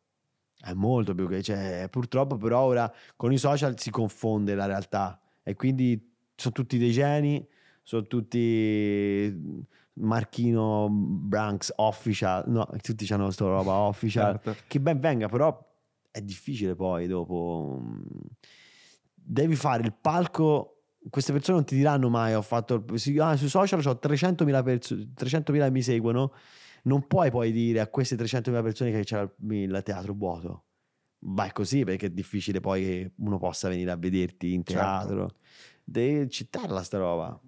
È 0.59 0.73
molto 0.75 1.14
più 1.14 1.29
cioè, 1.43 1.89
purtroppo 1.91 2.37
però 2.37 2.61
ora 2.61 2.93
con 3.16 3.33
i 3.33 3.39
social 3.39 3.79
si 3.81 3.91
confonde 3.91 4.55
la 4.55 4.66
realtà 4.66 5.20
e 5.43 5.57
quindi 5.57 6.14
sono 6.37 6.55
tutti 6.55 6.79
dei 6.79 6.93
geni, 6.93 7.45
sono 7.83 8.03
tutti 8.07 9.66
Marchino 9.95 10.88
Branks 10.90 11.72
official, 11.76 12.45
no, 12.47 12.66
tutti 12.80 13.11
hanno 13.12 13.30
sta 13.30 13.45
roba 13.47 13.72
official 13.72 14.40
Certo. 14.43 14.62
che 14.66 14.80
ben 14.80 14.99
venga, 15.01 15.28
però 15.28 15.70
è 16.11 16.20
difficile 16.20 16.74
poi 16.74 17.07
dopo. 17.07 17.78
mm, 17.80 18.01
Devi 19.14 19.55
fare 19.57 19.82
il 19.82 19.95
palco. 19.95 20.68
Queste 21.11 21.32
persone 21.32 21.57
non 21.59 21.66
ti 21.66 21.74
diranno 21.76 22.09
mai: 22.09 22.34
Ho 22.34 22.43
fatto. 22.43 22.84
ah, 23.18 23.36
sui 23.36 23.49
social 23.49 23.84
ho 23.84 23.99
300.000 23.99 24.62
persone 24.62 25.12
300.000 25.14 25.64
che 25.64 25.70
mi 25.70 25.82
seguono. 25.82 26.32
Non 26.84 27.07
puoi 27.07 27.30
poi 27.30 27.53
dire 27.53 27.80
a 27.80 27.86
queste 27.88 28.16
300.000 28.16 28.62
persone 28.62 28.90
che 28.90 29.05
c'era 29.05 29.22
il, 29.22 29.80
teatro 29.84 30.14
vuoto. 30.14 30.64
Vai 31.24 31.53
così 31.53 31.84
perché 31.84 32.07
è 32.07 32.11
difficile 32.11 32.59
poi 32.59 32.82
che 32.82 33.12
uno 33.18 33.38
possa 33.38 33.68
venire 33.68 33.93
a 33.93 33.97
vederti 33.97 34.53
in 34.53 34.64
Certo. 34.64 34.80
teatro. 35.07 35.30
Devi 35.84 36.28
cittarla 36.28 36.82
sta 36.82 36.99
roba. 36.99 37.40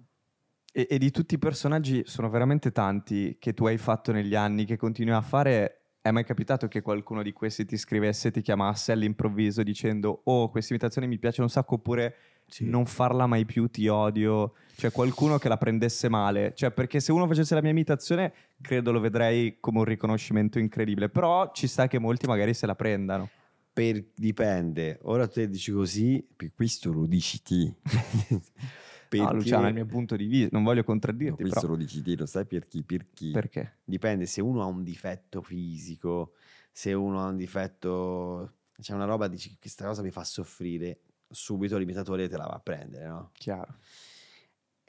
E, 0.77 0.87
e 0.89 0.97
di 0.97 1.09
tutti 1.09 1.35
i 1.35 1.37
personaggi 1.39 2.03
sono 2.05 2.29
veramente 2.29 2.73
tanti 2.73 3.37
che 3.39 3.53
tu 3.53 3.65
hai 3.65 3.77
fatto 3.77 4.11
negli 4.11 4.35
anni, 4.35 4.65
che 4.65 4.75
continui 4.75 5.13
a 5.13 5.21
fare. 5.21 5.83
È 6.01 6.11
mai 6.11 6.25
capitato 6.25 6.67
che 6.67 6.81
qualcuno 6.81 7.23
di 7.23 7.31
questi 7.31 7.63
ti 7.65 7.77
scrivesse, 7.77 8.29
ti 8.29 8.41
chiamasse 8.41 8.91
all'improvviso 8.91 9.63
dicendo 9.63 10.21
oh 10.25 10.49
questa 10.49 10.73
imitazione 10.73 11.07
mi 11.07 11.17
piace 11.17 11.41
un 11.41 11.49
sacco 11.49 11.75
oppure 11.75 12.15
Sì. 12.47 12.65
non 12.69 12.85
farla 12.85 13.25
mai 13.25 13.45
più, 13.45 13.69
ti 13.69 13.87
odio. 13.87 14.53
Cioè 14.75 14.91
qualcuno 14.91 15.37
che 15.37 15.47
la 15.47 15.57
prendesse 15.57 16.09
male. 16.09 16.51
Cioè 16.53 16.71
perché 16.71 16.99
se 16.99 17.13
uno 17.13 17.25
facesse 17.25 17.55
la 17.55 17.61
mia 17.61 17.71
imitazione 17.71 18.33
credo 18.61 18.91
lo 18.91 18.99
vedrei 18.99 19.57
come 19.61 19.79
un 19.79 19.85
riconoscimento 19.85 20.59
incredibile. 20.59 21.07
Però 21.07 21.51
ci 21.53 21.67
sta 21.67 21.87
che 21.87 21.99
molti 21.99 22.27
magari 22.27 22.53
se 22.53 22.65
la 22.65 22.75
prendano. 22.75 23.29
Per, 23.71 24.03
dipende. 24.13 24.99
Ora 25.03 25.25
te 25.27 25.49
dici 25.49 25.71
così, 25.71 26.23
per 26.35 26.51
questo 26.53 26.91
lo 26.91 27.05
dici 27.05 27.41
te. 29.07 29.17
No, 29.17 29.33
Luciano, 29.33 29.67
il 29.67 29.73
mio 29.73 29.85
punto 29.85 30.15
di 30.15 30.25
vista, 30.25 30.49
non 30.51 30.63
voglio 30.63 30.83
contraddirti, 30.83 31.41
questo 31.41 31.59
però 31.61 31.73
lo 31.73 31.77
dici 31.77 32.01
te, 32.01 32.15
lo 32.15 32.25
sai 32.25 32.45
per 32.45 32.67
chi? 32.67 32.83
Per 32.83 33.07
chi? 33.13 33.31
perché? 33.31 33.79
Dipende 33.83 34.25
se 34.25 34.41
uno 34.41 34.61
ha 34.61 34.65
un 34.65 34.83
difetto 34.83 35.41
fisico, 35.41 36.33
se 36.71 36.93
uno 36.93 37.21
ha 37.21 37.27
un 37.27 37.37
difetto, 37.37 38.53
c'è 38.79 38.93
una 38.93 39.05
roba, 39.05 39.27
dici 39.27 39.57
questa 39.59 39.85
cosa 39.85 40.01
mi 40.01 40.11
fa 40.11 40.23
soffrire, 40.23 40.99
subito 41.29 41.77
l'imitatore 41.77 42.27
te 42.27 42.37
la 42.37 42.45
va 42.45 42.55
a 42.55 42.59
prendere, 42.59 43.07
no? 43.07 43.31
Chiaro. 43.33 43.77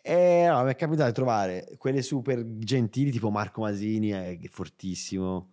E 0.08 0.46
no, 0.48 0.62
mi 0.62 0.70
è 0.70 0.76
capitato 0.76 1.08
di 1.08 1.14
trovare 1.14 1.74
quelle 1.78 2.00
super 2.00 2.44
gentili, 2.58 3.10
tipo 3.10 3.30
Marco 3.30 3.62
Masini, 3.62 4.10
è 4.10 4.38
fortissimo, 4.48 5.50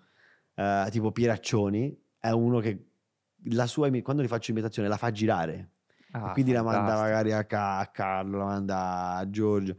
eh, 0.54 0.88
tipo 0.92 1.12
Pieraccioni, 1.12 2.00
è 2.20 2.30
uno 2.30 2.60
che 2.60 2.86
la 3.46 3.66
sua, 3.66 3.90
quando 4.02 4.22
gli 4.22 4.28
faccio 4.28 4.52
imitazione 4.52 4.88
la 4.88 4.98
fa 4.98 5.12
girare. 5.12 5.72
Ah, 6.16 6.32
quindi 6.32 6.52
la 6.52 6.62
manda 6.62 6.92
fantastico. 6.92 7.02
magari 7.02 7.32
a, 7.32 7.44
Ca- 7.46 7.80
a 7.80 7.88
Carlo, 7.88 8.38
la 8.38 8.46
manda 8.46 9.16
a 9.16 9.30
Giorgio. 9.30 9.78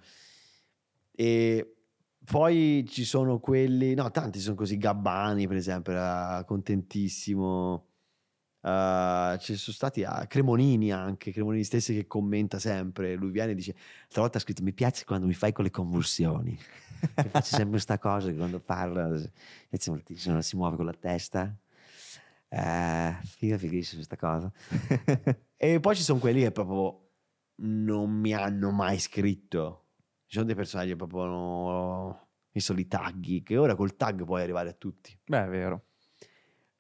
E 1.13 1.77
poi 2.25 2.85
ci 2.89 3.05
sono 3.05 3.39
quelli, 3.39 3.95
no, 3.95 4.11
tanti 4.11 4.41
sono 4.41 4.57
così. 4.57 4.77
Gabbani, 4.77 5.47
per 5.47 5.57
esempio, 5.57 5.93
era 5.93 6.43
contentissimo. 6.45 7.89
Uh, 8.61 9.37
ci 9.37 9.57
sono 9.57 9.77
stati 9.77 10.05
a 10.05 10.27
Cremonini 10.27 10.91
anche, 10.91 11.33
Cremonini 11.33 11.65
stesso 11.65 11.93
che 11.93 12.07
commenta 12.07 12.59
sempre. 12.59 13.15
Lui 13.15 13.31
viene 13.31 13.53
e 13.53 13.55
dice: 13.55 13.75
L'altra 14.01 14.23
volta 14.23 14.39
ha 14.39 14.41
scritto: 14.41 14.63
Mi 14.63 14.73
piace 14.73 15.05
quando 15.05 15.27
mi 15.27 15.35
fai 15.35 15.53
con 15.53 15.65
le 15.65 15.71
convulsioni. 15.71 16.59
Faccio 17.29 17.43
sempre 17.43 17.71
questa 17.71 17.99
cosa 17.99 18.29
che 18.29 18.37
quando 18.37 18.59
parla 18.59 19.21
si 19.71 20.57
muove 20.57 20.77
con 20.77 20.87
la 20.87 20.95
testa. 20.95 21.55
Eh, 22.57 23.17
figa, 23.25 23.59
fighissima 23.59 24.05
questa 24.05 24.17
cosa. 24.17 24.53
E 25.57 25.81
poi 25.81 25.97
ci 25.97 26.03
sono 26.03 26.19
quelli 26.19 26.43
che 26.43 26.51
proprio 26.53 27.09
non 27.63 28.11
mi 28.11 28.35
hanno 28.35 28.71
mai 28.71 28.99
scritto. 28.99 29.87
Ci 30.27 30.35
sono 30.35 30.45
dei 30.45 30.55
personaggi 30.55 30.91
che 30.91 30.97
proprio 30.97 31.23
hanno 31.23 32.29
messo 32.53 32.75
i 32.75 32.87
tagli, 32.87 33.43
che 33.43 33.57
ora 33.57 33.75
col 33.75 33.97
tag 33.97 34.25
puoi 34.25 34.43
arrivare 34.43 34.69
a 34.69 34.75
tutti. 34.75 35.19
Beh, 35.25 35.45
è 35.45 35.49
vero. 35.49 35.87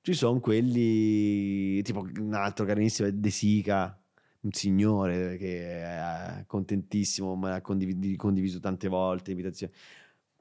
Ci 0.03 0.12
sono 0.12 0.39
quelli, 0.39 1.81
tipo 1.81 2.01
un 2.01 2.35
altro 2.35 2.66
carinissimo 2.66 3.09
è 3.09 3.12
De 3.12 3.31
Sica, 3.31 3.99
un 4.41 4.53
signore 4.53 5.39
che 5.39 5.83
è 5.83 6.45
contentissimo, 6.47 7.35
ma 7.37 7.55
ha 7.55 7.61
condiv- 7.62 8.16
condiviso 8.16 8.61
tante 8.61 8.89
volte 8.89 9.31
invitazioni. 9.31 9.72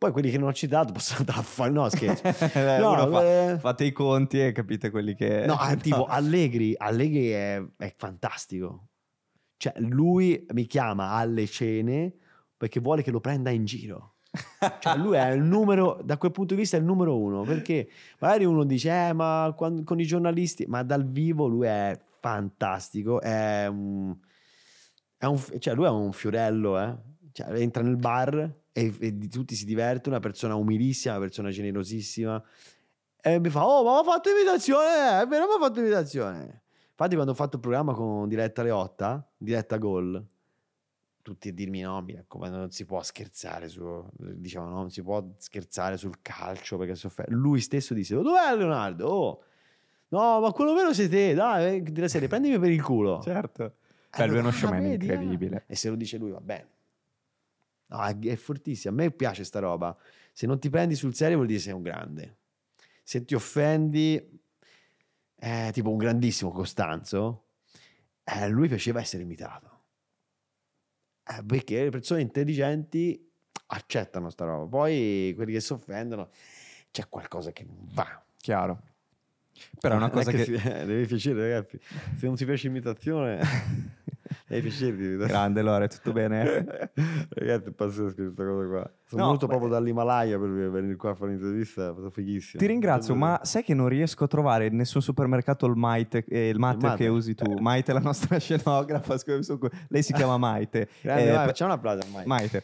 Poi 0.04 0.12
quelli 0.12 0.32
che 0.32 0.38
non 0.38 0.50
ho 0.50 0.54
citato 0.54 0.92
possono 0.92 1.20
andare 1.20 1.40
a 1.40 1.44
fare, 1.44 1.72
no 1.72 1.88
scherzo. 1.88 2.24
Eh, 2.60 2.78
No, 2.78 3.08
fa- 3.10 3.24
eh, 3.54 3.58
fate 3.58 3.86
i 3.86 3.94
conti 3.94 4.42
e 4.42 4.52
capite 4.52 4.90
quelli 4.90 5.16
che... 5.16 5.46
No, 5.46 5.54
ah, 5.54 5.76
tipo 5.78 6.04
Allegri, 6.06 6.76
Allegri 6.78 7.30
è, 7.30 7.64
è 7.78 7.94
fantastico. 7.96 8.88
Cioè, 9.56 9.76
lui 9.78 10.46
mi 10.52 10.66
chiama 10.66 11.12
alle 11.12 11.48
cene 11.48 12.14
perché 12.58 12.82
vuole 12.82 13.02
che 13.02 13.12
lo 13.12 13.22
prenda 13.22 13.50
in 13.50 13.64
giro. 13.64 14.16
Cioè, 14.80 14.98
lui 14.98 15.16
è 15.16 15.30
il 15.32 15.42
numero, 15.46 16.02
da 16.04 16.18
quel 16.18 16.32
punto 16.32 16.54
di 16.54 16.60
vista 16.60 16.76
è 16.76 16.82
il 16.82 16.86
numero 16.86 17.18
uno, 17.18 17.44
perché 17.44 17.88
magari 18.20 18.44
uno 18.44 18.66
dice, 18.66 19.08
eh, 19.08 19.14
ma 19.14 19.54
quan- 19.56 19.86
con 19.86 20.02
i 20.02 20.06
giornalisti, 20.06 20.66
ma 20.68 20.84
dal 20.84 21.08
vivo 21.08 21.48
lui 21.48 21.68
è 21.68 21.98
fantastico, 22.20 23.22
è 23.22 23.68
un, 23.68 24.14
è 25.18 25.26
un- 25.26 25.42
cioè 25.60 25.74
lui 25.76 25.86
è 25.86 25.90
un 25.90 26.12
fiorello, 26.12 26.78
eh. 26.78 26.94
Cioè, 27.32 27.52
entra 27.62 27.82
nel 27.84 27.96
bar 27.98 28.62
e, 28.74 28.94
e 29.00 29.18
di 29.18 29.30
tutti 29.30 29.56
si 29.56 29.64
diverte, 29.64 30.10
una 30.10 30.20
persona 30.20 30.56
umilissima, 30.56 31.16
una 31.16 31.24
persona 31.24 31.50
generosissima, 31.50 32.44
e 33.22 33.40
mi 33.40 33.50
fa, 33.50 33.66
oh, 33.66 33.84
ma 33.84 34.00
ho 34.00 34.04
fatto 34.04 34.30
imitazione, 34.30 35.22
è 35.22 35.26
vero, 35.28 35.48
ma 35.48 35.54
ho 35.54 35.60
fatto 35.60 35.80
imitazione. 35.80 36.64
Infatti 36.90 37.14
quando 37.14 37.32
ho 37.32 37.36
fatto 37.36 37.56
il 37.56 37.62
programma 37.62 37.94
con 37.94 38.28
Diretta 38.28 38.64
Leotta, 38.64 39.26
Diretta 39.38 39.78
Gol, 39.78 40.24
tutti 41.22 41.48
a 41.48 41.54
dirmi 41.54 41.80
no, 41.80 42.02
mi 42.02 42.16
raccomando, 42.16 42.58
non 42.58 42.72
si 42.72 42.86
può 42.86 43.02
scherzare 43.02 43.70
su, 43.70 44.06
dicevano 44.18 44.72
no, 44.72 44.80
non 44.82 44.90
si 44.90 45.02
può 45.02 45.26
scherzare 45.38 45.96
sul 45.96 46.22
calcio 46.22 46.78
perché 46.78 46.96
si 46.96 47.06
offende. 47.06 47.32
Lui 47.32 47.62
stesso 47.62 47.94
disse, 47.94 48.14
"Oh, 48.14 48.22
dov'è 48.22 48.56
Leonardo? 48.56 49.08
Oh, 49.08 49.44
no, 50.10 50.42
ma 50.42 50.52
quello 50.52 50.74
vero 50.74 50.94
sei 50.94 51.08
te, 51.08 51.34
dai, 51.34 51.78
eh, 51.78 51.82
della 51.82 52.10
serie, 52.10 52.28
prendimi 52.28 52.60
per 52.60 52.70
il 52.70 52.84
culo. 52.84 53.22
Certo. 53.24 53.64
Eh, 53.64 54.18
Beh, 54.18 54.28
lui 54.28 54.38
è 54.38 54.40
uno 54.42 54.52
showman 54.52 54.84
ah. 54.84 54.94
incredibile. 54.94 55.64
E 55.66 55.76
se 55.76 55.90
lo 55.90 55.96
dice 55.96 56.18
lui 56.18 56.32
va 56.32 56.42
bene. 56.42 56.68
No, 57.94 58.04
è, 58.04 58.18
è 58.18 58.36
fortissimo. 58.36 58.94
A 58.94 58.98
me 58.98 59.12
piace 59.12 59.44
sta 59.44 59.60
roba. 59.60 59.96
Se 60.32 60.48
non 60.48 60.60
ti 60.60 60.70
prendi 60.70 60.96
sul 60.96 61.14
serio 61.14 61.36
vuol 61.36 61.48
dire 61.48 61.60
che 61.60 61.66
sei 61.66 61.74
un 61.74 61.84
grande. 61.84 62.38
Se 63.04 63.24
ti 63.24 63.36
offendi, 63.36 64.42
eh, 65.36 65.70
tipo 65.72 65.92
un 65.92 65.98
grandissimo 65.98 66.52
Costanzo, 66.52 67.50
eh, 68.24 68.50
lui 68.50 68.68
piaceva 68.68 69.00
essere 69.00 69.22
imitato. 69.22 69.82
Eh, 71.26 71.44
perché 71.46 71.84
le 71.84 71.90
persone 71.92 72.22
intelligenti 72.22 73.32
accettano 73.68 74.32
sta 74.32 74.46
roba. 74.46 74.66
Poi 74.66 75.34
quelli 75.36 75.54
che 75.54 75.62
si 75.62 75.74
offendono, 75.74 76.30
c'è 76.90 77.08
qualcosa 77.10 77.52
che 77.52 77.64
non 77.64 77.78
va. 77.92 78.24
Chiaro. 78.38 78.82
Però 79.80 79.94
è 79.94 79.98
una 79.98 80.10
cosa 80.10 80.32
che... 80.32 80.46
si- 80.46 80.54
eh, 80.58 80.86
deve 80.86 81.06
piacere, 81.06 81.42
ragazzi. 81.42 81.80
Se 82.18 82.26
non 82.26 82.36
ti 82.36 82.44
piace 82.46 82.68
l'imitazione... 82.68 84.02
È 84.48 84.60
piacere. 84.62 85.18
Grande 85.18 85.62
Lore, 85.62 85.88
tutto 85.90 86.12
bene? 86.14 86.44
Ragazzi, 87.30 87.70
è 87.70 87.72
pazzesco 87.72 88.14
questa 88.16 88.46
cosa 88.46 88.68
qua. 88.68 88.92
Sono 89.06 89.22
No, 89.22 89.28
venuto 89.28 89.46
beh- 89.48 89.52
proprio 89.52 89.70
dall'Himalaya 89.72 90.40
per 90.40 90.50
venire 90.50 90.96
qua 90.96 91.12
a 91.12 91.16
fare 91.16 91.32
un'intervista, 91.32 91.90
è 91.90 91.92
stato 91.94 92.10
fighissimo. 92.10 92.60
Ti 92.62 92.68
ringrazio, 92.68 93.16
ma 93.16 93.40
sai 93.44 93.64
che 93.64 93.74
non 93.74 93.88
riesco 93.90 94.24
a 94.24 94.28
trovare 94.28 94.68
in 94.68 94.76
nessun 94.76 95.02
supermercato 95.02 95.66
il 95.66 95.76
Maite, 95.76 96.24
eh, 96.28 96.50
il 96.50 96.58
mate 96.60 96.86
Mate? 96.86 97.04
che 97.04 97.08
usi 97.10 97.36
tu. 97.36 97.52
Maite 97.60 97.92
è 97.92 97.94
la 97.94 98.00
nostra 98.00 98.38
scenografa, 98.40 99.16
lei 99.90 100.04
si 100.04 100.14
chiama 100.14 100.38
Maite. 100.38 100.88
Grande, 101.02 101.30
Eh, 101.30 101.34
vai, 101.34 101.46
facciamo 101.48 101.72
un 101.74 101.78
applauso 101.78 102.06
ormai. 102.06 102.26
Maite. 102.26 102.64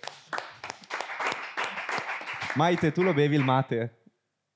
Maite, 2.55 2.91
tu 2.91 3.01
lo 3.03 3.13
bevi 3.13 3.35
il 3.35 3.43
mate? 3.43 3.95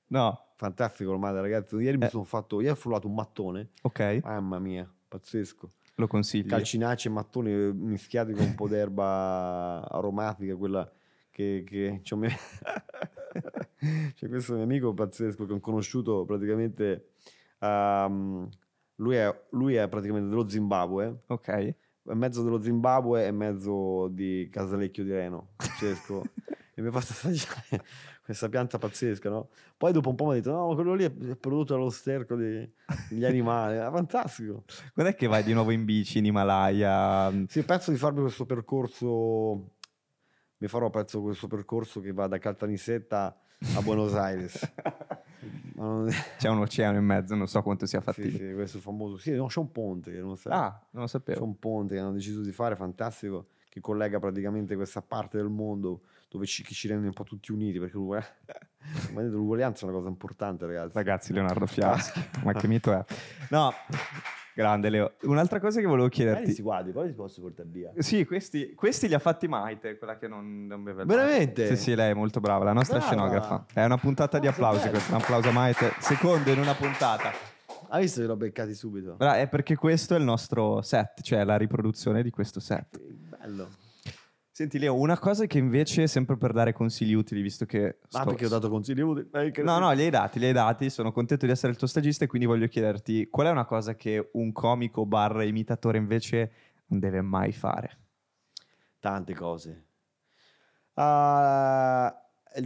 No, 0.08 0.40
Fantastico 0.56 1.12
il 1.12 1.18
mate, 1.18 1.40
ragazzi. 1.40 1.74
Ieri 1.76 1.96
mi 1.98 2.04
Eh. 2.04 2.08
sono 2.08 2.24
fatto, 2.24 2.60
ieri 2.60 2.72
ho 2.72 2.76
frullato 2.76 3.08
un 3.08 3.14
mattone. 3.14 3.70
ok, 3.82 4.20
Mamma 4.22 4.58
mia, 4.58 4.88
pazzesco. 5.08 5.72
Lo 5.96 6.06
consiglio. 6.06 6.48
Calcinacci 6.48 7.08
e 7.08 7.10
mattoni 7.10 7.52
eh, 7.52 7.72
mischiati 7.72 8.32
con 8.32 8.44
un 8.44 8.54
po' 8.54 8.68
d'erba 8.68 9.88
aromatica, 9.88 10.56
quella 10.56 10.90
che... 11.30 11.64
che 11.66 12.00
c'ho 12.02 12.16
mio- 12.16 12.30
C'è 14.14 14.28
questo 14.28 14.54
mio 14.54 14.62
amico 14.62 14.94
pazzesco 14.94 15.44
che 15.46 15.52
ho 15.52 15.60
conosciuto 15.60 16.24
praticamente... 16.24 17.10
ehm, 17.58 18.48
lui, 18.96 19.16
è, 19.16 19.44
lui 19.50 19.74
è 19.74 19.88
praticamente 19.88 20.28
dello 20.28 20.48
Zimbabwe, 20.48 21.22
Ok. 21.26 21.48
è 21.48 21.74
mezzo 22.14 22.42
dello 22.42 22.62
Zimbabwe 22.62 23.26
e 23.26 23.32
mezzo 23.32 24.08
di 24.08 24.48
Casalecchio 24.50 25.02
di 25.04 25.10
Reno, 25.10 25.48
pazzesco. 25.56 26.22
e 26.74 26.82
mi 26.82 26.88
ha 26.88 26.92
fatto 26.92 27.10
assaggiare 27.10 27.84
questa 28.24 28.48
pianta 28.48 28.78
pazzesca, 28.78 29.28
no? 29.28 29.48
Poi 29.76 29.92
dopo 29.92 30.08
un 30.08 30.14
po' 30.14 30.24
mi 30.26 30.30
ha 30.32 30.34
detto, 30.34 30.50
no, 30.52 30.74
quello 30.74 30.94
lì 30.94 31.04
è 31.04 31.10
prodotto 31.36 31.74
dallo 31.74 31.90
sterco 31.90 32.36
degli 32.36 32.72
animali, 33.24 33.76
è 33.76 33.88
fantastico. 33.92 34.64
Quando 34.94 35.12
è 35.12 35.14
che 35.14 35.26
vai 35.26 35.42
di 35.44 35.52
nuovo 35.52 35.70
in 35.72 35.84
bici 35.84 36.18
in 36.18 36.24
Himalaya? 36.26 37.30
Sì, 37.48 37.62
penso 37.64 37.90
di 37.90 37.98
farmi 37.98 38.20
questo 38.22 38.46
percorso, 38.46 39.72
mi 40.56 40.68
farò 40.68 40.88
penso 40.88 41.20
questo 41.20 41.46
percorso 41.48 42.00
che 42.00 42.12
va 42.12 42.26
da 42.26 42.38
Caltanissetta 42.38 43.38
a 43.76 43.82
Buenos 43.82 44.14
Aires. 44.14 44.72
Non- 45.74 46.08
C'è 46.38 46.48
un 46.48 46.58
oceano 46.60 46.96
in 46.96 47.04
mezzo, 47.04 47.34
non 47.34 47.46
so 47.48 47.60
quanto 47.60 47.84
sia 47.84 47.98
sì, 47.98 48.04
fattibile. 48.06 48.48
sì, 48.48 48.54
questo 48.54 48.78
famoso, 48.78 49.18
sì, 49.18 49.32
no, 49.32 49.46
c'è 49.46 49.58
un 49.58 49.70
ponte, 49.72 50.12
che 50.12 50.20
non. 50.20 50.36
Ah, 50.44 50.80
non 50.92 51.02
lo 51.02 51.08
C'è 51.08 51.08
sapevo. 51.08 51.44
un 51.44 51.58
ponte 51.58 51.94
che 51.96 52.00
hanno 52.00 52.12
deciso 52.12 52.40
di 52.40 52.52
fare, 52.52 52.76
fantastico, 52.76 53.48
che 53.68 53.80
collega 53.80 54.18
praticamente 54.18 54.74
questa 54.76 55.02
parte 55.02 55.36
del 55.36 55.48
mondo 55.50 56.02
dove 56.34 56.46
ci, 56.46 56.64
ci 56.64 56.88
rende 56.88 57.06
un 57.06 57.12
po' 57.12 57.22
tutti 57.22 57.52
uniti, 57.52 57.78
perché 57.78 57.96
ma 59.14 59.22
l'uguaglianza 59.22 59.86
è 59.86 59.88
una 59.88 59.98
cosa 59.98 60.08
importante, 60.08 60.66
ragazzi. 60.66 60.90
Ragazzi, 60.94 61.32
Leonardo 61.32 61.66
Fiaschi, 61.66 62.20
ma 62.42 62.52
che 62.52 62.66
mito 62.66 62.92
è? 62.92 63.04
No, 63.50 63.72
grande 64.52 64.90
Leo. 64.90 65.12
Un'altra 65.22 65.60
cosa 65.60 65.78
che 65.78 65.86
volevo 65.86 66.08
chiederti. 66.08 66.52
si 66.52 66.60
guardi, 66.62 66.90
poi 66.90 67.06
si 67.06 67.14
posso 67.14 67.40
portare 67.40 67.68
via. 67.70 67.92
Sì, 67.98 68.24
questi, 68.24 68.74
questi 68.74 69.06
li 69.06 69.14
ha 69.14 69.20
fatti 69.20 69.46
Maite, 69.46 69.96
quella 69.96 70.18
che 70.18 70.26
non, 70.26 70.66
non 70.66 70.82
beve. 70.82 71.04
Veramente? 71.04 71.68
Sì, 71.68 71.76
sì, 71.76 71.94
lei 71.94 72.10
è 72.10 72.14
molto 72.14 72.40
brava, 72.40 72.64
la 72.64 72.72
nostra 72.72 72.98
Brava. 72.98 73.12
scenografa. 73.12 73.66
È 73.72 73.84
una 73.84 73.98
puntata 73.98 74.40
di 74.40 74.48
Oh, 74.48 74.50
che 74.50 74.56
applausi 74.56 74.88
questa, 74.88 75.14
un 75.14 75.20
applauso 75.20 75.48
a 75.50 75.52
Maite. 75.52 75.92
Secondo 76.00 76.50
in 76.50 76.58
una 76.58 76.74
puntata. 76.74 77.30
Ha 77.90 77.98
visto 78.00 78.20
che 78.20 78.26
l'ho 78.26 78.36
beccati 78.36 78.74
subito? 78.74 79.14
Bra- 79.14 79.38
È 79.38 79.46
perché 79.46 79.76
questo 79.76 80.16
è 80.16 80.18
il 80.18 80.24
nostro 80.24 80.82
set, 80.82 81.22
cioè 81.22 81.44
la 81.44 81.56
riproduzione 81.56 82.24
di 82.24 82.30
questo 82.30 82.58
set. 82.58 82.98
Bello. 83.00 83.68
Senti 84.56 84.78
Leo, 84.78 84.94
una 84.94 85.18
cosa 85.18 85.46
che 85.46 85.58
invece, 85.58 86.06
sempre 86.06 86.36
per 86.36 86.52
dare 86.52 86.72
consigli 86.72 87.12
utili, 87.12 87.42
visto 87.42 87.66
che... 87.66 87.98
Ah, 88.12 88.20
sto- 88.20 88.24
perché 88.26 88.46
ho 88.46 88.48
dato 88.48 88.70
consigli 88.70 89.00
utili? 89.00 89.28
Eh, 89.32 89.62
No, 89.64 89.80
no, 89.80 89.90
li 89.90 90.02
hai 90.04 90.10
dati, 90.10 90.38
li 90.38 90.44
hai 90.46 90.52
dati, 90.52 90.90
sono 90.90 91.10
contento 91.10 91.44
di 91.44 91.50
essere 91.50 91.72
il 91.72 91.76
tuo 91.76 91.88
stagista 91.88 92.22
e 92.22 92.28
quindi 92.28 92.46
voglio 92.46 92.68
chiederti 92.68 93.26
qual 93.30 93.48
è 93.48 93.50
una 93.50 93.64
cosa 93.64 93.96
che 93.96 94.30
un 94.34 94.52
comico 94.52 95.06
barra 95.06 95.42
imitatore 95.42 95.98
invece 95.98 96.52
non 96.86 97.00
deve 97.00 97.20
mai 97.20 97.50
fare? 97.50 97.98
Tante 99.00 99.34
cose. 99.34 99.86
Ah, 100.92 102.16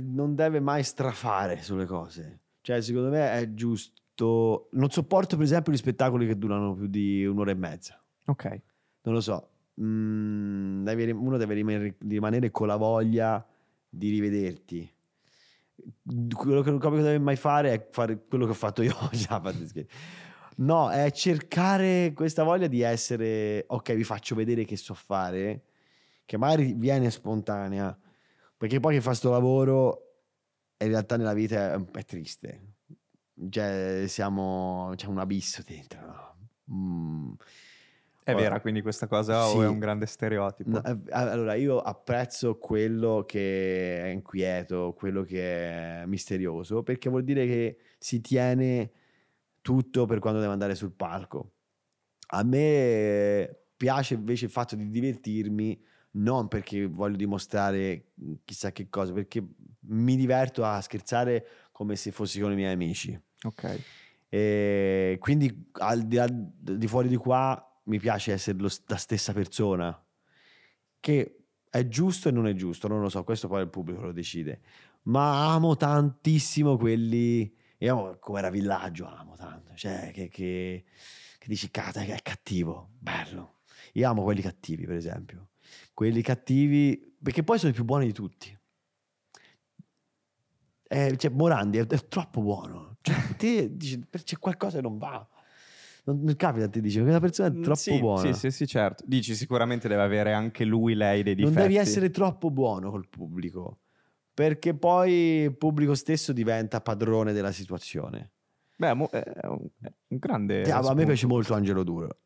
non 0.02 0.34
deve 0.34 0.60
mai 0.60 0.82
strafare 0.82 1.62
sulle 1.62 1.86
cose. 1.86 2.40
Cioè, 2.60 2.82
secondo 2.82 3.08
me 3.08 3.32
è 3.32 3.54
giusto. 3.54 4.68
Non 4.72 4.90
sopporto, 4.90 5.36
per 5.36 5.46
esempio, 5.46 5.72
gli 5.72 5.78
spettacoli 5.78 6.26
che 6.26 6.36
durano 6.36 6.74
più 6.74 6.86
di 6.86 7.24
un'ora 7.24 7.50
e 7.50 7.54
mezza. 7.54 7.98
Ok. 8.26 8.60
Non 9.04 9.14
lo 9.14 9.20
so. 9.22 9.52
Mm, 9.80 10.84
devi- 10.84 11.10
uno 11.10 11.36
deve 11.36 11.54
rimanere, 11.54 11.96
rimanere 12.00 12.50
con 12.50 12.66
la 12.66 12.76
voglia 12.76 13.44
di 13.88 14.10
rivederti. 14.10 14.92
Quello 16.34 16.62
che 16.62 16.70
un 16.70 16.78
comico 16.78 17.02
deve 17.02 17.18
mai 17.18 17.36
fare 17.36 17.72
è 17.72 17.88
fare 17.90 18.24
quello 18.26 18.44
che 18.44 18.50
ho 18.50 18.54
fatto 18.54 18.82
io. 18.82 18.94
No, 20.58 20.90
è 20.90 21.12
cercare 21.12 22.12
questa 22.12 22.42
voglia 22.42 22.66
di 22.66 22.80
essere, 22.80 23.64
ok, 23.68 23.92
vi 23.94 24.02
faccio 24.02 24.34
vedere 24.34 24.64
che 24.64 24.76
so 24.76 24.92
fare, 24.92 25.66
che 26.24 26.36
magari 26.36 26.72
viene 26.72 27.10
spontanea, 27.12 27.96
perché 28.56 28.80
poi 28.80 28.94
che 28.96 29.00
fa 29.00 29.14
sto 29.14 29.30
lavoro 29.30 30.08
in 30.78 30.88
realtà 30.88 31.16
nella 31.16 31.32
vita 31.32 31.74
è, 31.74 31.98
è 31.98 32.04
triste. 32.04 32.74
Cioè, 33.50 34.06
siamo, 34.08 34.92
c'è 34.96 35.06
un 35.06 35.18
abisso 35.18 35.62
dentro, 35.64 36.00
no? 36.00 36.36
Mm. 36.72 37.32
È 38.28 38.34
Ora- 38.34 38.42
vera 38.42 38.60
quindi 38.60 38.82
questa 38.82 39.06
cosa 39.06 39.42
Sì. 39.46 39.56
o 39.56 39.62
è 39.62 39.66
un 39.68 39.78
grande 39.78 40.04
stereotipo? 40.06 40.68
No, 40.70 41.02
allora, 41.10 41.54
io 41.54 41.78
apprezzo 41.80 42.58
quello 42.58 43.24
che 43.26 44.02
è 44.04 44.08
inquieto, 44.08 44.92
quello 44.94 45.22
che 45.22 46.02
è 46.02 46.06
misterioso, 46.06 46.82
perché 46.82 47.08
vuol 47.08 47.24
dire 47.24 47.46
che 47.46 47.78
si 47.98 48.20
tiene 48.20 48.90
tutto 49.62 50.04
per 50.04 50.18
quando 50.18 50.40
deve 50.40 50.52
andare 50.52 50.74
sul 50.74 50.92
palco. 50.92 51.52
A 52.30 52.42
me 52.42 53.56
piace 53.76 54.14
invece 54.14 54.44
il 54.44 54.50
fatto 54.50 54.76
di 54.76 54.90
divertirmi, 54.90 55.82
non 56.10 56.48
perché 56.48 56.86
voglio 56.86 57.16
dimostrare 57.16 58.08
chissà 58.44 58.72
che 58.72 58.88
cosa, 58.90 59.12
perché 59.14 59.42
mi 59.80 60.16
diverto 60.16 60.64
a 60.64 60.80
scherzare 60.82 61.46
come 61.72 61.96
se 61.96 62.10
fossi 62.10 62.40
con 62.40 62.52
i 62.52 62.56
miei 62.56 62.72
amici. 62.74 63.18
Ok. 63.44 63.80
E 64.28 65.16
quindi 65.20 65.70
al 65.78 66.02
di, 66.02 66.16
là 66.16 66.26
di 66.30 66.86
fuori 66.86 67.08
di 67.08 67.16
qua 67.16 67.62
mi 67.88 67.98
piace 67.98 68.32
essere 68.32 68.58
lo- 68.58 68.70
la 68.86 68.96
stessa 68.96 69.32
persona, 69.32 70.06
che 71.00 71.44
è 71.70 71.88
giusto 71.88 72.28
e 72.28 72.32
non 72.32 72.46
è 72.46 72.54
giusto, 72.54 72.88
non 72.88 73.00
lo 73.00 73.08
so, 73.08 73.24
questo 73.24 73.48
poi 73.48 73.62
il 73.62 73.68
pubblico 73.68 74.02
lo 74.02 74.12
decide. 74.12 74.60
Ma 75.02 75.52
amo 75.52 75.76
tantissimo 75.76 76.76
quelli, 76.76 77.54
io 77.78 77.92
amo 77.92 78.16
come 78.18 78.38
era 78.38 78.50
Villaggio, 78.50 79.06
amo 79.06 79.36
tanto, 79.36 79.74
cioè 79.74 80.10
che, 80.12 80.28
che, 80.28 80.84
che 81.38 81.46
dici 81.48 81.70
cata 81.70 82.02
è 82.02 82.22
cattivo, 82.22 82.90
bello. 82.98 83.60
Io 83.94 84.08
amo 84.08 84.22
quelli 84.22 84.42
cattivi, 84.42 84.84
per 84.86 84.96
esempio. 84.96 85.48
Quelli 85.94 86.22
cattivi, 86.22 87.16
perché 87.22 87.42
poi 87.42 87.58
sono 87.58 87.70
i 87.70 87.74
più 87.74 87.84
buoni 87.84 88.06
di 88.06 88.12
tutti. 88.12 88.56
Eh, 90.90 91.16
cioè, 91.16 91.30
Morandi 91.30 91.78
è, 91.78 91.86
è 91.86 92.08
troppo 92.08 92.40
buono. 92.40 92.96
Cioè, 93.00 93.36
te 93.36 93.76
dici, 93.76 94.06
c'è 94.10 94.38
qualcosa 94.38 94.76
che 94.76 94.82
non 94.82 94.98
va. 94.98 95.26
Non, 96.12 96.34
capita, 96.36 96.68
ti 96.68 96.80
dice, 96.80 97.02
quella 97.02 97.20
persona 97.20 97.48
è 97.48 97.52
Mm, 97.52 97.62
troppo 97.62 97.80
sì, 97.80 97.98
buona. 97.98 98.32
Sì, 98.32 98.38
sì, 98.38 98.50
sì, 98.50 98.66
certo. 98.66 99.04
Dici 99.06 99.34
sicuramente 99.34 99.88
deve 99.88 100.02
avere 100.02 100.32
anche 100.32 100.64
lui, 100.64 100.94
lei 100.94 101.22
dei 101.22 101.34
difetti. 101.34 101.54
non 101.54 101.62
devi 101.62 101.76
essere 101.76 102.10
troppo 102.10 102.50
buono 102.50 102.90
col 102.90 103.08
pubblico, 103.08 103.80
perché 104.32 104.74
poi 104.74 105.12
il 105.42 105.56
pubblico 105.56 105.94
stesso 105.94 106.32
diventa 106.32 106.80
padrone 106.80 107.32
della 107.32 107.52
situazione. 107.52 108.30
Beh, 108.76 108.88
è 108.88 108.92
un, 108.92 109.06
è 109.10 109.46
un 109.48 109.68
grande... 110.18 110.62
Te- 110.62 110.70
a 110.70 110.94
me 110.94 111.04
piace 111.04 111.26
molto 111.26 111.52
Angelo 111.52 111.82
Duro. 111.82 112.16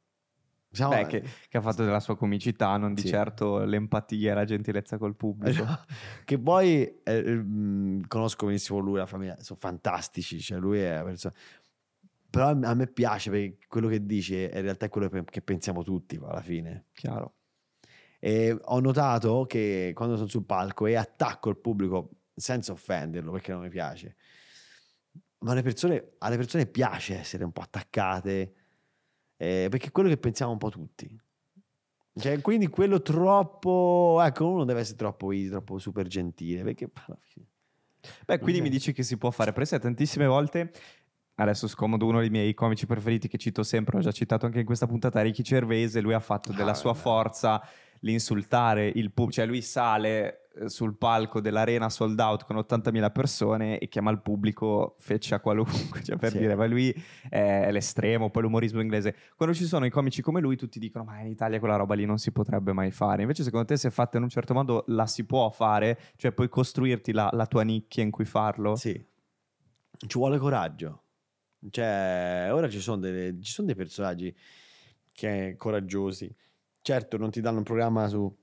Siamo- 0.71 0.95
Beh, 0.95 1.07
che, 1.07 1.23
che 1.49 1.59
ha 1.59 1.61
fatto 1.61 1.85
della 1.85 2.01
sua 2.01 2.17
comicità, 2.17 2.77
non 2.79 2.95
di 2.95 3.03
Sì. 3.03 3.09
certo 3.09 3.59
l'empatia 3.65 4.33
e 4.33 4.35
la 4.35 4.45
gentilezza 4.45 4.97
col 4.97 5.15
pubblico. 5.17 5.67
che 6.25 6.39
poi 6.39 7.01
eh, 7.03 7.23
mh, 7.35 8.07
conosco 8.07 8.47
benissimo 8.47 8.79
lui 8.79 8.95
e 8.95 8.99
la 8.99 9.07
famiglia, 9.07 9.37
sono 9.41 9.59
fantastici, 9.61 10.41
cioè 10.41 10.59
lui 10.59 10.79
è 10.81 10.95
una 10.95 11.05
persona... 11.05 11.35
Però 12.33 12.49
a 12.49 12.75
me- 12.75 12.87
piace 12.87 13.29
perché 13.29 13.59
quello 13.69 13.89
che 13.89 14.07
dice 14.07 14.51
in 14.55 14.63
realtà 14.63 14.87
è 14.87 14.89
quello 14.89 15.11
che 15.23 15.43
pensiamo 15.43 15.83
tutti 15.83 16.17
alla 16.17 16.41
fine. 16.41 16.87
Chiaro. 16.95 17.35
E 18.19 18.57
ho 18.59 18.81
notato 18.81 19.45
che 19.45 19.93
quando 19.95 20.17
sono 20.17 20.29
sul 20.29 20.47
palco 20.47 20.87
e 20.87 20.95
attacco 20.95 21.51
il 21.51 21.59
pubblico 21.59 22.09
senza 22.35 22.73
offenderlo 22.73 23.33
perché 23.33 23.53
non 23.53 23.61
mi 23.61 23.69
piace, 23.69 24.17
ma 25.41 25.53
alle 25.53 25.61
persone, 25.61 26.13
alle 26.19 26.39
persone 26.39 26.65
piace 26.65 27.19
essere 27.19 27.45
un 27.45 27.53
po' 27.53 27.61
attaccate 27.61 28.55
eh, 29.37 29.67
perché 29.69 29.89
è 29.89 29.93
quello 29.93 30.09
che 30.09 30.17
pensiamo 30.17 30.53
un 30.53 30.59
po' 30.59 30.71
tutti. 30.71 31.21
Cioè, 32.15 32.41
quindi 32.41 32.69
quello 32.69 33.03
troppo, 33.03 34.23
ecco, 34.25 34.49
uno 34.49 34.65
deve 34.65 34.81
essere 34.81 34.97
troppo 34.97 35.33
easy, 35.33 35.51
troppo 35.51 35.79
super 35.79 36.07
gentile 36.07 36.63
perché 36.63 36.89
alla 36.95 37.19
fine- 37.21 37.47
Beh, 38.25 38.39
quindi 38.39 38.61
mi 38.61 38.69
dici 38.69 38.93
che 38.93 39.03
si 39.03 39.17
può 39.17 39.31
fare 39.31 39.53
presto 39.53 39.79
tantissime 39.79 40.27
volte. 40.27 40.73
Adesso 41.35 41.67
scomodo 41.67 42.07
uno 42.07 42.21
dei 42.21 42.31
miei 42.31 42.53
comici 42.55 42.87
preferiti 42.87 43.27
che 43.29 43.39
cito 43.39 43.63
sempre, 43.63 43.97
ho 43.99 44.01
già 44.01 44.13
citato 44.13 44.47
anche 44.47 44.61
in 44.61 44.67
questa 44.67 44.87
puntata, 44.87 45.21
Ricky 45.23 45.43
Cervese, 45.43 46.01
lui 46.01 46.13
ha 46.15 46.21
fatto 46.21 46.53
della 46.53 46.73
Ah, 46.73 46.75
sua 46.75 46.93
vabbè. 46.93 47.03
forza 47.03 47.63
l'insultare 48.01 48.87
il 48.89 49.07
pubblico, 49.13 49.33
cioè 49.41 49.47
lui 49.47 49.63
sale 49.63 50.49
eh, 50.55 50.69
sul 50.69 50.97
palco 50.99 51.41
dell'arena 51.41 51.89
sold 51.89 52.19
out 52.21 52.45
con 52.45 52.57
80.000 52.57 53.11
persone 53.13 53.79
e 53.79 53.89
chiama 53.89 54.11
il 54.11 54.21
pubblico 54.21 54.97
feccia 54.99 55.41
qualunque, 55.41 56.03
cioè 56.05 56.17
per 56.17 56.33
Sì. 56.33 56.39
dire, 56.39 56.55
ma 56.55 56.67
lui 56.67 56.93
è 57.31 57.71
l'estremo, 57.73 58.29
poi 58.31 58.43
l'umorismo 58.43 58.81
inglese. 58.81 59.15
Quando 59.37 59.55
ci 59.55 59.65
sono 59.65 59.87
i 59.87 59.91
comici 59.91 60.21
come 60.21 60.41
lui, 60.41 60.57
tutti 60.57 60.79
dicono, 60.79 61.05
ma 61.05 61.21
in 61.21 61.29
Italia 61.29 61.59
quella 61.61 61.77
roba 61.77 61.95
lì 61.95 62.05
non 62.05 62.19
si 62.19 62.31
potrebbe 62.33 62.73
mai 62.73 62.91
fare. 62.91 63.23
Invece 63.23 63.43
secondo 63.45 63.67
te 63.67 63.77
se 63.79 63.91
fatta 63.91 64.17
in 64.19 64.25
un 64.25 64.29
certo 64.29 64.53
modo 64.53 64.85
la 64.89 65.07
si 65.07 65.25
può 65.25 65.49
fare? 65.51 65.99
Cioè 66.17 66.33
puoi 66.33 66.49
costruirti 66.51 67.13
la, 67.13 67.31
la 67.33 67.47
tua 67.47 67.63
nicchia 67.63 68.03
in 68.03 68.11
cui 68.11 68.25
farlo? 68.27 68.75
Sì. 68.77 68.93
Ci 68.93 70.19
vuole 70.19 70.39
coraggio. 70.39 71.03
Cioè, 71.71 72.49
ora 72.51 72.69
ci 72.69 72.81
sono, 72.81 72.99
delle- 72.99 73.39
ci 73.41 73.53
sono 73.53 73.67
dei 73.67 73.77
personaggi 73.77 74.35
che 75.13 75.55
coraggiosi. 75.57 76.35
Certo, 76.81 77.17
non 77.17 77.31
ti 77.31 77.41
danno 77.41 77.59
un 77.59 77.65
programma 77.65 78.09
su, 78.09 78.35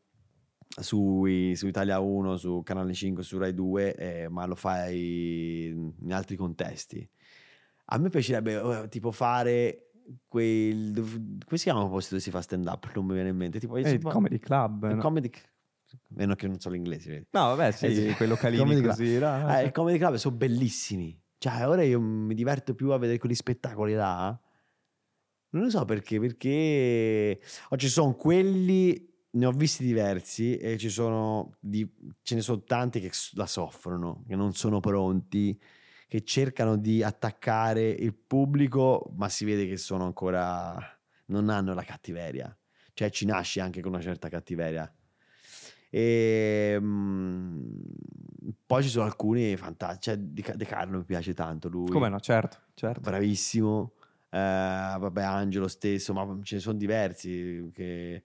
sui- 0.79 1.55
su 1.55 1.67
Italia 1.67 1.99
1, 1.99 2.37
su 2.37 2.61
Canale 2.63 2.93
5, 2.93 3.23
su 3.23 3.37
Rai 3.37 3.53
2, 3.53 3.95
eh, 3.95 4.29
ma 4.29 4.45
lo 4.45 4.55
fai 4.55 5.67
in 5.67 6.13
altri 6.13 6.35
contesti. 6.35 7.07
A 7.91 7.97
me 7.97 8.09
piacerebbe 8.09 8.83
eh, 8.83 8.87
tipo 8.87 9.11
fare 9.11 9.91
quel... 10.27 10.93
come 10.93 11.57
si 11.57 11.63
chiama 11.63 11.83
il 11.83 11.89
posto 11.89 12.11
dove 12.11 12.21
si 12.21 12.29
fa 12.31 12.41
stand 12.41 12.67
up? 12.67 12.89
Non 12.93 13.05
mi 13.05 13.13
viene 13.13 13.29
in 13.29 13.35
mente. 13.35 13.59
Tipo, 13.59 13.77
Eh, 13.77 13.89
il 13.91 13.99
fa- 14.01 14.11
comedy 14.11 14.37
club. 14.39 14.87
il 14.89 14.95
no? 14.95 15.01
comedy... 15.01 15.29
Meno 16.09 16.35
che 16.35 16.45
non 16.47 16.59
so 16.59 16.69
l'inglese, 16.69 17.09
vedi. 17.09 17.27
No, 17.31 17.55
vabbè, 17.55 17.71
sì, 17.71 17.85
Eh 17.87 17.93
sì. 17.95 18.13
quei 18.15 18.29
localini 18.29 18.61
Comedy 18.61 18.81
così. 18.81 19.17
no? 19.17 19.49
Eh, 19.57 19.63
il 19.65 19.71
comedy 19.71 19.97
club 19.97 20.15
sono 20.15 20.35
bellissimi. 20.35 21.19
Cioè, 21.39 21.67
ora 21.67 21.83
io 21.83 21.99
mi 21.99 22.35
diverto 22.35 22.75
più 22.75 22.91
a 22.91 22.97
vedere 22.99 23.17
quegli 23.17 23.33
spettacoli 23.33 23.93
là. 23.93 24.39
Non 25.51 25.63
lo 25.63 25.69
so 25.71 25.83
perché, 25.85 26.19
perché 26.19 27.41
o 27.69 27.75
ci 27.77 27.89
sono 27.89 28.13
quelli, 28.15 29.07
ne 29.31 29.45
ho 29.47 29.51
visti 29.51 29.83
diversi 29.83 30.57
e 30.57 30.77
ci 30.77 30.89
sono 30.89 31.55
di- 31.59 31.89
ce 32.21 32.35
ne 32.35 32.41
sono 32.41 32.61
tanti 32.63 32.99
che 32.99 33.09
la 33.33 33.47
soffrono, 33.47 34.23
che 34.27 34.35
non 34.35 34.53
sono 34.53 34.79
pronti, 34.79 35.59
che 36.07 36.23
cercano 36.23 36.77
di 36.77 37.01
attaccare 37.03 37.89
il 37.89 38.13
pubblico, 38.15 39.11
ma 39.15 39.27
si 39.29 39.43
vede 39.45 39.67
che 39.67 39.77
sono 39.77 40.05
ancora 40.05 40.77
non 41.27 41.49
hanno 41.49 41.73
la 41.73 41.83
cattiveria. 41.83 42.55
Cioè 42.93 43.09
ci 43.09 43.25
nasci 43.25 43.59
anche 43.59 43.81
con 43.81 43.93
una 43.93 44.01
certa 44.01 44.29
cattiveria. 44.29 44.91
E 45.89 46.77
mm, 46.79 47.71
poi 48.65 48.83
ci 48.83 48.89
sono 48.89 49.05
alcuni 49.05 49.55
fantastici. 49.57 50.01
Cioè, 50.01 50.17
De, 50.17 50.41
Ca- 50.41 50.55
De 50.55 50.65
Carlo 50.65 50.97
mi 50.99 51.03
piace 51.03 51.33
tanto 51.33 51.69
lui. 51.69 51.89
Come 51.89 52.09
no, 52.09 52.19
certo, 52.19 52.57
certo. 52.75 53.01
Bravissimo. 53.01 53.93
Eh, 54.29 54.37
vabbè, 54.37 55.23
Angelo 55.23 55.67
stesso, 55.67 56.13
ma 56.13 56.37
ce 56.43 56.55
ne 56.55 56.61
sono 56.61 56.77
diversi. 56.77 57.69
Che... 57.73 58.23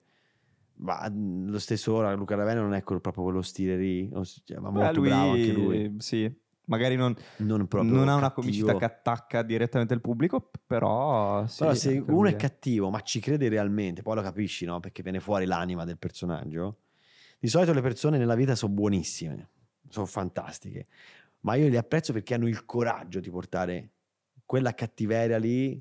Ma 0.77 1.09
lo 1.11 1.57
stesso 1.57 1.93
ora, 1.93 2.13
Luca 2.13 2.35
Ravenna 2.35 2.61
non 2.61 2.73
è 2.73 2.83
proprio 2.83 3.23
quello 3.23 3.41
stile 3.41 3.75
lì. 3.75 4.11
cioè, 4.43 4.59
ma 4.59 4.69
Beh, 4.69 4.79
molto 4.79 4.99
lui, 4.99 5.09
bravo 5.09 5.31
anche 5.31 5.51
lui. 5.51 5.95
Sì, 5.97 6.31
magari 6.65 6.95
non, 6.95 7.15
Non, 7.37 7.67
non 7.69 8.07
ha 8.07 8.15
una 8.15 8.31
comicità 8.31 8.75
che 8.75 8.85
attacca 8.85 9.41
direttamente 9.41 9.93
il 9.93 10.01
pubblico, 10.01 10.51
però... 10.67 11.47
Sì, 11.47 11.59
Però 11.59 11.73
se 11.73 12.03
uno 12.07 12.27
è 12.27 12.35
cattivo, 12.35 12.89
ma 12.91 13.01
ci 13.01 13.19
crede 13.19 13.49
realmente, 13.49 14.03
poi 14.03 14.15
lo 14.15 14.21
capisci, 14.21 14.65
no? 14.65 14.79
Perché 14.79 15.01
viene 15.01 15.19
fuori 15.19 15.45
l'anima 15.45 15.85
del 15.85 15.97
personaggio. 15.97 16.81
Di 17.45 17.51
solito 17.51 17.73
le 17.73 17.81
persone 17.81 18.17
nella 18.17 18.33
vita 18.33 18.55
sono 18.55 18.73
buonissime, 18.73 19.49
sono 19.87 20.07
fantastiche, 20.07 20.87
ma 21.41 21.53
io 21.53 21.69
li 21.69 21.77
apprezzo 21.77 22.11
perché 22.11 22.33
hanno 22.33 22.47
il 22.47 22.65
coraggio 22.65 23.19
di 23.19 23.29
portare 23.29 23.91
quella 24.47 24.73
cattiveria 24.73 25.37
lì 25.37 25.79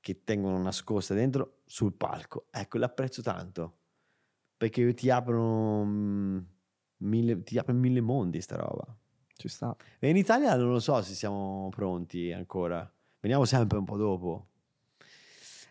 che 0.00 0.24
tengono 0.24 0.56
nascosta 0.56 1.12
dentro 1.12 1.58
sul 1.66 1.92
palco. 1.92 2.46
Ecco, 2.50 2.78
l'apprezzo 2.78 3.20
tanto 3.20 3.76
perché 4.56 4.94
ti 4.94 5.10
aprono 5.10 5.84
mm, 5.84 6.38
mille, 7.00 7.42
ti 7.42 7.58
aprono 7.58 7.78
mille 7.78 8.00
mondi 8.00 8.40
sta 8.40 8.56
roba. 8.56 8.86
Ci 9.34 9.48
sta. 9.48 9.76
E 9.98 10.08
in 10.08 10.16
Italia 10.16 10.56
non 10.56 10.70
lo 10.70 10.80
so 10.80 11.02
se 11.02 11.12
siamo 11.12 11.68
pronti 11.68 12.32
ancora. 12.32 12.90
Veniamo 13.20 13.44
sempre 13.44 13.76
un 13.76 13.84
po' 13.84 13.98
dopo. 13.98 14.46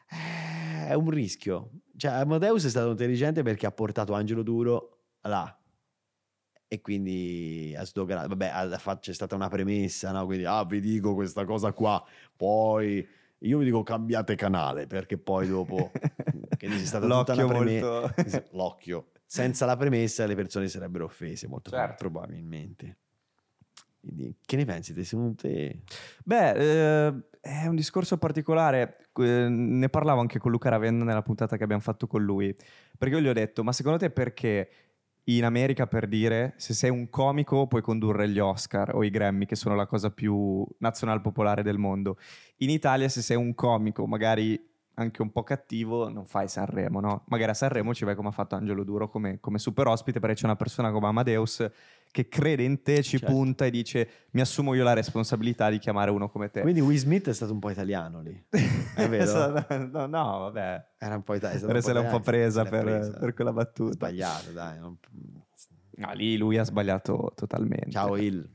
Eh, 0.08 0.90
È 0.90 0.94
un 0.94 1.10
rischio. 1.10 1.72
Cioè, 1.98 2.12
Amadeus 2.12 2.64
è 2.64 2.70
stato 2.70 2.92
intelligente 2.92 3.42
perché 3.42 3.66
ha 3.66 3.72
portato 3.72 4.14
Angelo 4.14 4.44
Duro 4.44 4.95
là. 5.28 5.60
E 6.68 6.82
quindi 6.82 7.76
ha 7.78 7.86
sdoganato. 7.86 8.28
Vabbè, 8.36 8.98
c'è 9.00 9.14
stata 9.14 9.36
una 9.36 9.50
premessa, 9.50 10.12
no? 10.12 10.26
Quindi, 10.26 10.46
ah, 10.46 10.66
vi 10.66 10.80
dico 10.80 11.14
questa 11.14 11.46
cosa 11.46 11.72
qua. 11.74 12.04
Poi 12.36 13.08
io 13.40 13.58
vi 13.60 13.66
dico 13.66 13.84
cambiate 13.84 14.36
canale 14.36 14.88
perché 14.88 15.18
poi 15.18 15.48
dopo. 15.48 15.92
Quindi 16.58 16.78
c'è 16.78 16.86
stata 16.86 17.06
tutta 17.06 17.34
L'occhio 17.36 17.46
una 17.46 17.58
preme- 17.60 17.82
molto... 17.82 18.14
L'occhio. 18.52 19.12
Senza 19.26 19.66
la 19.66 19.76
premessa 19.76 20.26
le 20.26 20.36
persone 20.36 20.68
sarebbero 20.68 21.06
offese, 21.06 21.48
molto 21.48 21.70
Certo. 21.70 21.96
probabilmente. 21.98 22.98
Quindi, 24.00 24.38
che 24.46 24.56
ne 24.56 24.66
pensi? 24.66 24.94
te? 24.94 25.04
Secondo 25.04 25.36
te? 25.36 25.82
Beh, 26.24 27.08
eh, 27.08 27.14
è 27.42 27.66
un 27.66 27.76
discorso 27.76 28.18
particolare. 28.18 29.10
Eh, 29.18 29.48
ne 29.50 29.90
parlavo 29.90 30.22
anche 30.22 30.38
con 30.38 30.52
Luca 30.52 30.70
Ravenna 30.70 31.04
nella 31.04 31.24
puntata 31.24 31.58
che 31.58 31.64
abbiamo 31.64 31.82
fatto 31.82 32.06
con 32.06 32.24
lui. 32.24 32.56
Perché 32.98 33.16
io 33.16 33.22
gli 33.22 33.28
ho 33.28 33.34
detto, 33.34 33.64
ma 33.64 33.72
secondo 33.72 33.98
te 33.98 34.12
perché 34.12 34.70
in 35.26 35.44
America, 35.44 35.88
per 35.88 36.08
dire, 36.08 36.54
se 36.58 36.74
sei 36.74 36.90
un 36.90 37.10
comico 37.10 37.68
puoi 37.68 37.82
condurre 37.82 38.30
gli 38.30 38.40
Oscar 38.40 38.96
o 38.96 39.04
i 39.04 39.10
Grammy, 39.10 39.46
che 39.46 39.56
sono 39.56 39.76
la 39.76 39.88
cosa 39.88 40.12
più 40.12 40.66
nazional 40.80 41.22
popolare 41.22 41.64
del 41.64 41.78
mondo. 41.78 42.18
In 42.58 42.70
Italia, 42.70 43.10
se 43.10 43.22
sei 43.22 43.38
un 43.38 43.56
comico, 43.56 44.06
magari 44.06 44.74
anche 44.96 45.22
un 45.22 45.32
po' 45.32 45.44
cattivo, 45.44 46.10
non 46.10 46.26
fai 46.26 46.48
Sanremo, 46.48 47.00
no? 47.00 47.24
Magari 47.28 47.52
a 47.52 47.54
Sanremo 47.54 47.94
ci 47.94 48.06
vai 48.06 48.16
come 48.16 48.30
ha 48.30 48.32
fatto 48.32 48.56
Angelo 48.56 48.84
Duro 48.84 49.10
come, 49.10 49.40
come 49.40 49.58
super 49.58 49.88
ospite, 49.88 50.20
perché 50.20 50.36
c'è 50.36 50.46
una 50.46 50.56
persona 50.56 50.92
come 50.92 51.08
Amadeus 51.08 51.70
che 52.16 52.30
crede 52.30 52.64
in 52.64 52.82
te, 52.82 53.04
ci 53.04 53.18
Certo. 53.18 53.26
punta 53.34 53.66
e 53.66 53.70
dice 53.72 54.10
mi 54.32 54.40
assumo 54.40 54.74
io 54.74 54.86
la 54.86 54.94
responsabilità 54.94 55.70
di 55.70 55.80
chiamare 55.80 56.12
uno 56.12 56.30
come 56.30 56.50
te. 56.50 56.62
Quindi 56.62 56.80
Will 56.80 56.96
Smith 56.98 57.28
è 57.28 57.34
stato 57.34 57.52
un 57.52 57.60
po' 57.60 57.70
italiano 57.70 58.22
lì. 58.22 58.42
È 58.96 59.06
vero? 59.10 59.66
no, 59.92 60.06
no, 60.06 60.38
vabbè. 60.40 60.86
Era 60.98 61.16
un 61.16 61.24
po' 61.24 61.34
ita- 61.34 61.52
è 61.52 61.58
stato 61.58 61.72
Ora 61.74 61.82
se 61.82 61.92
l'è 61.92 62.00
un 62.00 62.10
po' 62.10 62.18
italiano, 62.20 62.24
presa 62.24 62.64
per, 62.64 62.84
presa. 62.84 63.12
per 63.20 63.34
quella 63.34 63.52
battuta. 63.52 63.92
Sbagliato, 63.92 64.52
dai. 64.52 64.80
non- 64.80 64.98
No, 65.98 66.12
lì 66.14 66.38
lui 66.38 66.58
ha 66.58 66.64
sbagliato 66.64 67.34
totalmente. 67.36 67.92
Ciao 67.92 68.16
Il. 68.18 68.50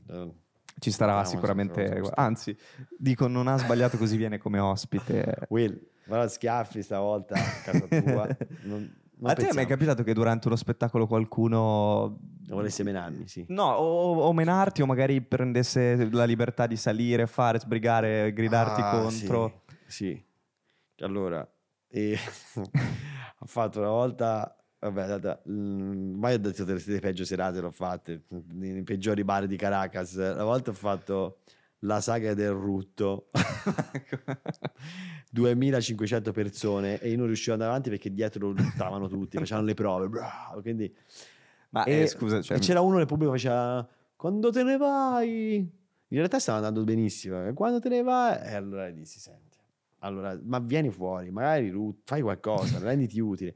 Ci 0.79 0.89
starà 0.91 1.17
No, 1.17 1.25
sicuramente. 1.25 2.01
Anzi, 2.15 2.57
dico, 2.97 3.27
non 3.27 3.47
ha 3.47 3.57
sbagliato 3.57 3.97
così 3.97 4.17
viene 4.17 4.39
come 4.39 4.57
ospite. 4.57 5.35
Will, 5.49 5.79
guarda 6.05 6.27
schiaffi 6.27 6.81
stavolta 6.81 7.35
a 7.35 7.61
casa 7.63 7.85
tua. 7.87 8.27
Non, 8.65 8.91
non 9.21 9.29
a 9.29 9.35
te 9.35 9.41
è 9.41 9.43
mai 9.45 9.53
pensiamo. 9.53 9.67
capitato 9.67 10.01
che 10.03 10.13
durante 10.15 10.47
uno 10.47 10.55
spettacolo 10.55 11.05
qualcuno 11.05 12.17
Volesse 12.55 12.83
menarmi, 12.83 13.27
sì. 13.27 13.45
No, 13.49 13.73
o, 13.75 14.19
o 14.21 14.33
menarti 14.33 14.81
o 14.81 14.85
magari 14.85 15.21
prendesse 15.21 16.09
la 16.11 16.25
libertà 16.25 16.67
di 16.67 16.75
salire, 16.75 17.27
fare, 17.27 17.59
sbrigare, 17.59 18.33
gridarti 18.33 18.81
Ah, 18.81 18.99
contro. 18.99 19.61
Sì, 19.87 19.87
sì. 19.87 20.23
Allora, 21.03 21.47
e 21.87 22.17
ho 23.39 23.45
fatto 23.45 23.79
una 23.79 23.89
volta, 23.89 24.55
vabbè, 24.79 25.07
data, 25.07 25.41
mm, 25.49 26.19
mai 26.19 26.35
ho 26.35 26.39
detto 26.39 26.63
delle, 26.63 26.99
peggio 26.99 27.25
serate, 27.25 27.61
l'ho 27.61 27.71
fatte, 27.71 28.23
nei 28.53 28.83
peggiori 28.83 29.23
bar 29.23 29.47
di 29.47 29.55
Caracas. 29.55 30.13
Una 30.13 30.43
volta 30.43 30.71
ho 30.71 30.75
fatto 30.75 31.39
la 31.79 32.01
saga 32.01 32.33
del 32.33 32.51
rutto, 32.51 33.29
2500 35.31 36.31
persone 36.31 36.99
e 36.99 37.09
io 37.09 37.17
non 37.17 37.27
riuscivo 37.27 37.55
ad 37.55 37.61
andare 37.61 37.71
avanti 37.71 37.89
perché 37.89 38.13
dietro 38.13 38.47
lo 38.47 38.53
lottavano 38.61 39.07
tutti, 39.07 39.37
facevano 39.37 39.65
le 39.65 39.73
prove, 39.73 40.09
bravo, 40.09 40.61
quindi... 40.61 40.93
Ma 41.71 41.83
E, 41.83 42.01
eh, 42.01 42.07
scusa, 42.07 42.41
cioè, 42.41 42.57
e 42.57 42.59
c'era 42.59 42.81
uno 42.81 42.97
nel 42.97 43.05
pubblico 43.05 43.31
che 43.31 43.37
faceva 43.39 43.87
quando 44.15 44.51
te 44.51 44.63
ne 44.63 44.77
vai? 44.77 45.55
In 45.57 46.17
realtà 46.17 46.39
stava 46.39 46.57
andando 46.57 46.83
benissimo 46.83 47.47
e 47.47 47.53
quando 47.53 47.79
te 47.79 47.89
ne 47.89 48.01
vai? 48.01 48.39
E 48.43 48.55
allora 48.55 48.89
gli 48.89 48.99
dissi 48.99 49.19
senti 49.19 49.57
allora 50.03 50.39
ma 50.43 50.59
vieni 50.59 50.89
fuori 50.89 51.31
magari 51.31 51.73
fai 52.03 52.21
qualcosa 52.21 52.79
renditi 52.79 53.19
utile. 53.19 53.55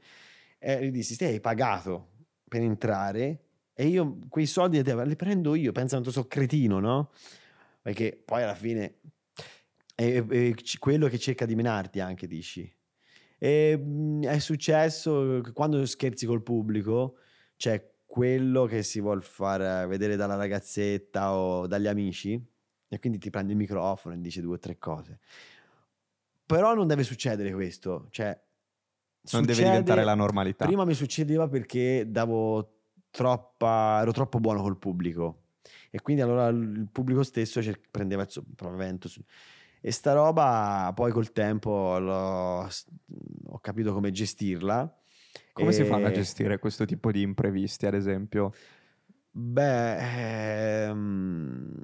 E 0.58 0.86
gli 0.86 0.90
dissi 0.90 1.16
te 1.16 1.26
hai 1.26 1.40
pagato 1.40 2.10
per 2.48 2.62
entrare 2.62 3.40
e 3.72 3.86
io 3.86 4.18
quei 4.28 4.46
soldi 4.46 4.82
li 4.82 5.16
prendo 5.16 5.54
io. 5.54 5.72
Pensano 5.72 6.02
che 6.02 6.10
sono 6.10 6.26
cretino 6.26 6.78
no? 6.80 7.10
perché 7.82 8.20
poi 8.24 8.42
alla 8.42 8.54
fine 8.54 9.00
è, 9.94 10.24
è 10.24 10.54
quello 10.78 11.06
che 11.08 11.18
cerca 11.18 11.46
di 11.46 11.54
menarti 11.54 12.00
anche 12.00 12.26
dici. 12.26 12.74
E 13.38 13.76
mh, 13.76 14.24
è 14.24 14.38
successo 14.38 15.40
quando 15.52 15.84
scherzi 15.86 16.26
col 16.26 16.42
pubblico 16.42 17.18
c'è 17.56 17.92
quello 18.16 18.64
che 18.64 18.82
si 18.82 18.98
vuol 18.98 19.22
far 19.22 19.86
vedere 19.86 20.16
dalla 20.16 20.36
ragazzetta 20.36 21.34
o 21.34 21.66
dagli 21.66 21.86
amici 21.86 22.42
e 22.88 22.98
quindi 22.98 23.18
ti 23.18 23.28
prende 23.28 23.52
il 23.52 23.58
microfono 23.58 24.14
e 24.14 24.20
dice 24.22 24.40
due 24.40 24.54
o 24.54 24.58
tre 24.58 24.78
cose. 24.78 25.18
Però 26.46 26.72
non 26.72 26.86
deve 26.86 27.02
succedere 27.02 27.52
questo, 27.52 28.06
cioè 28.08 28.28
non 29.32 29.42
deve 29.42 29.52
succede- 29.52 29.68
diventare 29.68 30.02
la 30.02 30.14
normalità. 30.14 30.64
Prima 30.64 30.86
mi 30.86 30.94
succedeva 30.94 31.46
perché 31.46 32.06
davo 32.10 32.76
troppa, 33.10 33.98
ero 34.00 34.12
troppo 34.12 34.40
buono 34.40 34.62
col 34.62 34.78
pubblico 34.78 35.42
e 35.90 36.00
quindi 36.00 36.22
allora 36.22 36.46
il 36.48 36.88
pubblico 36.90 37.22
stesso 37.22 37.60
cer- 37.62 37.80
prendeva 37.90 38.22
il 38.22 38.30
sopravvento 38.30 39.08
su- 39.08 39.22
e 39.82 39.90
sta 39.90 40.14
roba 40.14 40.90
poi 40.94 41.12
col 41.12 41.32
tempo 41.32 41.98
l'ho- 41.98 42.66
ho 43.48 43.58
capito 43.60 43.92
come 43.92 44.10
gestirla. 44.10 44.90
Come 45.52 45.72
si 45.72 45.82
E- 45.82 45.84
fanno 45.84 46.06
a 46.06 46.10
gestire 46.10 46.58
questo 46.58 46.84
tipo 46.84 47.10
di 47.10 47.22
imprevisti, 47.22 47.86
ad 47.86 47.94
esempio? 47.94 48.52
Beh, 49.30 50.86
ehm, 50.88 51.74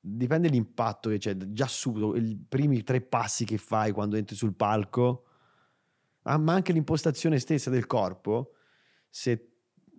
dipende 0.00 0.48
dall'impatto 0.48 1.10
che 1.10 1.18
c'è. 1.18 1.36
Già 1.36 1.66
subito, 1.66 2.16
i 2.16 2.36
primi 2.48 2.82
tre 2.82 3.00
passi 3.02 3.44
che 3.44 3.58
fai 3.58 3.92
quando 3.92 4.16
entri 4.16 4.34
sul 4.36 4.54
palco, 4.54 5.24
ah, 6.22 6.38
ma 6.38 6.54
anche 6.54 6.72
l'impostazione 6.72 7.38
stessa 7.38 7.70
del 7.70 7.86
corpo, 7.86 8.54
se, 9.08 9.50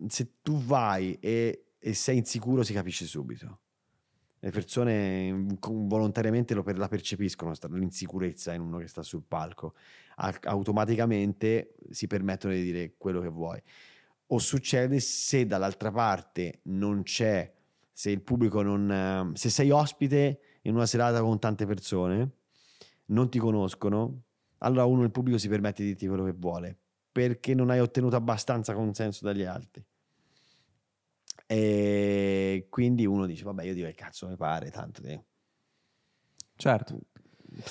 se 0.08 0.40
tu 0.42 0.58
vai 0.58 1.14
e, 1.20 1.74
e 1.80 1.94
sei 1.94 2.18
insicuro 2.18 2.64
si 2.64 2.74
capisce 2.74 3.06
subito. 3.06 3.62
Le 4.40 4.52
persone 4.52 5.56
volontariamente 5.60 6.54
lo 6.54 6.64
per- 6.64 6.78
la 6.78 6.88
percepiscono 6.88 7.54
l'insicurezza 7.72 8.54
in 8.54 8.62
uno 8.62 8.78
che 8.78 8.88
sta 8.88 9.02
sul 9.02 9.24
palco. 9.28 9.74
A- 10.18 10.40
automaticamente 10.44 11.76
si 11.90 12.08
permettono 12.08 12.54
di 12.54 12.64
dire 12.64 12.94
quello 12.98 13.22
che 13.22 13.30
vuoi. 13.30 13.62
O 14.28 14.40
succede 14.40 15.00
se 15.00 15.48
dall'altra 15.48 15.92
parte 15.92 16.60
non 16.64 17.04
c'è, 17.04 17.52
se 17.92 18.12
il 18.12 18.22
pubblico 18.22 18.62
non... 18.62 18.92
eh, 18.92 19.38
se 19.38 19.50
sei 19.50 19.72
ospite 19.72 20.40
in 20.64 20.76
una 20.76 20.86
serata 20.86 21.22
con 21.22 21.40
tante 21.40 21.66
persone, 21.66 22.30
non 23.06 23.30
ti 23.30 23.40
conoscono, 23.40 24.22
allora 24.60 24.86
uno 24.86 25.04
il 25.04 25.12
pubblico 25.12 25.38
si 25.38 25.48
permette 25.48 25.82
di 25.82 25.90
dirti 25.90 26.08
quello 26.08 26.26
che 26.26 26.34
vuole, 26.34 26.78
perché 27.12 27.56
non 27.56 27.70
hai 27.70 27.80
ottenuto 27.80 28.16
abbastanza 28.16 28.74
consenso 28.74 29.26
dagli 29.26 29.44
altri. 29.44 29.84
E 31.48 32.68
quindi 32.70 33.06
uno 33.06 33.26
dice, 33.26 33.44
vabbè, 33.46 33.64
io 33.64 33.74
dico 33.74 33.88
che 33.88 33.94
cazzo 33.94 34.28
mi 34.28 34.36
pare, 34.36 34.70
tanto 34.70 35.02
te. 35.02 35.24
Certo. 36.56 37.00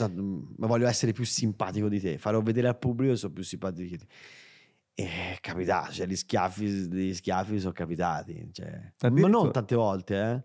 Mm, 0.09 0.55
Ma 0.57 0.66
voglio 0.66 0.87
essere 0.89 1.12
più 1.12 1.24
simpatico 1.24 1.89
di 1.89 2.01
te, 2.01 2.18
farò 2.18 2.41
vedere 2.41 2.68
al 2.68 2.79
pubblico 2.79 3.12
che 3.12 3.18
sono 3.18 3.33
più 3.35 3.43
simpatico 3.45 3.89
di 3.89 3.99
te. 3.99 4.07
E 4.95 5.39
capitato, 5.43 5.93
cioè 5.93 6.07
gli 6.07 6.16
schiaffi, 6.16 6.64
gli 6.66 7.14
schiaffi 7.14 7.61
sono 7.61 7.72
capitati. 7.72 8.49
Cioè. 8.51 8.95
Ma 9.11 9.29
non 9.29 9.53
tante 9.53 9.74
volte, 9.74 10.14
eh. 10.22 10.45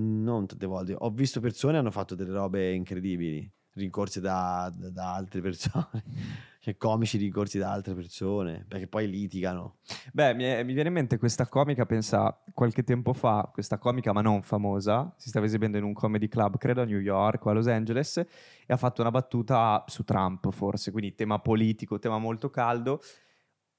Non 0.00 0.48
tante 0.48 0.66
volte. 0.66 0.96
Ho 0.98 1.10
visto 1.10 1.38
persone 1.38 1.74
che 1.74 1.78
hanno 1.78 1.92
fatto 1.92 2.16
delle 2.16 2.32
robe 2.32 2.72
incredibili, 2.72 3.48
rincorsi 3.74 4.20
da, 4.20 4.72
da- 4.76 4.90
da 4.90 5.14
altre 5.14 5.40
persone. 5.40 6.02
Cioè, 6.64 6.78
comici 6.78 7.18
rincorsi 7.18 7.58
da 7.58 7.70
altre 7.70 7.92
persone, 7.92 8.64
perché 8.66 8.86
poi 8.86 9.06
litigano. 9.06 9.80
Beh, 10.14 10.32
mi, 10.32 10.44
è- 10.44 10.62
mi 10.64 10.72
viene 10.72 10.88
in 10.88 10.94
mente 10.94 11.18
questa 11.18 11.46
comica, 11.46 11.84
pensa, 11.84 12.34
qualche 12.54 12.82
tempo 12.82 13.12
fa, 13.12 13.50
questa 13.52 13.76
comica 13.76 14.14
ma 14.14 14.22
non 14.22 14.40
famosa, 14.40 15.12
si 15.18 15.28
stava 15.28 15.44
esibendo 15.44 15.76
in 15.76 15.84
un 15.84 15.92
comedy 15.92 16.26
club, 16.26 16.56
credo 16.56 16.80
a 16.80 16.86
New 16.86 17.00
York 17.00 17.44
o 17.44 17.50
a 17.50 17.52
Los 17.52 17.66
Angeles, 17.66 18.16
e 18.16 18.26
ha 18.66 18.78
fatto 18.78 19.02
una 19.02 19.10
battuta 19.10 19.84
su 19.88 20.04
Trump, 20.04 20.50
forse, 20.52 20.90
quindi 20.90 21.14
tema 21.14 21.38
politico, 21.38 21.98
tema 21.98 22.16
molto 22.16 22.48
caldo. 22.48 23.02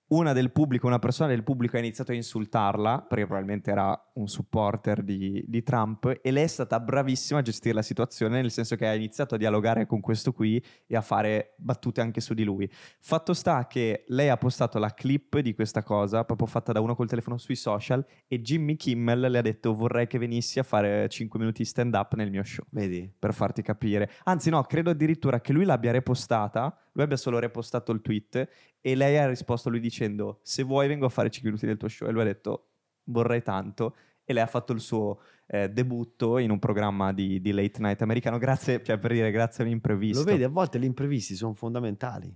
Una 0.08 0.34
del 0.34 0.52
pubblico, 0.52 0.86
una 0.86 1.00
persona 1.00 1.30
del 1.30 1.44
pubblico 1.44 1.78
ha 1.78 1.80
iniziato 1.80 2.12
a 2.12 2.16
insultarla, 2.16 3.08
perché 3.10 3.26
probabilmente 3.26 3.72
era 3.72 4.00
un 4.14 4.28
supporter 4.28 5.02
di, 5.02 5.44
di 5.48 5.64
Trump, 5.64 6.20
e 6.22 6.30
lei 6.30 6.44
è 6.44 6.48
stata 6.48 6.80
bravissima 6.80 7.40
a 7.40 7.42
gestire 7.42 7.74
la 7.74 7.82
situazione, 7.82 8.40
nel 8.40 8.52
senso 8.52 8.76
che 8.76 8.86
ha 8.86 8.94
iniziato 8.94 9.34
a 9.34 9.38
dialogare 9.40 9.88
con 9.88 10.02
questo 10.02 10.32
qui 10.32 10.64
e 10.86 10.96
a 10.96 11.02
fare 11.02 11.56
battute 11.58 12.02
anche 12.02 12.22
su 12.22 12.36
di 12.36 12.44
lui. 12.44 12.70
Fatto 13.00 13.34
sta 13.34 13.66
che 13.66 14.04
lei 14.10 14.30
ha 14.30 14.38
postato 14.38 14.78
la 14.78 14.94
clip 14.94 15.40
di 15.40 15.56
questa 15.56 15.82
cosa, 15.82 16.24
proprio 16.24 16.46
fatta 16.46 16.72
da 16.72 16.82
uno 16.82 16.94
col 16.94 17.08
telefono 17.08 17.40
sui 17.40 17.56
social, 17.56 18.06
e 18.28 18.42
Jimmy 18.42 18.76
Kimmel 18.76 19.22
le 19.22 19.40
ha 19.40 19.42
detto 19.42 19.74
vorrei 19.74 20.06
che 20.06 20.20
venissi 20.20 20.60
a 20.60 20.64
fare 20.64 21.10
5 21.10 21.40
minuti 21.40 21.64
di 21.64 21.68
stand 21.68 21.96
up 21.96 22.14
nel 22.14 22.30
mio 22.30 22.44
show, 22.44 22.64
Vedi? 22.70 23.12
per 23.18 23.34
farti 23.34 23.64
capire. 23.64 24.12
Anzi 24.26 24.52
no, 24.52 24.62
credo 24.62 24.92
addirittura 24.92 25.42
che 25.42 25.52
lui 25.52 25.66
l'abbia 25.66 25.92
repostata, 25.92 26.78
lui 26.96 27.04
abbia 27.04 27.18
solo 27.18 27.40
repostato 27.40 27.92
il 27.92 28.02
tweet, 28.02 28.50
e 28.82 28.96
lei 28.96 29.18
ha 29.18 29.28
risposto 29.28 29.68
a 29.68 29.72
lui 29.72 29.80
dicendo 29.80 30.40
se 30.42 30.64
vuoi 30.64 30.88
vengo 30.88 31.06
a 31.06 31.10
fare 31.10 31.30
5 31.30 31.50
minuti 31.50 31.68
del 31.68 31.78
tuo 31.78 31.88
show, 31.88 32.08
e 32.08 32.12
lui 32.12 32.22
ha 32.22 32.26
detto 32.26 32.70
vorrei 33.06 33.42
tanto, 33.42 33.96
e 34.24 34.34
lei 34.34 34.42
ha 34.42 34.48
fatto 34.48 34.74
il 34.74 34.80
suo 34.80 35.20
eh, 35.48 35.70
debutto 35.70 36.38
in 36.40 36.50
un 36.50 36.60
programma 36.60 37.14
di, 37.14 37.40
di 37.40 37.52
late 37.52 37.80
night 37.80 38.02
americano, 38.02 38.38
grazie, 38.38 38.82
cioè 38.84 38.98
per 38.98 39.12
dire 39.12 39.30
grazie 39.32 39.64
all'imprevisto. 39.64 40.24
Lo 40.24 40.32
vedi, 40.32 40.44
a 40.44 40.50
volte 40.50 40.80
gli 40.80 40.86
imprevisti 40.86 41.36
sono 41.36 41.54
fondamentali. 41.54 42.36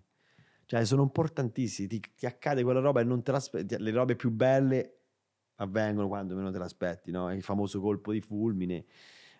Cioè, 0.65 0.85
sono 0.85 1.01
importantissimi. 1.01 1.87
Ti, 1.87 1.99
ti 2.15 2.25
accade 2.27 2.61
quella 2.61 2.79
roba 2.79 3.01
e 3.01 3.03
non 3.03 3.23
te 3.23 3.31
l'aspetti. 3.31 3.75
Le 3.79 3.89
robe 3.89 4.15
più 4.15 4.29
belle 4.29 4.97
avvengono 5.55 6.07
quando 6.07 6.35
meno 6.35 6.51
te 6.51 6.59
l'aspetti, 6.59 7.09
no? 7.09 7.33
Il 7.33 7.41
famoso 7.41 7.81
colpo 7.81 8.11
di 8.11 8.21
fulmine, 8.21 8.85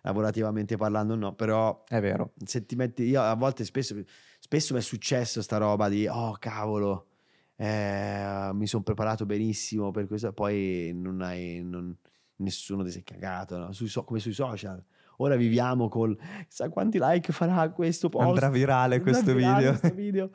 lavorativamente 0.02 0.76
parlando, 0.76 1.14
no. 1.14 1.36
Però 1.36 1.84
È 1.88 2.00
vero. 2.02 2.34
se 2.44 2.66
ti 2.66 2.76
metti... 2.76 3.04
Io 3.04 3.22
a 3.22 3.36
volte 3.36 3.64
spesso, 3.64 3.96
spesso 4.40 4.74
mi 4.74 4.80
è 4.80 4.84
successo 4.84 5.42
sta 5.42 5.58
roba 5.58 5.90
di, 5.90 6.08
oh 6.08 6.36
cavolo, 6.40 7.08
eh, 7.56 8.50
mi 8.54 8.66
sono 8.68 8.84
preparato 8.84 9.26
benissimo 9.26 9.92
per 9.92 10.08
questo, 10.08 10.34
poi 10.34 10.92
non 10.96 11.22
hai... 11.22 11.62
non- 11.64 11.96
nessuno 12.40 12.86
ti 12.86 12.92
si 12.92 13.00
è 13.00 13.04
cagato, 13.04 13.58
no? 13.58 13.74
Sui 13.74 13.90
so- 13.90 14.06
come 14.06 14.20
sui 14.20 14.32
social. 14.32 14.82
Ora 15.18 15.36
viviamo 15.36 15.90
col... 15.90 16.18
Sa 16.48 16.70
quanti 16.70 16.98
like 17.02 17.34
farà 17.34 17.70
questo 17.70 18.08
post? 18.08 18.26
Andrà 18.26 18.50
virale 18.50 18.96
Andrà 18.96 19.12
questo 19.12 19.34
virale 19.34 19.58
video. 19.58 19.80
questo 19.80 19.94
video. 19.98 20.32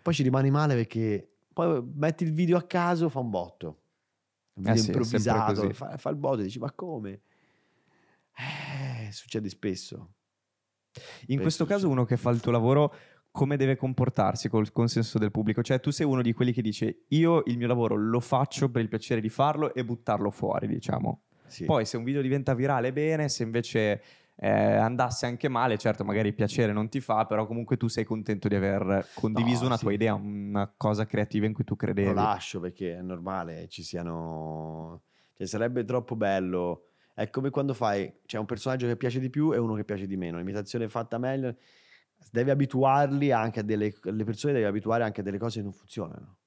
Poi 0.00 0.14
ci 0.14 0.22
rimani 0.22 0.50
male 0.50 0.76
perché 0.76 1.28
poi 1.52 1.82
metti 1.94 2.22
il 2.22 2.32
video 2.32 2.56
a 2.56 2.62
caso, 2.62 3.08
fa 3.08 3.18
un 3.18 3.30
botto. 3.30 3.80
Un 4.52 4.68
Eh 4.68 4.72
video 4.72 4.74
sì, 4.74 4.90
è 4.90 4.92
sempre 4.92 5.02
improvvisato, 5.02 5.72
fa, 5.72 5.96
fa 5.96 6.10
il 6.10 6.16
botto 6.16 6.40
e 6.40 6.44
dici 6.44 6.60
ma 6.60 6.70
come? 6.70 7.22
Eh, 8.36 9.10
succede 9.10 9.48
spesso. 9.48 9.96
In 10.94 11.02
Penso 11.26 11.42
questo 11.42 11.66
caso 11.66 11.86
sì. 11.86 11.92
uno 11.92 12.04
che 12.04 12.16
fa 12.16 12.30
il 12.30 12.40
tuo 12.40 12.52
lavoro 12.52 12.94
come 13.38 13.56
deve 13.56 13.76
comportarsi 13.76 14.48
col 14.48 14.72
consenso 14.72 15.16
del 15.16 15.30
pubblico? 15.30 15.62
Cioè 15.62 15.78
tu 15.78 15.90
sei 15.90 16.04
uno 16.06 16.22
di 16.22 16.32
quelli 16.32 16.50
che 16.52 16.60
dice 16.60 17.04
io 17.08 17.44
il 17.46 17.56
mio 17.56 17.68
lavoro 17.68 17.94
lo 17.94 18.18
faccio 18.18 18.68
per 18.68 18.82
il 18.82 18.88
piacere 18.88 19.20
di 19.20 19.28
farlo 19.28 19.72
e 19.72 19.84
buttarlo 19.84 20.32
fuori, 20.32 20.66
diciamo. 20.66 21.22
Sì. 21.46 21.64
Poi 21.64 21.84
se 21.84 21.96
un 21.96 22.02
video 22.02 22.20
diventa 22.20 22.52
virale 22.54 22.92
bene, 22.92 23.28
se 23.28 23.44
invece 23.44 24.02
eh, 24.34 24.48
andasse 24.50 25.26
anche 25.26 25.48
male, 25.48 25.78
certo 25.78 26.04
magari 26.04 26.26
il 26.28 26.34
piacere 26.34 26.72
non 26.72 26.88
ti 26.88 27.00
fa, 27.00 27.26
però 27.26 27.46
comunque 27.46 27.76
tu 27.76 27.86
sei 27.86 28.02
contento 28.04 28.48
di 28.48 28.56
aver 28.56 29.06
condiviso 29.14 29.60
No, 29.60 29.66
una 29.68 29.76
sì. 29.76 29.82
tua 29.84 29.92
idea, 29.92 30.14
una 30.14 30.72
cosa 30.76 31.06
creativa 31.06 31.46
in 31.46 31.52
cui 31.52 31.62
tu 31.62 31.76
credevi. 31.76 32.08
lo 32.08 32.14
lascio 32.14 32.58
perché 32.58 32.96
è 32.96 33.02
normale 33.02 33.68
ci 33.68 33.84
siano 33.84 35.02
cioè 35.36 35.46
sarebbe 35.46 35.84
troppo 35.84 36.16
bello 36.16 36.86
è 37.14 37.30
come 37.30 37.50
quando 37.50 37.72
fai 37.72 38.12
c'è 38.26 38.38
un 38.38 38.46
personaggio 38.46 38.88
che 38.88 38.96
piace 38.96 39.20
di 39.20 39.30
più 39.30 39.52
e 39.54 39.58
uno 39.58 39.74
che 39.74 39.84
piace 39.84 40.06
di 40.08 40.16
meno 40.16 40.38
l'imitazione 40.38 40.88
fatta 40.88 41.18
meglio 41.18 41.54
devi 42.30 42.50
abituarli 42.50 43.32
anche 43.32 43.60
a 43.60 43.62
delle 43.62 43.94
le 44.02 44.24
persone 44.24 44.52
devi 44.52 44.64
abituare 44.64 45.04
anche 45.04 45.20
a 45.20 45.24
delle 45.24 45.38
cose 45.38 45.58
che 45.58 45.64
non 45.64 45.72
funzionano. 45.72 46.38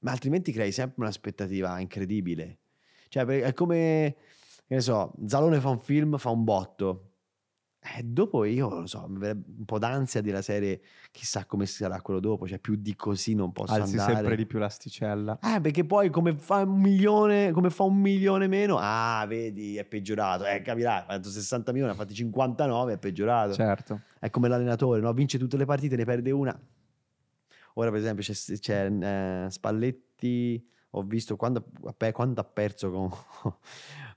Ma 0.00 0.10
altrimenti 0.12 0.52
crei 0.52 0.72
sempre 0.72 1.02
un'aspettativa 1.02 1.78
incredibile. 1.80 2.58
Cioè 3.08 3.24
è 3.24 3.52
come 3.54 4.16
che 4.66 4.74
ne 4.74 4.80
so 4.80 5.14
Zalone 5.26 5.60
fa 5.60 5.68
un 5.68 5.78
film 5.78 6.16
fa 6.18 6.30
un 6.30 6.44
botto 6.44 7.13
eh, 7.96 8.02
dopo 8.02 8.44
io 8.44 8.80
lo 8.80 8.86
so 8.86 9.06
mi 9.08 9.18
verrebbe 9.18 9.44
un 9.58 9.64
po' 9.66 9.78
d'ansia 9.78 10.22
della 10.22 10.40
serie 10.40 10.80
chissà 11.10 11.44
come 11.44 11.66
sarà 11.66 12.00
quello 12.00 12.18
dopo 12.18 12.48
cioè 12.48 12.58
più 12.58 12.76
di 12.76 12.96
così 12.96 13.34
non 13.34 13.52
posso 13.52 13.74
Alzi 13.74 13.98
andare 13.98 14.14
sempre 14.14 14.36
di 14.36 14.46
più 14.46 14.58
l'asticella. 14.58 15.38
eh, 15.42 15.60
perché 15.60 15.84
poi 15.84 16.10
come 16.10 16.34
fa 16.38 16.62
un 16.62 16.80
milione, 16.80 17.50
come 17.52 17.70
fa 17.70 17.82
un 17.82 17.96
milione 17.96 18.46
meno, 18.46 18.78
ah, 18.80 19.24
vedi, 19.26 19.76
è 19.76 19.84
peggiorato. 19.84 20.46
Eh, 20.46 20.62
capirai, 20.62 21.00
ha 21.00 21.04
fatto 21.04 21.28
60 21.28 21.72
milioni, 21.72 21.92
ha 21.92 21.96
fatti 21.96 22.14
59, 22.14 22.94
è 22.94 22.98
peggiorato. 22.98 23.52
Certo. 23.54 24.00
È 24.18 24.30
come 24.30 24.48
l'allenatore, 24.48 25.00
no? 25.00 25.12
Vince 25.12 25.38
tutte 25.38 25.56
le 25.56 25.64
partite, 25.64 25.96
ne 25.96 26.04
perde 26.04 26.30
una. 26.30 26.58
Ora, 27.74 27.90
per 27.90 27.98
esempio, 27.98 28.22
c'è, 28.22 28.58
c'è, 28.58 28.90
eh, 28.90 29.50
Spalletti, 29.50 30.66
ho 30.90 31.02
visto 31.02 31.36
quando, 31.36 31.64
quando 32.12 32.40
ha 32.40 32.44
perso 32.44 32.90
con, 32.90 33.10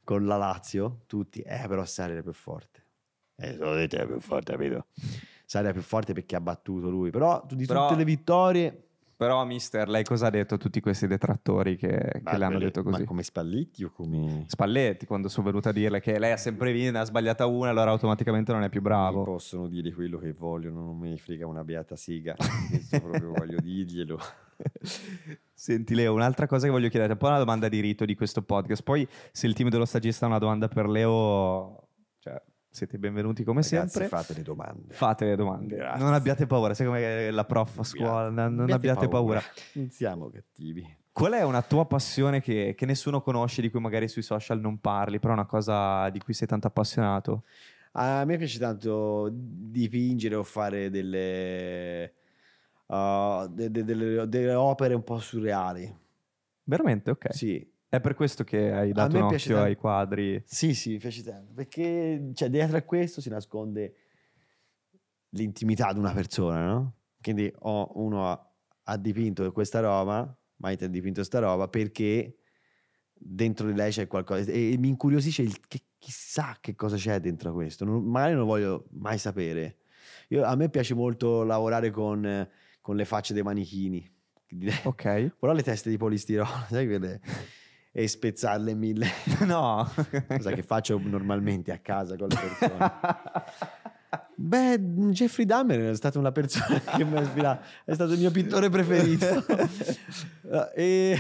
con 0.03 0.26
la 0.26 0.38
Lazio, 0.38 1.01
tutti, 1.07 1.41
eh, 1.41 1.65
però 1.68 1.84
Sarri 1.86 2.13
era 2.13 2.22
più 2.22 2.34
forte. 2.34 2.86
Eh, 3.38 3.55
lo 3.57 3.75
dite, 3.75 3.97
è 3.97 4.05
più 4.05 4.19
forte, 4.19 4.53
capito? 4.53 4.85
Era 5.51 5.71
più 5.71 5.81
forte 5.81 6.13
perché 6.13 6.35
ha 6.35 6.41
battuto 6.41 6.89
lui. 6.89 7.09
Però 7.09 7.45
di 7.49 7.65
Però- 7.65 7.88
tutte 7.88 7.97
le 7.97 8.05
vittorie... 8.05 8.81
Però 9.17 9.43
mister, 9.45 9.89
lei 9.89 10.03
cosa 10.03 10.27
ha 10.27 10.29
detto 10.29 10.53
a 10.53 10.57
tutti 10.59 10.79
questi 10.79 11.07
detrattori 11.07 11.75
che, 11.75 12.21
che 12.23 12.38
le 12.38 12.45
hanno 12.45 12.59
detto 12.59 12.83
così? 12.83 12.99
Ma 12.99 13.07
come 13.07 13.23
Spalletti 13.23 13.83
o 13.83 13.89
come... 13.89 14.43
Spalletti, 14.45 15.07
quando 15.07 15.27
sono 15.27 15.47
venuta 15.47 15.69
a 15.69 15.71
dirle 15.71 15.99
che 15.99 16.19
lei 16.19 16.33
ha 16.33 16.38
sempre 16.38 16.71
vinto, 16.71 16.91
ne 16.91 16.99
ha 16.99 17.03
sbagliata 17.03 17.47
una, 17.47 17.71
allora 17.71 17.89
automaticamente 17.89 18.51
non 18.51 18.61
è 18.61 18.69
più 18.69 18.79
Mi 18.79 18.89
bravo. 18.89 19.23
possono 19.23 19.67
dire 19.67 19.91
quello 19.91 20.19
che 20.19 20.33
vogliono, 20.33 20.81
non 20.83 20.99
ne 20.99 21.17
frega 21.17 21.47
una 21.47 21.63
beata 21.63 21.95
siga. 21.95 22.35
Questo 22.69 22.99
proprio 23.01 23.31
voglio 23.31 23.59
dirglielo. 23.59 24.19
Senti 25.51 25.95
Leo, 25.95 26.13
un'altra 26.13 26.45
cosa 26.45 26.65
che 26.67 26.71
voglio 26.71 26.89
chiedere, 26.89 27.13
un 27.13 27.17
po' 27.17 27.25
una 27.27 27.39
domanda 27.39 27.67
di 27.69 27.79
rito 27.79 28.05
di 28.05 28.13
questo 28.13 28.43
podcast. 28.43 28.83
Poi 28.83 29.07
se 29.31 29.47
il 29.47 29.53
team 29.55 29.69
dello 29.69 29.85
stagista 29.85 30.25
ha 30.25 30.29
una 30.29 30.38
domanda 30.38 30.67
per 30.67 30.88
Leo, 30.88 31.88
cioè, 32.19 32.39
siete 32.78 32.99
benvenuti 32.99 33.43
come 33.43 33.61
Ragazzi, 33.61 33.89
sempre. 33.89 34.07
fate 34.07 34.34
le 34.36 34.43
domande. 34.43 34.93
Fate 34.93 35.25
le 35.25 35.36
domande. 35.36 35.75
Grazie. 35.75 36.03
Non 36.03 36.13
abbiate 36.13 36.45
paura, 36.45 36.75
sai 36.75 36.86
come 36.86 37.32
la 37.32 37.43
prof 37.43 37.80
a 37.80 37.84
scuola, 37.84 38.30
non 38.30 38.53
non 38.53 38.71
abbiate 38.71 39.07
paura. 39.07 39.41
Non 39.73 39.89
siamo 39.89 40.30
cattivi. 40.30 40.95
Qual 41.11 41.32
è 41.34 41.41
una 41.41 41.63
tua 41.63 41.88
passione 41.88 42.39
che, 42.39 42.75
che 42.78 42.86
nessuno 42.86 43.21
conosce, 43.21 43.63
di 43.63 43.71
cui 43.71 43.80
magari 43.80 44.07
sui 44.07 44.21
social 44.21 44.59
non 44.59 44.80
parli, 44.80 45.17
però 45.17 45.34
è 45.34 45.36
una 45.38 45.47
cosa 45.47 46.07
di 46.11 46.19
cui 46.19 46.36
sei 46.36 46.45
tanto 46.45 46.67
appassionato? 46.67 47.45
A 47.93 48.23
me 48.25 48.38
piace 48.38 48.59
tanto 48.59 49.28
dipingere 49.34 50.36
o 50.36 50.43
fare 50.43 50.91
delle, 50.91 52.13
uh, 52.86 53.47
de- 53.47 53.71
de- 53.71 53.84
delle, 53.84 54.30
delle 54.30 54.53
opere 54.53 54.93
un 54.93 55.03
po' 55.03 55.17
surreali. 55.17 55.91
Veramente? 56.65 57.09
Ok. 57.09 57.34
Sì, 57.34 57.67
È 57.89 58.01
per 58.01 58.15
questo 58.15 58.43
che 58.43 58.71
hai 58.71 58.91
dato 58.91 59.15
un 59.15 59.23
occhio 59.23 59.38
tanto. 59.55 59.61
ai 59.61 59.75
quadri. 59.75 60.41
Sì, 60.45 60.73
sì, 60.73 60.91
mi 60.91 60.97
piace 60.97 61.23
tanto. 61.23 61.53
Perché 61.53 62.31
cioè, 62.33 62.49
dietro 62.49 62.77
a 62.77 62.81
questo 62.81 63.21
si 63.21 63.29
nasconde 63.29 63.95
l'intimità 65.29 65.91
di 65.93 65.99
una 65.99 66.11
persona, 66.13 66.65
no? 66.65 66.93
Quindi 67.21 67.51
ho- 67.59 67.91
uno 67.95 68.29
ha, 68.29 68.51
ha 68.83 68.97
dipinto 68.97 69.51
questa 69.51 69.79
roba, 69.79 70.35
Maite 70.57 70.85
ha 70.85 70.88
dipinto 70.88 71.15
questa 71.19 71.39
roba 71.39 71.67
perché 71.67 72.38
dentro 73.13 73.67
di 73.67 73.73
lei 73.73 73.91
c'è 73.91 74.07
qualcosa 74.07 74.51
e, 74.51 74.73
e 74.73 74.77
mi 74.77 74.89
incuriosisce 74.89 75.41
il 75.41 75.59
che 75.67 75.81
chissà 75.97 76.57
che 76.59 76.75
cosa 76.75 76.95
c'è 76.97 77.19
dentro 77.19 77.53
questo. 77.53 77.85
Non- 77.85 78.03
magari 78.03 78.31
non 78.33 78.41
lo 78.41 78.47
voglio 78.47 78.88
mai 78.91 79.17
sapere. 79.17 79.77
Io- 80.29 80.43
a 80.43 80.55
me 80.55 80.69
piace 80.69 80.93
molto 80.93 81.43
lavorare 81.43 81.89
con, 81.89 82.47
con 82.81 82.95
le 82.95 83.05
facce 83.05 83.33
dei 83.33 83.43
manichini. 83.43 84.05
Ok. 84.83 85.03
Però 85.39 85.53
le 85.53 85.63
teste 85.63 85.89
di 85.89 85.97
polistirolo, 85.97 86.49
sai 86.69 86.85
quelle? 86.88 87.21
E 87.97 88.07
spezzarle 88.07 88.75
mille. 88.75 89.07
no. 89.47 89.91
Cosa 90.27 90.51
che 90.51 90.61
faccio 90.61 91.01
normalmente 91.03 91.71
a 91.71 91.79
casa 91.79 92.15
con 92.15 92.27
le 92.27 92.35
persone. 92.35 92.91
Beh, 94.35 94.79
Jeffrey 95.09 95.47
Dahmer 95.47 95.89
è 95.89 95.95
stata 95.95 96.19
una 96.19 96.31
persona 96.31 96.77
che 96.95 97.03
mi 97.03 97.17
ha 97.17 97.21
ispirato, 97.21 97.65
è 97.85 97.95
stato 97.95 98.13
il 98.13 98.19
mio 98.19 98.29
pittore 98.29 98.69
preferito. 98.69 99.43
e... 100.75 101.17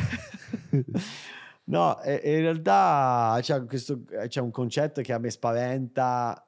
No, 1.63 1.99
e- 2.03 2.21
e 2.23 2.35
in 2.35 2.41
realtà 2.41 3.39
c'è, 3.41 3.65
questo, 3.65 4.03
c'è 4.27 4.39
un 4.39 4.51
concetto 4.51 5.01
che 5.01 5.13
a 5.13 5.17
me 5.17 5.31
spaventa, 5.31 6.47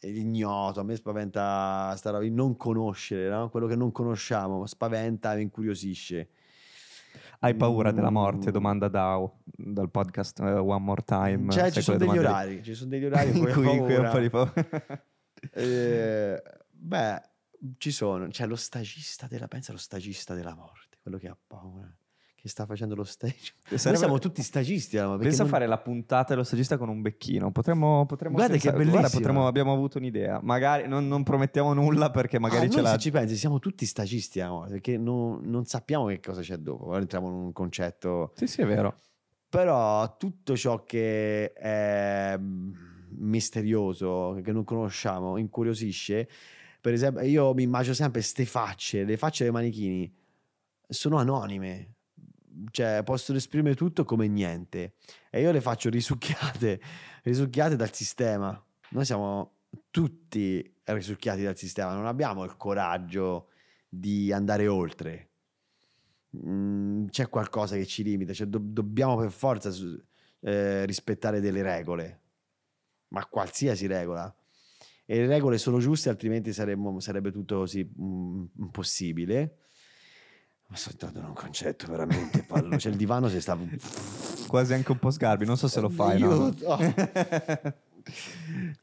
l'ignoto, 0.00 0.80
a 0.80 0.82
me 0.82 0.94
spaventa 0.94 1.94
sta 1.96 2.10
roba 2.10 2.22
di 2.22 2.30
non 2.30 2.54
conoscere, 2.58 3.30
no? 3.30 3.48
quello 3.48 3.66
che 3.66 3.76
non 3.76 3.92
conosciamo, 3.92 4.66
spaventa 4.66 5.34
e 5.34 5.40
incuriosisce. 5.40 6.28
Hai 7.42 7.54
paura 7.54 7.90
della 7.90 8.10
Mm. 8.10 8.14
morte? 8.14 8.50
Domanda 8.50 8.88
Dao 8.88 9.40
dal 9.44 9.90
podcast 9.90 10.40
eh, 10.40 10.52
One 10.52 10.84
More 10.84 11.02
Time. 11.04 11.50
Cioè, 11.50 11.70
ci 11.70 11.80
sono 11.80 11.96
degli 11.96 12.18
orari, 12.18 12.62
ci 12.62 12.74
sono 12.74 12.90
degli 12.90 13.04
orari 13.06 13.30
in 13.36 13.42
cui 13.42 13.50
ho 13.50 13.54
cui, 13.54 13.72
in 13.72 13.78
cui 13.84 13.94
ho 13.96 14.02
un 14.02 14.10
po' 14.10 14.18
di. 14.18 14.52
Eh, 15.52 16.42
beh, 16.70 17.22
ci 17.78 17.90
sono. 17.90 18.28
C'è 18.28 18.46
lo 18.46 18.56
stagista 18.56 19.26
della 19.26 19.48
pensa 19.48 19.72
lo 19.72 19.78
stagista 19.78 20.34
della 20.34 20.54
morte, 20.54 20.98
quello 21.00 21.16
che 21.16 21.28
ha 21.28 21.36
paura, 21.46 21.90
che 22.40 22.48
sta 22.48 22.64
facendo 22.66 22.94
lo 22.94 23.04
stage. 23.04 23.52
Noi 23.68 23.78
Sarebbe- 23.78 23.98
siamo 23.98 24.18
tutti 24.18 24.42
stagisti, 24.42 24.96
perché 24.96 25.18
Pensa 25.18 25.42
a 25.42 25.44
non- 25.44 25.52
fare 25.52 25.66
la 25.66 25.78
puntata 25.78 26.28
dello 26.32 26.42
stagista 26.44 26.78
con 26.78 26.88
un 26.88 27.02
becchino. 27.02 27.50
Potremmo, 27.52 28.06
potremmo 28.06 28.36
Guarda 28.36 28.54
che 28.56 28.60
pensare- 28.70 28.84
bellissima. 28.84 29.10
potremmo- 29.10 29.46
abbiamo 29.46 29.72
avuto 29.72 29.98
un'idea. 29.98 30.40
Magari 30.42 30.88
non, 30.88 31.06
non 31.06 31.22
promettiamo 31.22 31.72
nulla 31.74 32.10
perché 32.10 32.38
magari 32.38 32.66
Ah, 32.66 32.70
ce 32.70 32.74
noi 32.76 32.84
l'ha. 32.84 32.90
se 32.92 32.98
ci 32.98 33.10
pensi, 33.10 33.36
siamo 33.36 33.58
tutti 33.58 33.84
stagisti 33.84 34.40
alla 34.40 34.52
morte, 34.52 34.70
perché 34.72 34.96
non, 34.96 35.40
non 35.44 35.64
sappiamo 35.66 36.06
che 36.06 36.20
cosa 36.20 36.40
c'è 36.40 36.56
dopo. 36.56 36.86
Ora 36.88 37.00
entriamo 37.00 37.28
in 37.28 37.34
un 37.34 37.52
concetto. 37.52 38.32
Sì, 38.36 38.46
sì, 38.46 38.62
è 38.62 38.66
vero. 38.66 39.00
Però 39.48 40.16
tutto 40.16 40.56
ciò 40.56 40.84
che 40.84 41.52
è 41.52 42.36
mm, 42.38 42.72
misterioso, 43.18 44.38
che 44.42 44.52
non 44.52 44.64
conosciamo, 44.64 45.36
incuriosisce. 45.36 46.28
Per 46.80 46.92
esempio, 46.92 47.22
io 47.24 47.52
mi 47.54 47.64
immagino 47.64 47.94
sempre 47.94 48.22
ste 48.22 48.44
facce, 48.46 49.04
le 49.04 49.16
facce 49.16 49.42
dei 49.44 49.52
manichini 49.52 50.10
sono 50.88 51.16
anonime, 51.18 51.94
cioè 52.70 53.02
possono 53.04 53.38
esprimere 53.38 53.74
tutto 53.74 54.04
come 54.04 54.28
niente. 54.28 54.94
E 55.30 55.40
io 55.40 55.52
le 55.52 55.60
faccio 55.60 55.88
risucchiate, 55.88 56.80
risucchiate 57.24 57.76
dal 57.76 57.92
sistema. 57.92 58.62
Noi 58.90 59.04
siamo 59.04 59.58
tutti 59.90 60.78
risucchiati 60.84 61.42
dal 61.42 61.56
sistema, 61.56 61.94
non 61.94 62.06
abbiamo 62.06 62.44
il 62.44 62.56
coraggio 62.56 63.48
di 63.88 64.32
andare 64.32 64.66
oltre. 64.66 65.28
Mm, 66.36 67.06
c'è 67.06 67.28
qualcosa 67.28 67.76
che 67.76 67.86
ci 67.86 68.02
limita, 68.02 68.32
cioè 68.32 68.46
do- 68.46 68.60
dobbiamo 68.62 69.16
per 69.16 69.30
forza 69.30 69.70
eh, 70.40 70.84
rispettare 70.86 71.40
delle 71.40 71.62
regole, 71.62 72.20
ma 73.08 73.24
qualsiasi 73.26 73.86
regola. 73.86 74.32
E 75.04 75.16
le 75.16 75.26
regole 75.26 75.58
sono 75.58 75.80
giuste, 75.80 76.08
altrimenti 76.08 76.52
saremmo- 76.52 77.00
sarebbe 77.00 77.32
tutto 77.32 77.58
così 77.58 77.88
mm, 78.00 78.44
impossibile. 78.58 79.56
Ma 80.70 80.76
sto 80.76 80.90
entrando 80.90 81.18
in 81.18 81.24
un 81.26 81.34
concetto 81.34 81.86
veramente 81.88 82.42
pallo. 82.44 82.78
Cioè 82.78 82.92
il 82.92 82.96
divano 82.98 83.28
si 83.28 83.40
sta... 83.40 83.58
Quasi 84.46 84.72
anche 84.72 84.92
un 84.92 84.98
po' 84.98 85.10
sgarbi. 85.10 85.44
Non 85.44 85.56
so 85.56 85.66
se 85.68 85.80
lo 85.80 85.88
fai. 85.88 86.20
no? 86.20 86.30
Aiuto. 86.30 86.78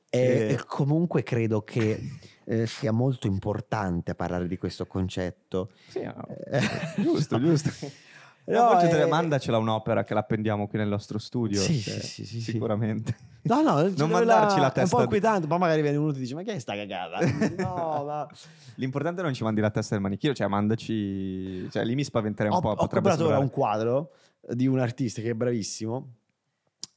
E, 0.10 0.20
Eh. 0.20 0.54
e 0.54 0.64
comunque 0.66 1.22
credo 1.24 1.62
che 1.64 2.00
eh, 2.46 2.66
sia 2.66 2.92
molto 2.94 3.28
importante 3.28 4.16
parlare 4.16 4.48
di 4.48 4.58
questo 4.58 4.86
concetto. 4.86 5.72
Sì, 5.90 6.02
no. 6.02 6.26
Eh, 6.50 6.62
giusto, 7.02 7.38
giusto. 7.42 7.70
No, 8.48 8.72
No, 8.74 8.78
poi 8.78 8.90
eh, 8.90 9.06
mandacela 9.06 9.58
un'opera 9.58 10.04
che 10.06 10.14
l'appendiamo 10.14 10.68
qui 10.68 10.78
nel 10.80 10.88
nostro 10.88 11.18
studio. 11.18 11.60
Sì, 11.62 11.82
cioè, 11.82 12.00
sì, 12.00 12.26
sì, 12.26 12.40
sicuramente. 12.40 13.16
No, 13.42 13.62
no, 13.62 13.82
Non 13.98 14.10
mandarci 14.10 14.58
la 14.58 14.64
È 14.64 14.68
un 14.68 14.72
testa 14.74 14.90
po' 14.90 14.98
di- 14.98 15.04
inquietante, 15.04 15.48
poi 15.48 15.58
magari 15.60 15.82
viene 15.82 15.98
uno 15.98 16.12
e 16.12 16.14
ti 16.14 16.20
dice 16.20 16.34
ma 16.34 16.44
che 16.44 16.54
è 16.54 16.60
sta 16.60 16.74
cagata? 16.74 17.20
No, 17.58 18.04
ma... 18.06 18.28
L'importante 18.76 19.20
è 19.20 19.24
non 19.24 19.34
ci 19.34 19.44
mandi 19.44 19.60
la 19.60 19.70
testa 19.70 19.96
del 19.96 20.04
manichino, 20.04 20.34
cioè 20.34 20.48
mandaci... 20.48 21.70
Cioè 21.70 21.84
lì 21.84 21.94
mi 21.96 22.04
spaventerei 22.06 22.50
un 22.52 22.58
ho, 22.58 22.62
po'. 22.62 22.70
ho 22.70 22.88
comprato 22.88 23.26
ora 23.26 23.38
un 23.40 23.50
quadro 23.50 24.12
di 24.50 24.66
un 24.66 24.80
artista 24.80 25.22
che 25.22 25.32
è 25.32 25.34
bravissimo, 25.34 26.14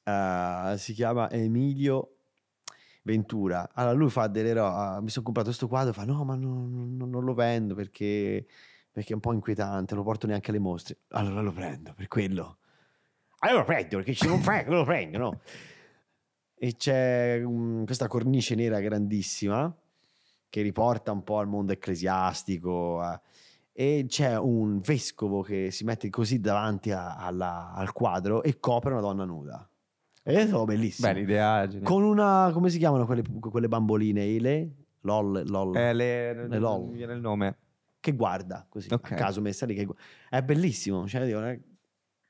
eh, 0.05 0.75
si 0.77 0.93
chiama 0.93 1.29
Emilio 1.33 2.15
Ventura. 3.03 3.69
Allora 3.75 3.95
lui 3.97 4.11
fa 4.11 4.27
delle 4.29 4.53
robe, 4.53 5.01
mi 5.03 5.09
sono 5.09 5.25
comprato 5.25 5.49
questo 5.49 5.67
quadro, 5.69 5.93
fa 5.93 6.05
no 6.05 6.23
ma 6.23 6.35
non, 6.37 6.97
non- 6.97 7.11
non 7.11 7.25
lo 7.25 7.35
vendo 7.35 7.75
perché, 7.75 8.47
perché 9.01 9.13
è 9.13 9.15
un 9.15 9.21
po' 9.21 9.33
inquietante, 9.33 9.95
non 9.95 10.03
lo 10.05 10.09
porto 10.11 10.27
neanche 10.27 10.51
alle 10.51 10.59
mostre. 10.61 10.99
Allora 11.09 11.41
lo 11.41 11.53
prendo, 11.53 11.93
per 11.95 12.07
quello. 12.09 12.59
Allora 13.41 13.61
lo 13.61 13.65
prendo, 13.65 13.97
perché 13.97 14.13
ci 14.15 14.27
non 14.27 14.41
frega, 14.41 14.71
lo 14.71 14.85
prendo, 14.85 15.19
no? 15.19 15.41
E 16.55 16.77
c'è 16.77 17.41
mm, 17.43 17.85
questa 17.85 18.07
cornice 18.07 18.55
nera 18.55 18.81
grandissima 18.81 19.75
che 20.51 20.63
riporta 20.63 21.13
un 21.13 21.23
po' 21.25 21.39
al 21.39 21.49
mondo 21.49 21.73
ecclesiastico. 21.73 23.03
eh, 23.03 23.21
e 23.73 24.05
c'è 24.09 24.37
un 24.37 24.81
vescovo 24.81 25.41
che 25.41 25.71
si 25.71 25.85
mette 25.85 26.11
così 26.11 26.39
davanti 26.41 26.91
a- 26.91 27.17
alla- 27.17 27.73
al 27.73 27.93
quadro 27.93 28.43
e 28.43 28.59
copre 28.61 28.91
una 28.93 29.01
donna 29.01 29.25
nuda. 29.25 29.67
E 30.23 30.33
io 30.35 30.47
trovo 30.49 30.65
bellissimo. 30.67 31.09
Beh, 31.11 31.19
l'idea. 31.21 31.67
Con 31.83 32.03
una, 32.03 32.51
come 32.53 32.69
si 32.69 32.77
chiamano 32.77 33.07
quelle, 33.07 33.23
quelle 33.41 33.69
bamboline? 33.69 34.23
Ile? 34.25 34.75
LOL, 35.03 35.45
LOL. 35.47 35.75
Eh, 35.77 35.95
le, 35.95 36.47
Le 36.47 36.59
LOL. 36.59 36.89
mi 36.89 36.97
viene 36.97 37.15
il 37.15 37.21
nome. 37.23 37.57
Che 38.01 38.13
guarda 38.13 38.67
così, 38.69 38.89
Ok. 38.93 39.13
a 39.13 39.15
caso 39.15 39.41
messa 39.41 39.67
lì. 39.67 39.75
Che, 39.75 39.85
gu- 39.85 39.97
è 40.31 40.43
bellissimo. 40.43 41.07
Cioè, 41.07 41.25
dico, 41.27 41.45
eh, 41.45 41.61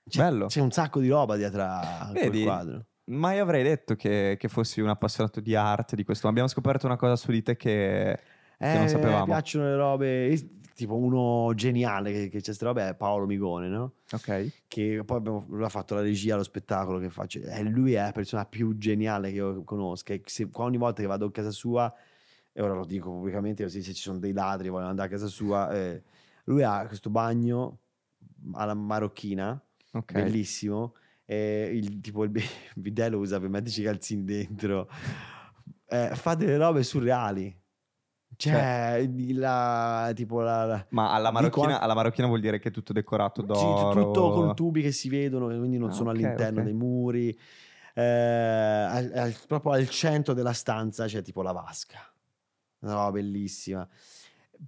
c'è, 0.09 0.19
Bello. 0.23 0.47
c'è 0.47 0.61
un 0.61 0.73
sacco 0.73 0.99
di 1.01 1.09
roba 1.09 1.37
dietro 1.37 1.63
a 1.63 2.09
quel 2.11 2.25
Vedi? 2.31 2.43
quadro. 2.43 2.85
Mai 3.11 3.39
avrei 3.39 3.63
detto 3.63 3.95
che, 3.97 4.37
che 4.39 4.49
fossi 4.49 4.81
un 4.81 4.89
appassionato 4.89 5.41
di 5.41 5.55
arte, 5.55 5.97
di 5.97 6.05
questo. 6.05 6.25
ma 6.27 6.31
Abbiamo 6.31 6.49
scoperto 6.49 6.87
una 6.87 6.97
cosa 6.97 7.17
su 7.17 7.31
di 7.31 7.43
te 7.43 7.57
che, 7.57 8.19
che 8.59 8.73
non 8.75 8.85
Eh, 8.85 8.89
sapevamo. 8.89 9.21
Mi 9.21 9.25
piacciono 9.27 9.65
le 9.65 9.77
robe. 9.77 10.27
eh, 10.29 10.49
Tipo 10.81 10.97
uno 10.97 11.53
geniale 11.55 12.11
che, 12.11 12.29
che 12.31 12.39
c'è 12.39 12.45
queste 12.45 12.65
robe 12.65 12.89
è 12.89 12.95
Paolo 12.95 13.27
Migone, 13.27 13.69
no? 13.69 13.93
Ok. 14.13 14.63
Che 14.67 15.03
poi 15.05 15.17
abbiamo, 15.19 15.45
lui 15.51 15.63
ha 15.63 15.69
fatto 15.69 15.95
la 15.95 16.01
regia, 16.01 16.37
lo 16.37 16.43
spettacolo 16.43 16.99
che 16.99 17.11
faccio. 17.11 17.39
E 17.41 17.63
lui 17.65 17.93
è 17.93 18.01
la 18.01 18.13
persona 18.13 18.47
più 18.47 18.79
geniale 18.79 19.29
che 19.29 19.37
io 19.37 19.63
conosca. 19.65 20.15
E 20.15 20.23
se- 20.25 20.49
ogni 20.53 20.79
volta 20.79 21.03
che 21.03 21.07
vado 21.09 21.27
a 21.27 21.31
casa 21.31 21.51
sua, 21.51 21.93
e 22.53 22.63
ora 22.63 22.75
lo 22.75 22.85
dico 22.85 23.11
pubblicamente, 23.11 23.63
così 23.63 23.83
se 23.83 23.93
ci 23.95 24.03
sono 24.03 24.19
dei 24.19 24.33
ladri 24.33 24.67
e 24.69 24.71
vogliono 24.71 24.91
andare 24.91 25.09
a 25.09 25.11
casa 25.11 25.27
sua, 25.27 25.71
eh, 25.73 26.03
lui 26.45 26.63
ha 26.63 26.87
questo 26.87 27.11
bagno 27.11 27.79
alla 28.55 28.75
marocchina, 28.75 29.61
Ok. 29.93 30.13
bellissimo. 30.13 30.95
E 31.25 31.71
il, 31.73 32.01
tipo 32.01 32.25
il 32.25 32.31
bi- 32.31 32.41
il 32.75 32.83
bidet 32.83 33.11
lo 33.11 33.19
usa 33.19 33.39
per 33.39 33.49
metterci 33.49 33.81
i 33.83 33.85
calzini 33.85 34.25
dentro. 34.25 34.89
Eh, 35.87 36.11
fa 36.15 36.35
delle 36.35 36.57
robe 36.57 36.83
surreali. 36.83 37.57
Cioè, 38.37 39.09
la, 39.33 40.11
tipo 40.15 40.41
la, 40.41 40.65
la- 40.65 40.87
Ma 40.91 41.13
alla 41.13 41.31
marocchina, 41.31 41.67
anche- 41.73 41.85
alla 41.85 41.95
marocchina 41.95 42.27
vuol 42.27 42.41
dire 42.41 42.59
che 42.59 42.71
è 42.71 42.73
tutto 42.73 42.93
decorato 42.93 43.43
sì, 43.43 43.47
d'oro. 43.47 44.07
tutto 44.07 44.31
con 44.33 44.55
tubi 44.55 44.83
che 44.83 44.93
si 44.93 45.09
vedono, 45.09 45.47
quindi 45.47 45.79
non 45.79 45.91
Ah, 45.91 45.93
sono 45.93 46.11
ok, 46.11 46.17
all'interno 46.17 46.59
ok. 46.61 46.65
dei 46.65 46.73
muri. 46.75 47.39
Eh, 47.95 48.03
al- 48.03 49.13
al- 49.15 49.37
proprio 49.47 49.73
al 49.73 49.89
centro 49.89 50.33
della 50.33 50.53
stanza 50.53 51.05
c'è 51.07 51.23
tipo 51.23 51.43
la 51.43 51.53
vasca. 51.53 51.99
Una 52.81 52.95
roba 52.95 53.11
bellissima. 53.13 53.87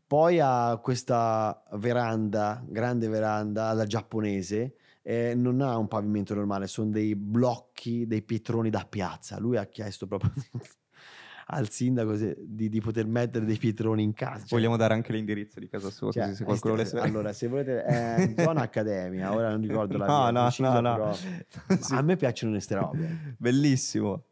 Poi 0.06 0.38
ha 0.40 0.78
questa 0.82 1.62
veranda, 1.72 2.62
grande 2.66 3.08
veranda 3.08 3.66
alla 3.66 3.84
giapponese. 3.86 4.76
eh, 5.04 5.34
non 5.34 5.60
ha 5.60 5.76
un 5.76 5.88
pavimento 5.88 6.32
normale, 6.34 6.66
sono 6.68 6.90
dei 6.90 7.16
blocchi, 7.16 8.06
dei 8.06 8.22
pietroni 8.22 8.70
da 8.70 8.86
piazza. 8.88 9.38
Lui 9.40 9.56
ha 9.56 9.64
chiesto 9.66 10.06
proprio 10.06 10.32
al 11.48 11.68
sindaco 11.70 12.16
se- 12.16 12.36
di, 12.38 12.68
di 12.68 12.80
poter 12.80 13.06
mettere 13.06 13.44
dei 13.44 13.56
pietroni 13.58 14.02
in 14.02 14.12
casa. 14.14 14.38
Cioè, 14.46 14.48
Vogliamo 14.58 14.76
dare 14.76 14.94
anche 14.94 15.12
l'indirizzo 15.12 15.58
di 15.58 15.68
casa 15.68 15.90
sua, 15.90 16.12
cioè, 16.12 16.32
se 16.34 16.44
qualcuno 16.44 16.74
eh, 16.74 16.76
volesse... 16.76 16.98
allora, 17.00 17.32
se 17.32 17.48
volete, 17.48 17.82
è 17.82 18.20
in 18.22 18.36
zona 18.36 18.62
accademia, 18.62 19.34
ora 19.34 19.50
non 19.50 19.60
ricordo 19.60 19.98
la 19.98 20.06
No, 20.30 20.30
no, 20.30 20.80
no, 20.80 20.96
no. 20.96 21.16
Sì. 21.80 21.94
A 21.94 22.00
me 22.02 22.16
piacciono 22.16 22.52
queste 22.52 22.74
robe. 22.76 23.34
Bellissimo. 23.38 24.24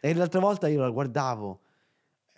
E 0.00 0.12
l'altra 0.14 0.40
volta 0.40 0.66
io 0.68 0.80
la 0.80 0.90
guardavo, 0.90 1.60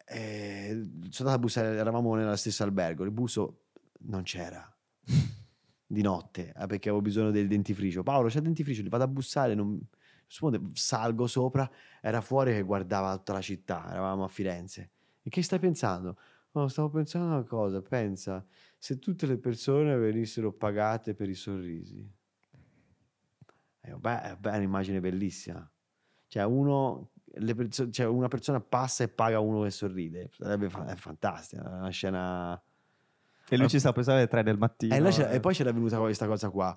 eh, 0.09 0.71
sono 1.11 1.29
andato 1.29 1.31
a 1.31 1.39
bussare, 1.39 1.77
eravamo 1.77 2.15
nello 2.15 2.37
stesso 2.37 2.63
albergo, 2.63 3.05
il 3.05 3.11
busso 3.11 3.65
non 4.01 4.23
c'era. 4.23 4.73
di 5.91 6.03
notte 6.03 6.53
eh, 6.55 6.67
perché 6.67 6.91
avevo 6.91 7.01
bisogno 7.01 7.31
del 7.31 7.49
dentifricio. 7.49 8.03
Paolo, 8.03 8.29
c'è 8.29 8.37
il 8.39 8.45
dentifricio, 8.45 8.83
gli 8.83 8.89
vado 8.89 9.05
a 9.05 9.09
bussare, 9.09 9.55
non 9.55 9.81
salgo 10.75 11.27
sopra, 11.27 11.69
era 12.01 12.21
fuori 12.21 12.53
che 12.53 12.63
guardava 12.63 13.17
tutta 13.17 13.33
la 13.33 13.41
città, 13.41 13.91
eravamo 13.91 14.25
a 14.25 14.29
Firenze. 14.29 14.91
E 15.23 15.31
che 15.31 15.43
stai 15.43 15.59
pensando? 15.59 16.19
No, 16.53 16.69
stavo 16.69 16.91
pensando 16.91 17.29
a 17.29 17.37
una 17.39 17.45
cosa, 17.45 17.81
pensa, 17.81 18.45
se 18.77 18.99
tutte 18.99 19.27
le 19.27 19.39
persone 19.39 19.97
venissero 19.97 20.53
pagate 20.53 21.15
per 21.15 21.29
i 21.29 21.35
sorrisi. 21.35 22.07
Eh, 23.81 23.95
beh, 23.95 24.37
beh, 24.39 24.51
è 24.51 24.57
un'immagine 24.57 25.01
bellissima. 25.01 25.71
Cioè, 26.27 26.45
uno, 26.45 27.13
perso- 27.55 27.91
cioè, 27.91 28.07
una 28.07 28.29
persona 28.29 28.61
passa 28.61 29.05
e 29.05 29.09
paga 29.09 29.41
uno 29.41 29.63
che 29.63 29.71
sorride. 29.71 30.31
Sarebbe 30.33 30.69
fa- 30.69 30.87
è 30.87 30.97
fantastica, 30.97 31.65
è 31.65 31.77
una 31.79 31.91
scena... 31.91 32.63
E 33.51 33.57
lui 33.57 33.69
ci 33.69 33.79
sta 33.79 33.93
pensando 33.93 34.21
alle 34.21 34.29
3 34.29 34.43
del 34.43 34.59
mattino. 34.59 34.95
E, 34.95 35.01
là 35.01 35.09
c'è- 35.11 35.33
e 35.35 35.41
poi 35.41 35.55
c'era 35.55 35.73
venuta 35.73 35.99
questa 35.99 36.27
cosa 36.27 36.51
qua. 36.51 36.77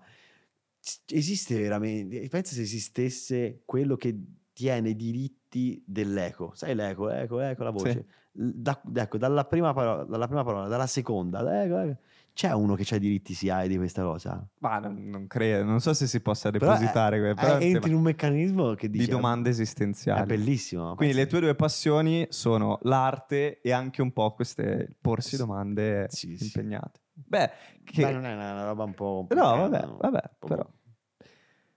Esiste 1.07 1.59
veramente, 1.59 2.28
pensa 2.30 2.53
se 2.55 2.62
esistesse 2.62 3.62
quello 3.66 3.95
che 3.97 4.18
tiene 4.53 4.89
i 4.89 4.95
diritti 4.95 5.84
dell'eco. 5.86 6.53
Sai 6.55 6.74
l'eco, 6.74 7.07
l'eco, 7.07 7.38
l'eco, 7.38 7.64
la 7.64 7.70
voce. 7.70 8.05
L- 8.34 8.49
da- 8.55 8.82
ecco, 8.95 9.18
dalla 9.18 9.43
prima, 9.45 9.74
parola, 9.74 10.03
dalla 10.05 10.28
prima 10.28 10.43
parola, 10.43 10.68
dalla 10.68 10.88
seconda, 10.88 11.41
l'eco, 11.43 11.76
l'eco. 11.78 11.99
C'è 12.34 12.52
uno 12.54 12.76
che 12.76 12.86
ha 12.92 12.96
i 12.98 13.00
diritti 13.00 13.34
SIAE 13.34 13.68
di 13.68 13.78
questa 13.78 14.04
cosa. 14.04 14.46
Ma 14.60 14.80
non, 14.80 15.08
non 15.10 15.28
credo, 15.28 15.64
non 15.64 15.80
so 15.80 15.94
se 15.94 16.08
si 16.08 16.22
possa 16.22 16.50
Però, 16.52 16.66
depositare. 16.72 17.20
que- 17.20 17.30
eh, 17.32 17.34
però 17.34 17.58
è 17.58 17.64
entri 17.64 17.90
in 17.90 17.96
un 17.98 18.02
meccanismo 18.04 18.74
che 18.76 18.90
dice... 18.90 19.06
di 19.06 19.12
domande 19.12 19.50
È 19.50 19.52
esistenziali. 19.52 20.26
bellissimo. 20.26 20.96
Quindi 20.96 21.16
le 21.16 21.28
tue 21.28 21.40
due 21.40 21.56
passioni 21.56 22.26
sono 22.30 22.80
l'arte 22.84 23.60
e 23.62 23.72
anche 23.72 24.02
un 24.02 24.12
po' 24.12 24.34
queste 24.34 24.96
porsi 25.02 25.38
domande 25.38 26.08
Sì, 26.10 26.38
sì. 26.38 26.46
impegnate. 26.46 27.00
Beh, 27.14 27.50
che... 27.84 28.02
Beh, 28.04 28.12
non 28.12 28.26
è 28.26 28.34
una, 28.34 28.66
roba 28.66 28.84
un 28.84 28.94
po'... 28.94 29.28
No, 29.30 29.42
vabbè, 29.58 29.82
no? 29.82 29.98
vabbè, 30.00 30.22
però. 30.40 30.68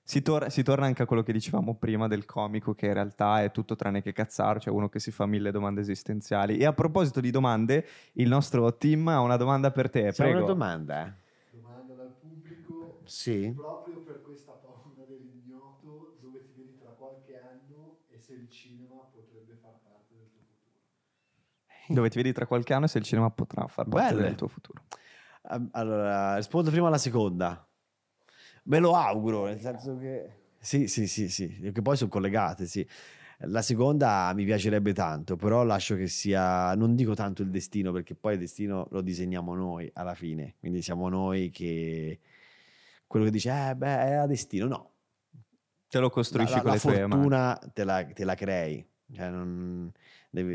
Si, 0.07 0.21
tor- 0.21 0.49
si 0.51 0.63
torna 0.63 0.85
anche 0.85 1.03
a 1.03 1.07
quello 1.07 1.23
che 1.23 1.33
dicevamo 1.33 1.77
prima 1.77 2.09
del 2.09 2.27
comico, 2.27 2.75
che 2.75 2.87
in 2.87 2.93
realtà 2.93 3.43
è 3.43 3.51
tutto 3.51 3.75
tranne 3.75 4.03
che 4.03 4.13
cazzaro, 4.13 4.61
cioè 4.61 4.73
uno 4.75 4.91
che 4.91 5.01
si 5.01 5.11
fa 5.11 5.25
mille 5.25 5.51
domande 5.51 5.81
esistenziali. 5.81 6.59
E 6.59 6.67
a 6.67 6.75
proposito 6.75 7.21
di 7.21 7.31
domande, 7.31 7.87
il 8.15 8.29
nostro 8.29 8.77
team 8.77 9.09
ha 9.09 9.21
una 9.21 9.37
domanda 9.39 9.71
per 9.71 9.89
te. 9.89 10.03
C'è 10.11 10.13
Prego. 10.13 10.37
una 10.39 10.47
domanda? 10.47 11.07
eh? 11.07 11.13
Domanda 11.57 11.95
dal 11.95 12.15
pubblico, 12.21 13.01
Sì. 13.05 13.51
proprio 13.57 14.01
per 14.01 14.21
questa 14.23 14.53
paura 14.53 15.05
dell'ignoto, 15.09 16.19
dove 16.21 16.43
ti 16.45 16.53
vedi 16.55 16.77
tra 16.79 16.91
qualche 16.91 17.39
anno 17.39 18.01
e 18.11 18.19
se 18.19 18.35
il 18.35 18.49
cinema 18.51 18.97
potrebbe 19.11 19.55
far 19.55 19.73
parte 19.83 20.15
del 20.17 20.29
tuo 20.35 20.45
futuro. 20.45 20.83
Dove 21.89 22.11
ti 22.11 22.17
vedi 22.19 22.33
tra 22.35 22.47
qualche 22.47 22.75
anno 22.75 22.85
e 22.85 22.89
se 22.89 22.99
il 22.99 23.05
cinema 23.05 23.31
potrà 23.31 23.67
far 23.69 23.89
parte 23.89 24.13
Belle. 24.15 24.27
del 24.27 24.35
tuo 24.35 24.49
futuro. 24.49 24.83
Ah, 25.45 25.63
Allora, 25.73 26.37
rispondo 26.37 26.71
prima 26.71 26.89
alla 26.89 26.99
seconda. 26.99 27.67
Me 28.65 28.79
lo 28.79 28.95
auguro, 28.95 29.45
nel 29.47 29.61
senso 29.61 29.97
che... 29.99 30.43
Sì, 30.59 30.87
sì, 30.89 31.07
sì, 31.07 31.29
sì, 31.29 31.71
che 31.73 31.83
poi 31.83 31.97
sono 31.97 32.09
collegate, 32.11 32.67
sì. 32.67 32.87
La 33.41 33.61
seconda 33.61 34.33
mi 34.35 34.45
piacerebbe 34.45 34.95
tanto, 34.95 35.37
però 35.37 35.63
lascio 35.65 35.97
che 35.97 36.07
sia, 36.07 36.75
non 36.75 36.95
dico 36.95 37.15
tanto 37.15 37.43
il 37.43 37.51
destino, 37.51 37.93
perché 37.93 38.15
poi 38.15 38.35
il 38.35 38.39
destino 38.39 38.87
lo 38.91 39.03
disegniamo 39.03 39.55
noi 39.55 39.91
alla 39.95 40.15
fine, 40.15 40.55
quindi 40.61 40.81
siamo 40.81 41.09
noi 41.09 41.51
che... 41.51 42.19
Quello 43.07 43.27
che 43.27 43.31
dice, 43.33 43.51
eh 43.71 43.77
beh, 43.77 43.87
era 44.07 44.27
destino, 44.27 44.67
no. 44.67 44.91
Te 45.89 45.99
lo 45.99 46.07
La, 46.07 46.11
costruisci 46.11 46.55
la- 46.55 46.61
con 46.63 46.71
la 46.71 46.73
le 46.73 46.81
tue 46.81 47.07
mani. 47.07 47.11
fortuna 47.11 47.59
te 47.75 47.85
la, 47.85 48.05
te 48.05 48.25
la 48.25 48.35
crei. 48.35 48.87
Cioè, 49.13 49.29
non- 49.29 49.93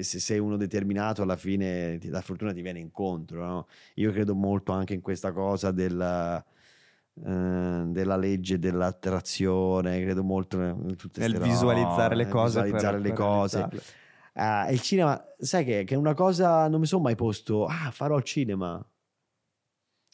se 0.01 0.19
sei 0.19 0.39
uno 0.39 0.57
determinato, 0.57 1.21
alla 1.21 1.37
fine 1.37 1.97
ti- 1.99 2.09
la 2.09 2.21
fortuna 2.21 2.51
ti 2.51 2.61
viene 2.61 2.79
incontro. 2.79 3.45
no? 3.45 3.67
Io 3.95 4.11
credo 4.11 4.33
molto 4.35 4.71
anche 4.71 4.93
in 4.95 5.01
questa 5.01 5.31
cosa 5.31 5.71
del, 5.71 6.43
eh, 7.25 7.83
della 7.87 8.15
legge 8.17 8.59
dell'attrazione, 8.59 10.01
credo 10.01 10.23
molto 10.23 10.57
Nel 10.57 11.37
visualizzare 11.39 12.09
robe, 12.09 12.15
le 12.15 12.27
cose. 12.27 12.61
visualizzare 12.61 12.97
per- 12.97 13.01
le 13.01 13.09
per 13.09 13.17
cose. 13.17 13.69
Ah, 14.33 14.69
il 14.71 14.79
cinema, 14.81 15.21
sai 15.37 15.65
che, 15.65 15.83
che 15.83 15.95
è 15.95 15.97
una 15.97 16.13
cosa, 16.13 16.67
non 16.67 16.79
mi 16.79 16.85
sono 16.85 17.01
mai 17.03 17.15
posto, 17.15 17.65
ah, 17.65 17.89
farò 17.91 18.17
il 18.17 18.23
cinema. 18.23 18.83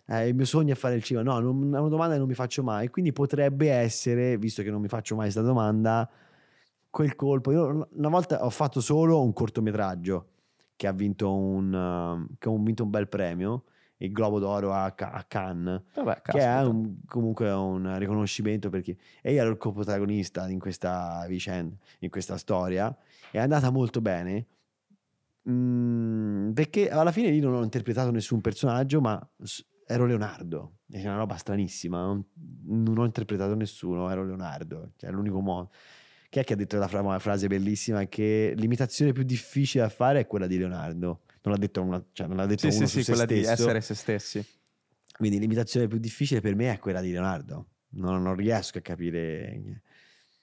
Eh, 0.07 0.27
il 0.27 0.35
mio 0.35 0.45
sogno 0.45 0.73
è 0.73 0.75
fare 0.75 0.95
il 0.95 1.03
cinema. 1.03 1.33
No, 1.33 1.39
non- 1.39 1.73
è 1.75 1.79
una 1.79 1.89
domanda 1.89 2.13
che 2.13 2.19
non 2.19 2.27
mi 2.27 2.33
faccio 2.35 2.63
mai. 2.63 2.89
Quindi 2.89 3.11
potrebbe 3.11 3.69
essere, 3.71 4.37
visto 4.37 4.61
che 4.61 4.69
non 4.69 4.81
mi 4.81 4.87
faccio 4.87 5.15
mai 5.15 5.25
questa 5.25 5.41
domanda, 5.41 6.09
quel 6.89 7.15
colpo. 7.15 7.51
Io 7.51 7.87
una 7.91 8.09
volta 8.09 8.43
ho 8.45 8.49
fatto 8.49 8.81
solo 8.81 9.21
un 9.23 9.33
cortometraggio 9.33 10.29
che 10.75 10.87
ha 10.87 10.91
vinto 10.91 11.33
un, 11.33 11.73
um, 11.73 12.27
che 12.37 12.49
ha 12.49 12.55
vinto 12.57 12.83
un 12.83 12.89
bel 12.89 13.07
premio, 13.07 13.63
il 13.97 14.11
Globo 14.11 14.39
d'Oro 14.39 14.73
a, 14.73 14.93
a 14.97 15.23
Cannes 15.27 15.81
Vabbè, 15.93 16.21
che 16.21 16.39
è 16.39 16.61
un- 16.63 16.97
comunque 17.05 17.49
un 17.51 17.97
riconoscimento 17.97 18.69
perché 18.69 18.97
e 19.21 19.33
io 19.33 19.41
ero 19.41 19.49
il 19.51 19.57
coprotagonista 19.57 20.47
in 20.49 20.59
questa 20.59 21.25
vicenda, 21.27 21.75
in 21.99 22.09
questa 22.09 22.37
storia, 22.37 22.95
è 23.31 23.37
andata 23.39 23.69
molto 23.69 24.01
bene. 24.01 24.47
Mm, 25.49 26.51
perché 26.53 26.89
alla 26.89 27.11
fine 27.11 27.29
io 27.29 27.43
non 27.49 27.59
ho 27.59 27.63
interpretato 27.63 28.11
nessun 28.11 28.41
personaggio, 28.41 28.99
ma 29.01 29.25
ero 29.85 30.05
Leonardo. 30.05 30.77
È 30.89 31.01
una 31.01 31.17
roba 31.17 31.35
stranissima. 31.37 32.03
Non, 32.05 32.25
non 32.65 32.97
ho 32.97 33.05
interpretato 33.05 33.55
nessuno, 33.55 34.09
ero 34.09 34.23
Leonardo. 34.25 34.91
Cioè, 34.97 35.09
è 35.09 35.13
l'unico 35.13 35.39
modo. 35.39 35.71
Chi 36.29 36.39
è 36.39 36.43
che 36.43 36.53
ha 36.53 36.55
detto 36.55 36.77
la 36.77 36.87
fra- 36.87 37.19
frase 37.19 37.47
bellissima? 37.47 38.03
Che 38.05 38.53
l'imitazione 38.57 39.11
più 39.13 39.23
difficile 39.23 39.83
da 39.83 39.89
fare 39.89 40.19
è 40.21 40.27
quella 40.27 40.47
di 40.47 40.57
Leonardo. 40.57 41.21
Non 41.45 41.53
l'ha 41.53 41.59
detto, 41.59 41.81
una, 41.81 42.03
cioè, 42.11 42.27
non 42.27 42.37
l'ha 42.37 42.45
detto 42.45 42.69
Sì, 42.69 42.77
uno 42.77 42.87
sì, 42.87 43.03
sì, 43.03 43.09
quella 43.11 43.25
di 43.25 43.43
stesso. 43.43 43.51
essere 43.63 43.81
se 43.81 43.93
stessi. 43.93 44.45
Quindi 45.17 45.39
l'imitazione 45.39 45.87
più 45.87 45.97
difficile 45.99 46.41
per 46.41 46.55
me 46.55 46.73
è 46.73 46.79
quella 46.79 47.01
di 47.01 47.11
Leonardo. 47.11 47.67
Non, 47.89 48.21
non 48.21 48.35
riesco 48.35 48.79
a 48.79 48.81
capire. 48.81 49.81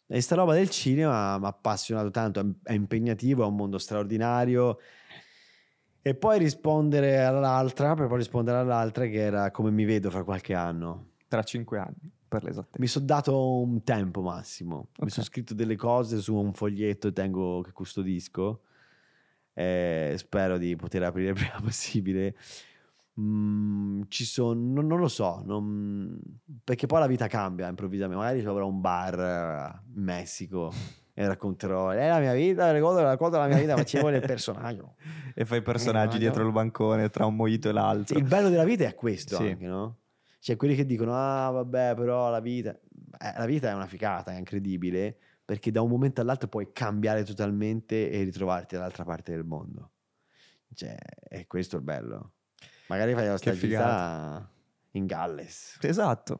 E 0.06 0.20
sta 0.20 0.34
roba 0.36 0.54
del 0.54 0.70
cinema 0.70 1.38
mi 1.38 1.44
ha 1.44 1.48
appassionato 1.48 2.10
tanto, 2.10 2.54
è- 2.62 2.72
impegnativo, 2.72 3.42
è 3.42 3.46
un 3.46 3.56
mondo 3.56 3.78
straordinario. 3.78 4.78
E 6.04 6.14
poi 6.14 6.38
rispondere 6.38 7.22
all'altra, 7.24 7.94
per 7.94 8.06
poi 8.08 8.18
rispondere 8.18 8.58
all'altra 8.58 9.06
che 9.06 9.18
era 9.20 9.50
come 9.50 9.70
mi 9.70 9.84
vedo 9.84 10.10
fra 10.10 10.24
qualche 10.24 10.54
anno. 10.54 11.10
Tra 11.28 11.42
cinque 11.42 11.78
anni, 11.78 12.10
per 12.28 12.44
l'esattezza. 12.44 12.78
Mi 12.78 12.86
sono 12.86 13.04
dato 13.04 13.60
un 13.60 13.82
tempo 13.84 14.20
massimo. 14.20 14.88
Mi 14.98 15.06
Ok. 15.06 15.10
sono 15.10 15.26
scritto 15.26 15.54
delle 15.54 15.76
cose 15.76 16.18
su 16.20 16.34
un 16.34 16.52
foglietto 16.54 17.08
e 17.08 17.12
tengo 17.12 17.60
che 17.62 17.72
custodisco. 17.72 18.62
E 19.54 20.14
spero 20.16 20.56
di 20.58 20.74
poter 20.76 21.02
aprire 21.02 21.28
il 21.30 21.34
prima 21.34 21.60
possibile. 21.62 22.34
Mm, 23.20 24.02
ci 24.08 24.24
sono, 24.24 24.58
non, 24.58 24.86
non 24.86 24.98
lo 24.98 25.08
so, 25.08 25.42
non- 25.44 26.18
perché 26.64 26.86
poi 26.86 27.00
la 27.00 27.06
vita 27.06 27.26
cambia 27.26 27.68
improvvisamente. 27.68 28.16
Magari 28.22 28.44
avrò 28.44 28.66
un 28.66 28.80
bar 28.80 29.18
eh, 29.20 29.82
in 29.94 30.02
Messico 30.02 30.72
e 31.12 31.26
racconterò. 31.26 31.90
È 31.90 32.08
la 32.08 32.18
mia 32.20 32.32
vita, 32.32 32.72
ricordo 32.72 33.02
racconto 33.02 33.36
la 33.36 33.46
mia 33.48 33.58
vita, 33.58 33.76
ma 33.76 33.84
ci 33.84 33.98
vuole 33.98 34.16
il 34.16 34.26
personaggio. 34.26 34.94
E 35.34 35.46
fai 35.46 35.62
personaggi 35.62 36.16
Eh, 36.16 36.18
dietro 36.18 36.42
no. 36.42 36.48
il 36.48 36.52
bancone 36.52 37.08
tra 37.08 37.24
un 37.24 37.34
mojito 37.34 37.70
e 37.70 37.72
l'altro. 37.72 38.18
Il 38.18 38.24
bello 38.24 38.50
della 38.50 38.64
vita 38.64 38.84
è 38.84 38.94
questo 38.94 39.36
Sì. 39.36 39.48
anche, 39.48 39.66
no? 39.66 39.96
Cioè, 40.38 40.56
quelli 40.56 40.74
che 40.74 40.84
dicono, 40.84 41.14
ah, 41.14 41.48
vabbè, 41.50 41.94
però 41.94 42.28
la 42.28 42.40
vita... 42.40 42.70
Eh, 43.18 43.38
la 43.38 43.46
vita 43.46 43.70
è 43.70 43.74
una 43.74 43.86
figata, 43.86 44.32
è 44.32 44.36
incredibile, 44.36 45.16
perché 45.52 45.70
da 45.70 45.82
un 45.82 45.90
momento 45.90 46.22
all'altro 46.22 46.48
puoi 46.48 46.72
cambiare 46.72 47.24
totalmente 47.24 48.10
e 48.10 48.22
ritrovarti 48.22 48.74
dall'altra 48.74 49.04
parte 49.04 49.32
del 49.32 49.44
mondo. 49.44 49.90
Cioè, 50.72 50.96
è 51.28 51.46
questo 51.46 51.76
il 51.76 51.82
bello. 51.82 52.32
Magari 52.86 53.12
fai 53.12 53.26
la 53.26 53.36
stagista 53.36 54.50
in 54.92 55.04
Galles. 55.04 55.76
Esatto. 55.82 56.38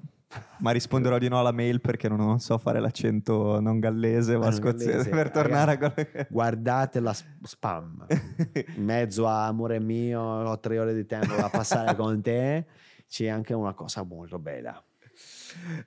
Ma 0.61 0.71
risponderò 0.73 1.19
di 1.19 1.29
no 1.29 1.39
alla 1.41 1.53
mail 1.53 1.83
perché 1.83 2.09
non, 2.09 2.21
non 2.21 2.41
so 2.41 2.57
fare 2.57 2.81
l'accento 2.81 3.61
non 3.61 3.81
gallese 3.81 4.39
ma 4.39 4.45
non 4.45 4.55
scozzese 4.55 4.91
gallese, 4.93 5.11
per 5.11 5.31
tornare 5.31 5.73
a 5.73 5.77
quello 5.77 5.95
ragazzi. 5.95 6.33
Guardate 6.33 7.01
la 7.01 7.13
sp- 7.13 7.45
spam. 7.45 8.07
In 8.77 8.83
mezzo 8.83 9.29
a 9.29 9.47
amore 9.47 9.79
mio, 9.79 10.23
ho 10.23 10.59
tre 10.59 10.79
ore 10.79 10.95
di 10.95 11.05
tempo 11.05 11.35
da 11.35 11.51
passare 11.51 11.95
con 11.97 12.23
te. 12.23 12.65
C'è 13.07 13.27
anche 13.27 13.53
una 13.53 13.75
cosa 13.75 14.05
molto 14.05 14.39
bella. 14.39 14.83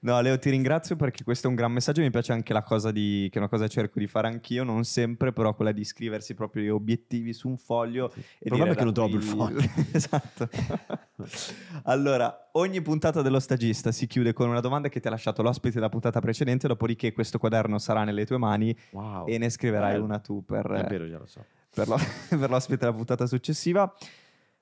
No, 0.02 0.20
Leo, 0.22 0.38
ti 0.40 0.50
ringrazio 0.50 0.96
perché 0.96 1.24
questo 1.24 1.48
è 1.48 1.50
un 1.50 1.56
gran 1.56 1.72
messaggio. 1.72 2.02
Mi 2.02 2.10
piace 2.12 2.32
anche 2.34 2.54
la 2.54 2.64
cosa 2.64 2.92
di, 2.92 3.28
che 3.32 3.36
è 3.36 3.40
una 3.40 3.50
cosa 3.50 3.64
che 3.66 3.70
cerco 3.70 4.00
di 4.00 4.08
fare 4.08 4.28
anch'io, 4.28 4.64
non 4.64 4.84
sempre, 4.84 5.32
però 5.34 5.54
quella 5.56 5.72
di 5.72 5.84
scriversi 5.84 6.34
proprio 6.34 6.64
gli 6.64 6.70
obiettivi 6.70 7.34
su 7.34 7.48
un 7.48 7.58
foglio. 7.58 8.12
E 8.14 8.20
Il 8.40 8.48
problema 8.50 8.72
è 8.74 8.76
che 8.76 8.84
non 8.84 8.94
trovo 8.94 9.16
il 9.16 9.24
foglio. 9.24 9.60
esatto. 9.92 10.50
allora, 11.84 12.50
ogni 12.54 12.82
puntata 12.82 13.22
dello 13.22 13.40
stagista 13.40 13.92
si 13.92 14.08
chiude 14.08 14.34
con 14.34 14.50
una 14.50 14.60
domanda 14.60 14.90
che 14.90 15.00
ti 15.00 15.08
ha 15.08 15.12
lasciato 15.12 15.42
l'ospite 15.42 15.76
della 15.76 15.90
puntata 15.90 16.20
precedente, 16.20 16.68
dopodiché 16.68 17.14
questo 17.14 17.38
quaderno 17.38 17.78
sarà 17.78 18.04
nelle 18.04 18.26
tue 18.26 18.38
mani 18.38 18.76
Wow. 18.92 19.28
e 19.28 19.38
ne 19.38 19.50
scriverai 19.50 19.94
Bello. 19.94 20.04
una 20.06 20.20
tu 20.20 20.44
per, 20.46 20.66
È 20.72 20.88
vero, 20.88 21.08
già 21.10 21.18
lo 21.18 21.26
so. 21.26 21.44
per, 21.74 21.88
lo- 21.88 21.98
per 22.30 22.50
l'ospite 22.50 22.80
della 22.86 22.94
puntata 22.94 23.26
successiva. 23.28 23.94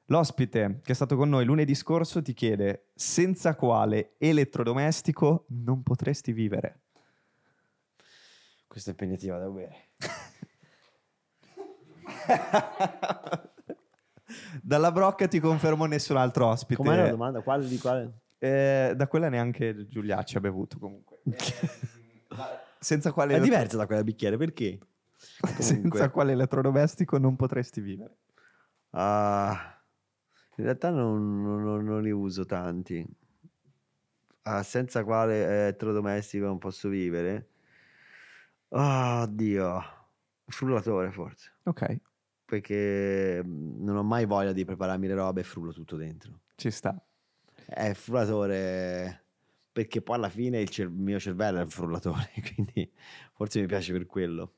L'ospite 0.08 0.82
che 0.84 0.92
è 0.92 0.96
stato 0.96 1.16
con 1.16 1.30
noi 1.30 1.46
lunedì 1.46 1.76
scorso 1.76 2.22
ti 2.22 2.34
chiede 2.34 2.90
senza 2.94 3.56
quale 3.56 4.16
elettrodomestico 4.18 5.46
non 5.50 5.82
potresti 5.82 6.34
vivere. 6.34 6.82
Questa 8.68 8.90
è 8.90 8.94
impegnativa 8.94 9.38
da 9.38 9.50
bere. 9.50 9.76
Dalla 14.62 14.92
brocca 14.92 15.28
ti 15.28 15.40
confermo 15.40 15.86
nessun 15.86 16.18
altro 16.18 16.48
ospite. 16.48 16.82
Com'era 16.82 17.04
la 17.04 17.10
domanda? 17.10 17.42
Quale 17.42 17.68
di 17.68 17.78
quale? 17.78 18.22
Eh, 18.40 18.94
da 18.96 19.08
quella 19.08 19.30
neanche 19.30 19.88
Giuliacci 19.88 20.38
ha 20.38 20.42
bevuto 20.42 20.80
comunque. 20.80 21.22
Eh, 22.34 22.36
senza 22.80 23.12
quale, 23.12 23.36
È 23.36 23.40
diversa 23.40 23.78
da 23.78 23.86
quella 23.86 24.04
bicchiere, 24.04 24.38
perché? 24.38 24.80
senza 25.60 26.10
quale 26.10 26.32
elettrodomestico 26.32 27.20
non 27.20 27.36
potresti 27.36 27.80
vivere. 27.80 28.18
Ah, 28.90 29.73
in 30.58 30.64
realtà 30.64 30.90
non, 30.90 31.42
non- 31.42 31.84
non 31.84 32.02
li 32.02 32.12
uso 32.12 32.46
tanti. 32.46 33.06
Ah, 34.46 34.62
senza 34.64 35.04
quale 35.04 35.44
elettrodomestico 35.44 36.46
non 36.46 36.58
posso 36.58 36.90
vivere? 36.90 37.50
Oddio, 38.70 39.82
frullatore 40.48 41.12
forse. 41.12 41.52
Ok, 41.66 42.00
Perché 42.46 43.42
mm, 43.44 43.84
non 43.84 43.96
ho 43.98 44.04
mai 44.04 44.26
voglia 44.26 44.52
di 44.52 44.66
prepararmi 44.66 45.08
le 45.08 45.14
robe 45.16 45.42
e 45.42 45.44
frullo 45.44 45.72
tutto 45.72 45.96
dentro. 45.96 46.42
ci 46.56 46.70
sta. 46.72 46.96
È 47.66 47.86
il 47.88 47.96
frullatore 47.96 49.22
perché 49.72 50.02
poi 50.02 50.16
alla 50.18 50.30
fine 50.30 50.60
il, 50.60 50.70
cer- 50.70 50.90
il 50.90 50.94
mio 50.96 51.20
cervello 51.20 51.60
è 51.60 51.64
un 51.64 51.70
frullatore, 51.70 52.30
quindi 52.54 52.92
forse 53.34 53.60
mi 53.62 53.68
piace 53.68 53.92
per 53.94 54.06
quello. 54.06 54.54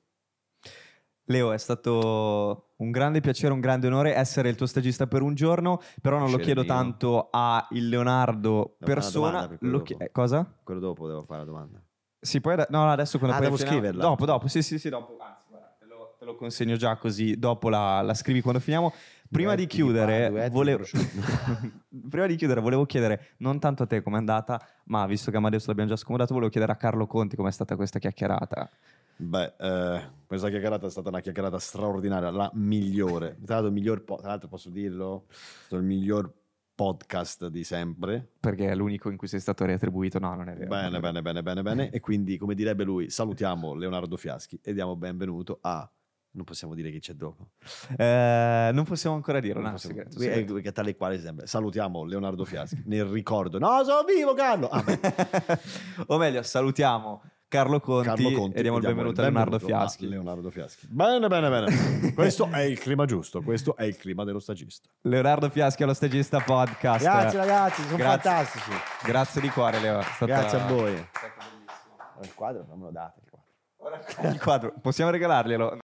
Leo, 1.26 1.51
è 1.51 1.57
stato 1.57 2.73
un 2.78 2.91
grande 2.91 3.19
piacere, 3.19 3.51
un 3.51 3.59
grande 3.59 3.88
onore 3.88 4.13
essere 4.13 4.49
il 4.49 4.55
tuo 4.55 4.67
stagista 4.67 5.07
per 5.07 5.21
un 5.23 5.34
giorno, 5.34 5.82
però 6.01 6.19
non 6.19 6.30
lo 6.30 6.38
chiedo 6.38 6.61
mio. 6.61 6.69
tanto 6.69 7.30
a 7.32 7.65
il 7.71 7.89
Leonardo 7.89 8.76
una 8.80 8.93
persona. 8.93 9.47
per 9.47 9.57
quello 9.57 9.78
lo 9.78 9.84
chi- 9.84 9.93
dopo. 9.93 10.03
eh, 10.05 10.11
cosa? 10.11 10.53
Quello 10.63 10.80
dopo 10.80 11.07
devo 11.07 11.23
fare 11.23 11.39
la 11.39 11.45
domanda. 11.45 11.82
Sì, 12.19 12.41
poi 12.41 12.53
ade- 12.53 12.67
no, 12.69 12.89
adesso 12.91 13.17
quando 13.17 13.36
Ah, 13.36 13.39
poi 13.39 13.47
devo 13.47 13.57
finiamo- 13.57 13.80
scriverla? 13.80 14.01
Dopo, 14.03 14.26
dopo, 14.26 14.47
sì, 14.47 14.61
sì, 14.61 14.78
sì, 14.78 14.89
dopo. 14.89 15.17
Anzi, 15.19 15.43
guarda, 15.49 15.76
te 15.80 15.86
lo, 15.86 16.15
te 16.19 16.26
lo 16.26 16.36
consegno 16.36 16.76
già 16.76 16.95
così, 16.97 17.38
dopo 17.39 17.69
la, 17.69 18.01
la 18.01 18.13
scrivi 18.13 18.41
quando 18.41 18.59
finiamo. 18.59 18.93
Prima 19.28 19.55
di 19.55 19.65
chiudere, 19.65 20.30
qua, 20.32 20.49
volevo... 20.49 20.84
Prima 22.09 22.28
di 22.28 22.36
chiudere, 22.36 22.61
volevo 22.61 22.86
chiedere 22.86 23.30
non 23.38 23.59
tanto 23.59 23.84
a 23.84 23.86
te 23.88 24.01
com'è 24.03 24.17
andata, 24.17 24.61
ma 24.86 25.05
visto 25.07 25.32
che 25.32 25.38
Amadeus 25.38 25.65
l'abbiamo 25.65 25.89
già 25.89 25.95
scomodato, 25.95 26.34
volevo 26.34 26.51
chiedere 26.51 26.71
a 26.71 26.76
Carlo 26.76 27.07
Conti 27.07 27.36
com'è 27.36 27.51
stata 27.51 27.76
questa 27.76 27.97
chiacchierata. 27.99 28.69
Beh, 29.18 29.53
eh, 29.57 30.01
questa 30.26 30.49
chiacchierata 30.49 30.88
è 30.88 30.89
stata 30.89 31.09
una 31.09 31.22
chiacchierata 31.22 31.57
straordinaria, 31.57 32.30
la 32.32 32.49
migliore. 32.55 33.38
Tra 33.45 33.55
l'altro, 33.55 33.72
miglior 33.72 34.03
po- 34.03 34.18
tra 34.18 34.30
l'altro 34.30 34.49
posso 34.49 34.70
dirlo, 34.70 35.26
il 35.70 35.82
miglior 35.84 36.32
podcast 36.76 37.47
di 37.47 37.63
sempre. 37.63 38.28
Perché 38.41 38.68
è 38.68 38.76
l'unico 38.76 39.09
in 39.09 39.16
cui 39.16 39.28
sei 39.30 39.39
stato 39.39 39.63
retribuito. 39.63 40.20
No, 40.20 40.36
non 40.36 40.49
è 40.49 40.53
vero. 40.55 40.68
Bene, 40.68 40.99
bene, 40.99 41.22
bene, 41.22 41.41
bene, 41.41 41.61
bene. 41.61 41.89
E 41.89 42.01
quindi, 42.01 42.38
come 42.38 42.55
direbbe 42.55 42.84
lui, 42.84 43.09
salutiamo 43.09 43.74
Leonardo 43.74 44.18
Fiaschi 44.18 44.59
e 44.61 44.74
diamo 44.74 44.95
benvenuto 44.97 45.59
a... 45.61 45.89
Non 46.32 46.43
possiamo 46.43 46.74
dire 46.76 46.91
chi 46.91 46.99
c'è 46.99 47.13
dopo. 47.13 47.51
Eh, 47.95 48.70
non 48.74 48.84
possiamo 48.84 49.16
ancora 49.16 49.39
Non 49.39 49.61
no, 49.61 49.72
possiamo- 49.72 49.95
segreto, 49.95 50.20
segreto. 50.20 50.53
Perché 50.55 50.74
tale 50.74 50.93
quale 50.97 51.18
sempre. 51.18 51.47
Salutiamo 51.47 52.03
Leonardo 52.03 52.43
Fiaschi 52.43 52.84
nel 52.88 53.05
ricordo. 53.05 53.57
No, 53.57 53.82
sono 53.86 54.03
vivo, 54.03 54.34
Carlo! 54.34 54.68
Ah, 54.68 54.84
o 56.07 56.18
meglio, 56.18 56.43
salutiamo 56.43 57.22
Carlo 57.48 57.80
Conti, 57.80 58.08
Carlo 58.08 58.32
Conti 58.32 58.58
e 58.58 58.62
diamo 58.62 58.78
il 58.78 58.82
diamo 58.84 58.96
benvenuto 58.96 59.22
a 59.22 59.24
Leonardo 59.24 59.58
benvenuto 59.58 59.80
Fiaschi. 59.80 60.08
Leonardo 60.10 60.50
Fiaschi. 60.52 60.88
Bene, 60.89 61.28
bene, 61.28 61.50
bene. 61.50 62.14
questo 62.16 62.50
è 62.52 62.62
il 62.62 62.80
clima 62.80 63.06
giusto, 63.06 63.41
questo 63.41 63.76
è 63.78 63.84
il 63.84 63.96
clima 63.98 64.24
dello 64.24 64.39
stagista. 64.39 64.89
Leonardo 65.02 65.50
Fiaschi 65.50 65.84
allo 65.84 65.93
Stagista 65.93 66.39
Podcast. 66.39 67.04
Grazie 67.04 67.38
ragazzi, 67.39 67.84
sono 67.84 67.98
Grazie. 67.98 68.30
fantastici. 68.32 68.72
Grazie 69.06 69.41
di 69.41 69.50
cuore, 69.50 69.80
Leo. 69.80 70.02
Stata- 70.02 70.26
Grazie 70.26 70.60
a 70.60 70.66
voi. 70.68 70.91
bellissimo. 70.91 72.22
Il 72.24 72.34
quadro 72.34 72.66
non 72.68 72.80
me 72.80 72.86
lo 72.86 72.91
date. 72.91 73.22
il 73.24 73.30
quadro. 73.30 74.30
Il 74.32 74.41
quadro, 74.41 74.74
possiamo 74.82 75.12
regalarglielo? 75.12 75.78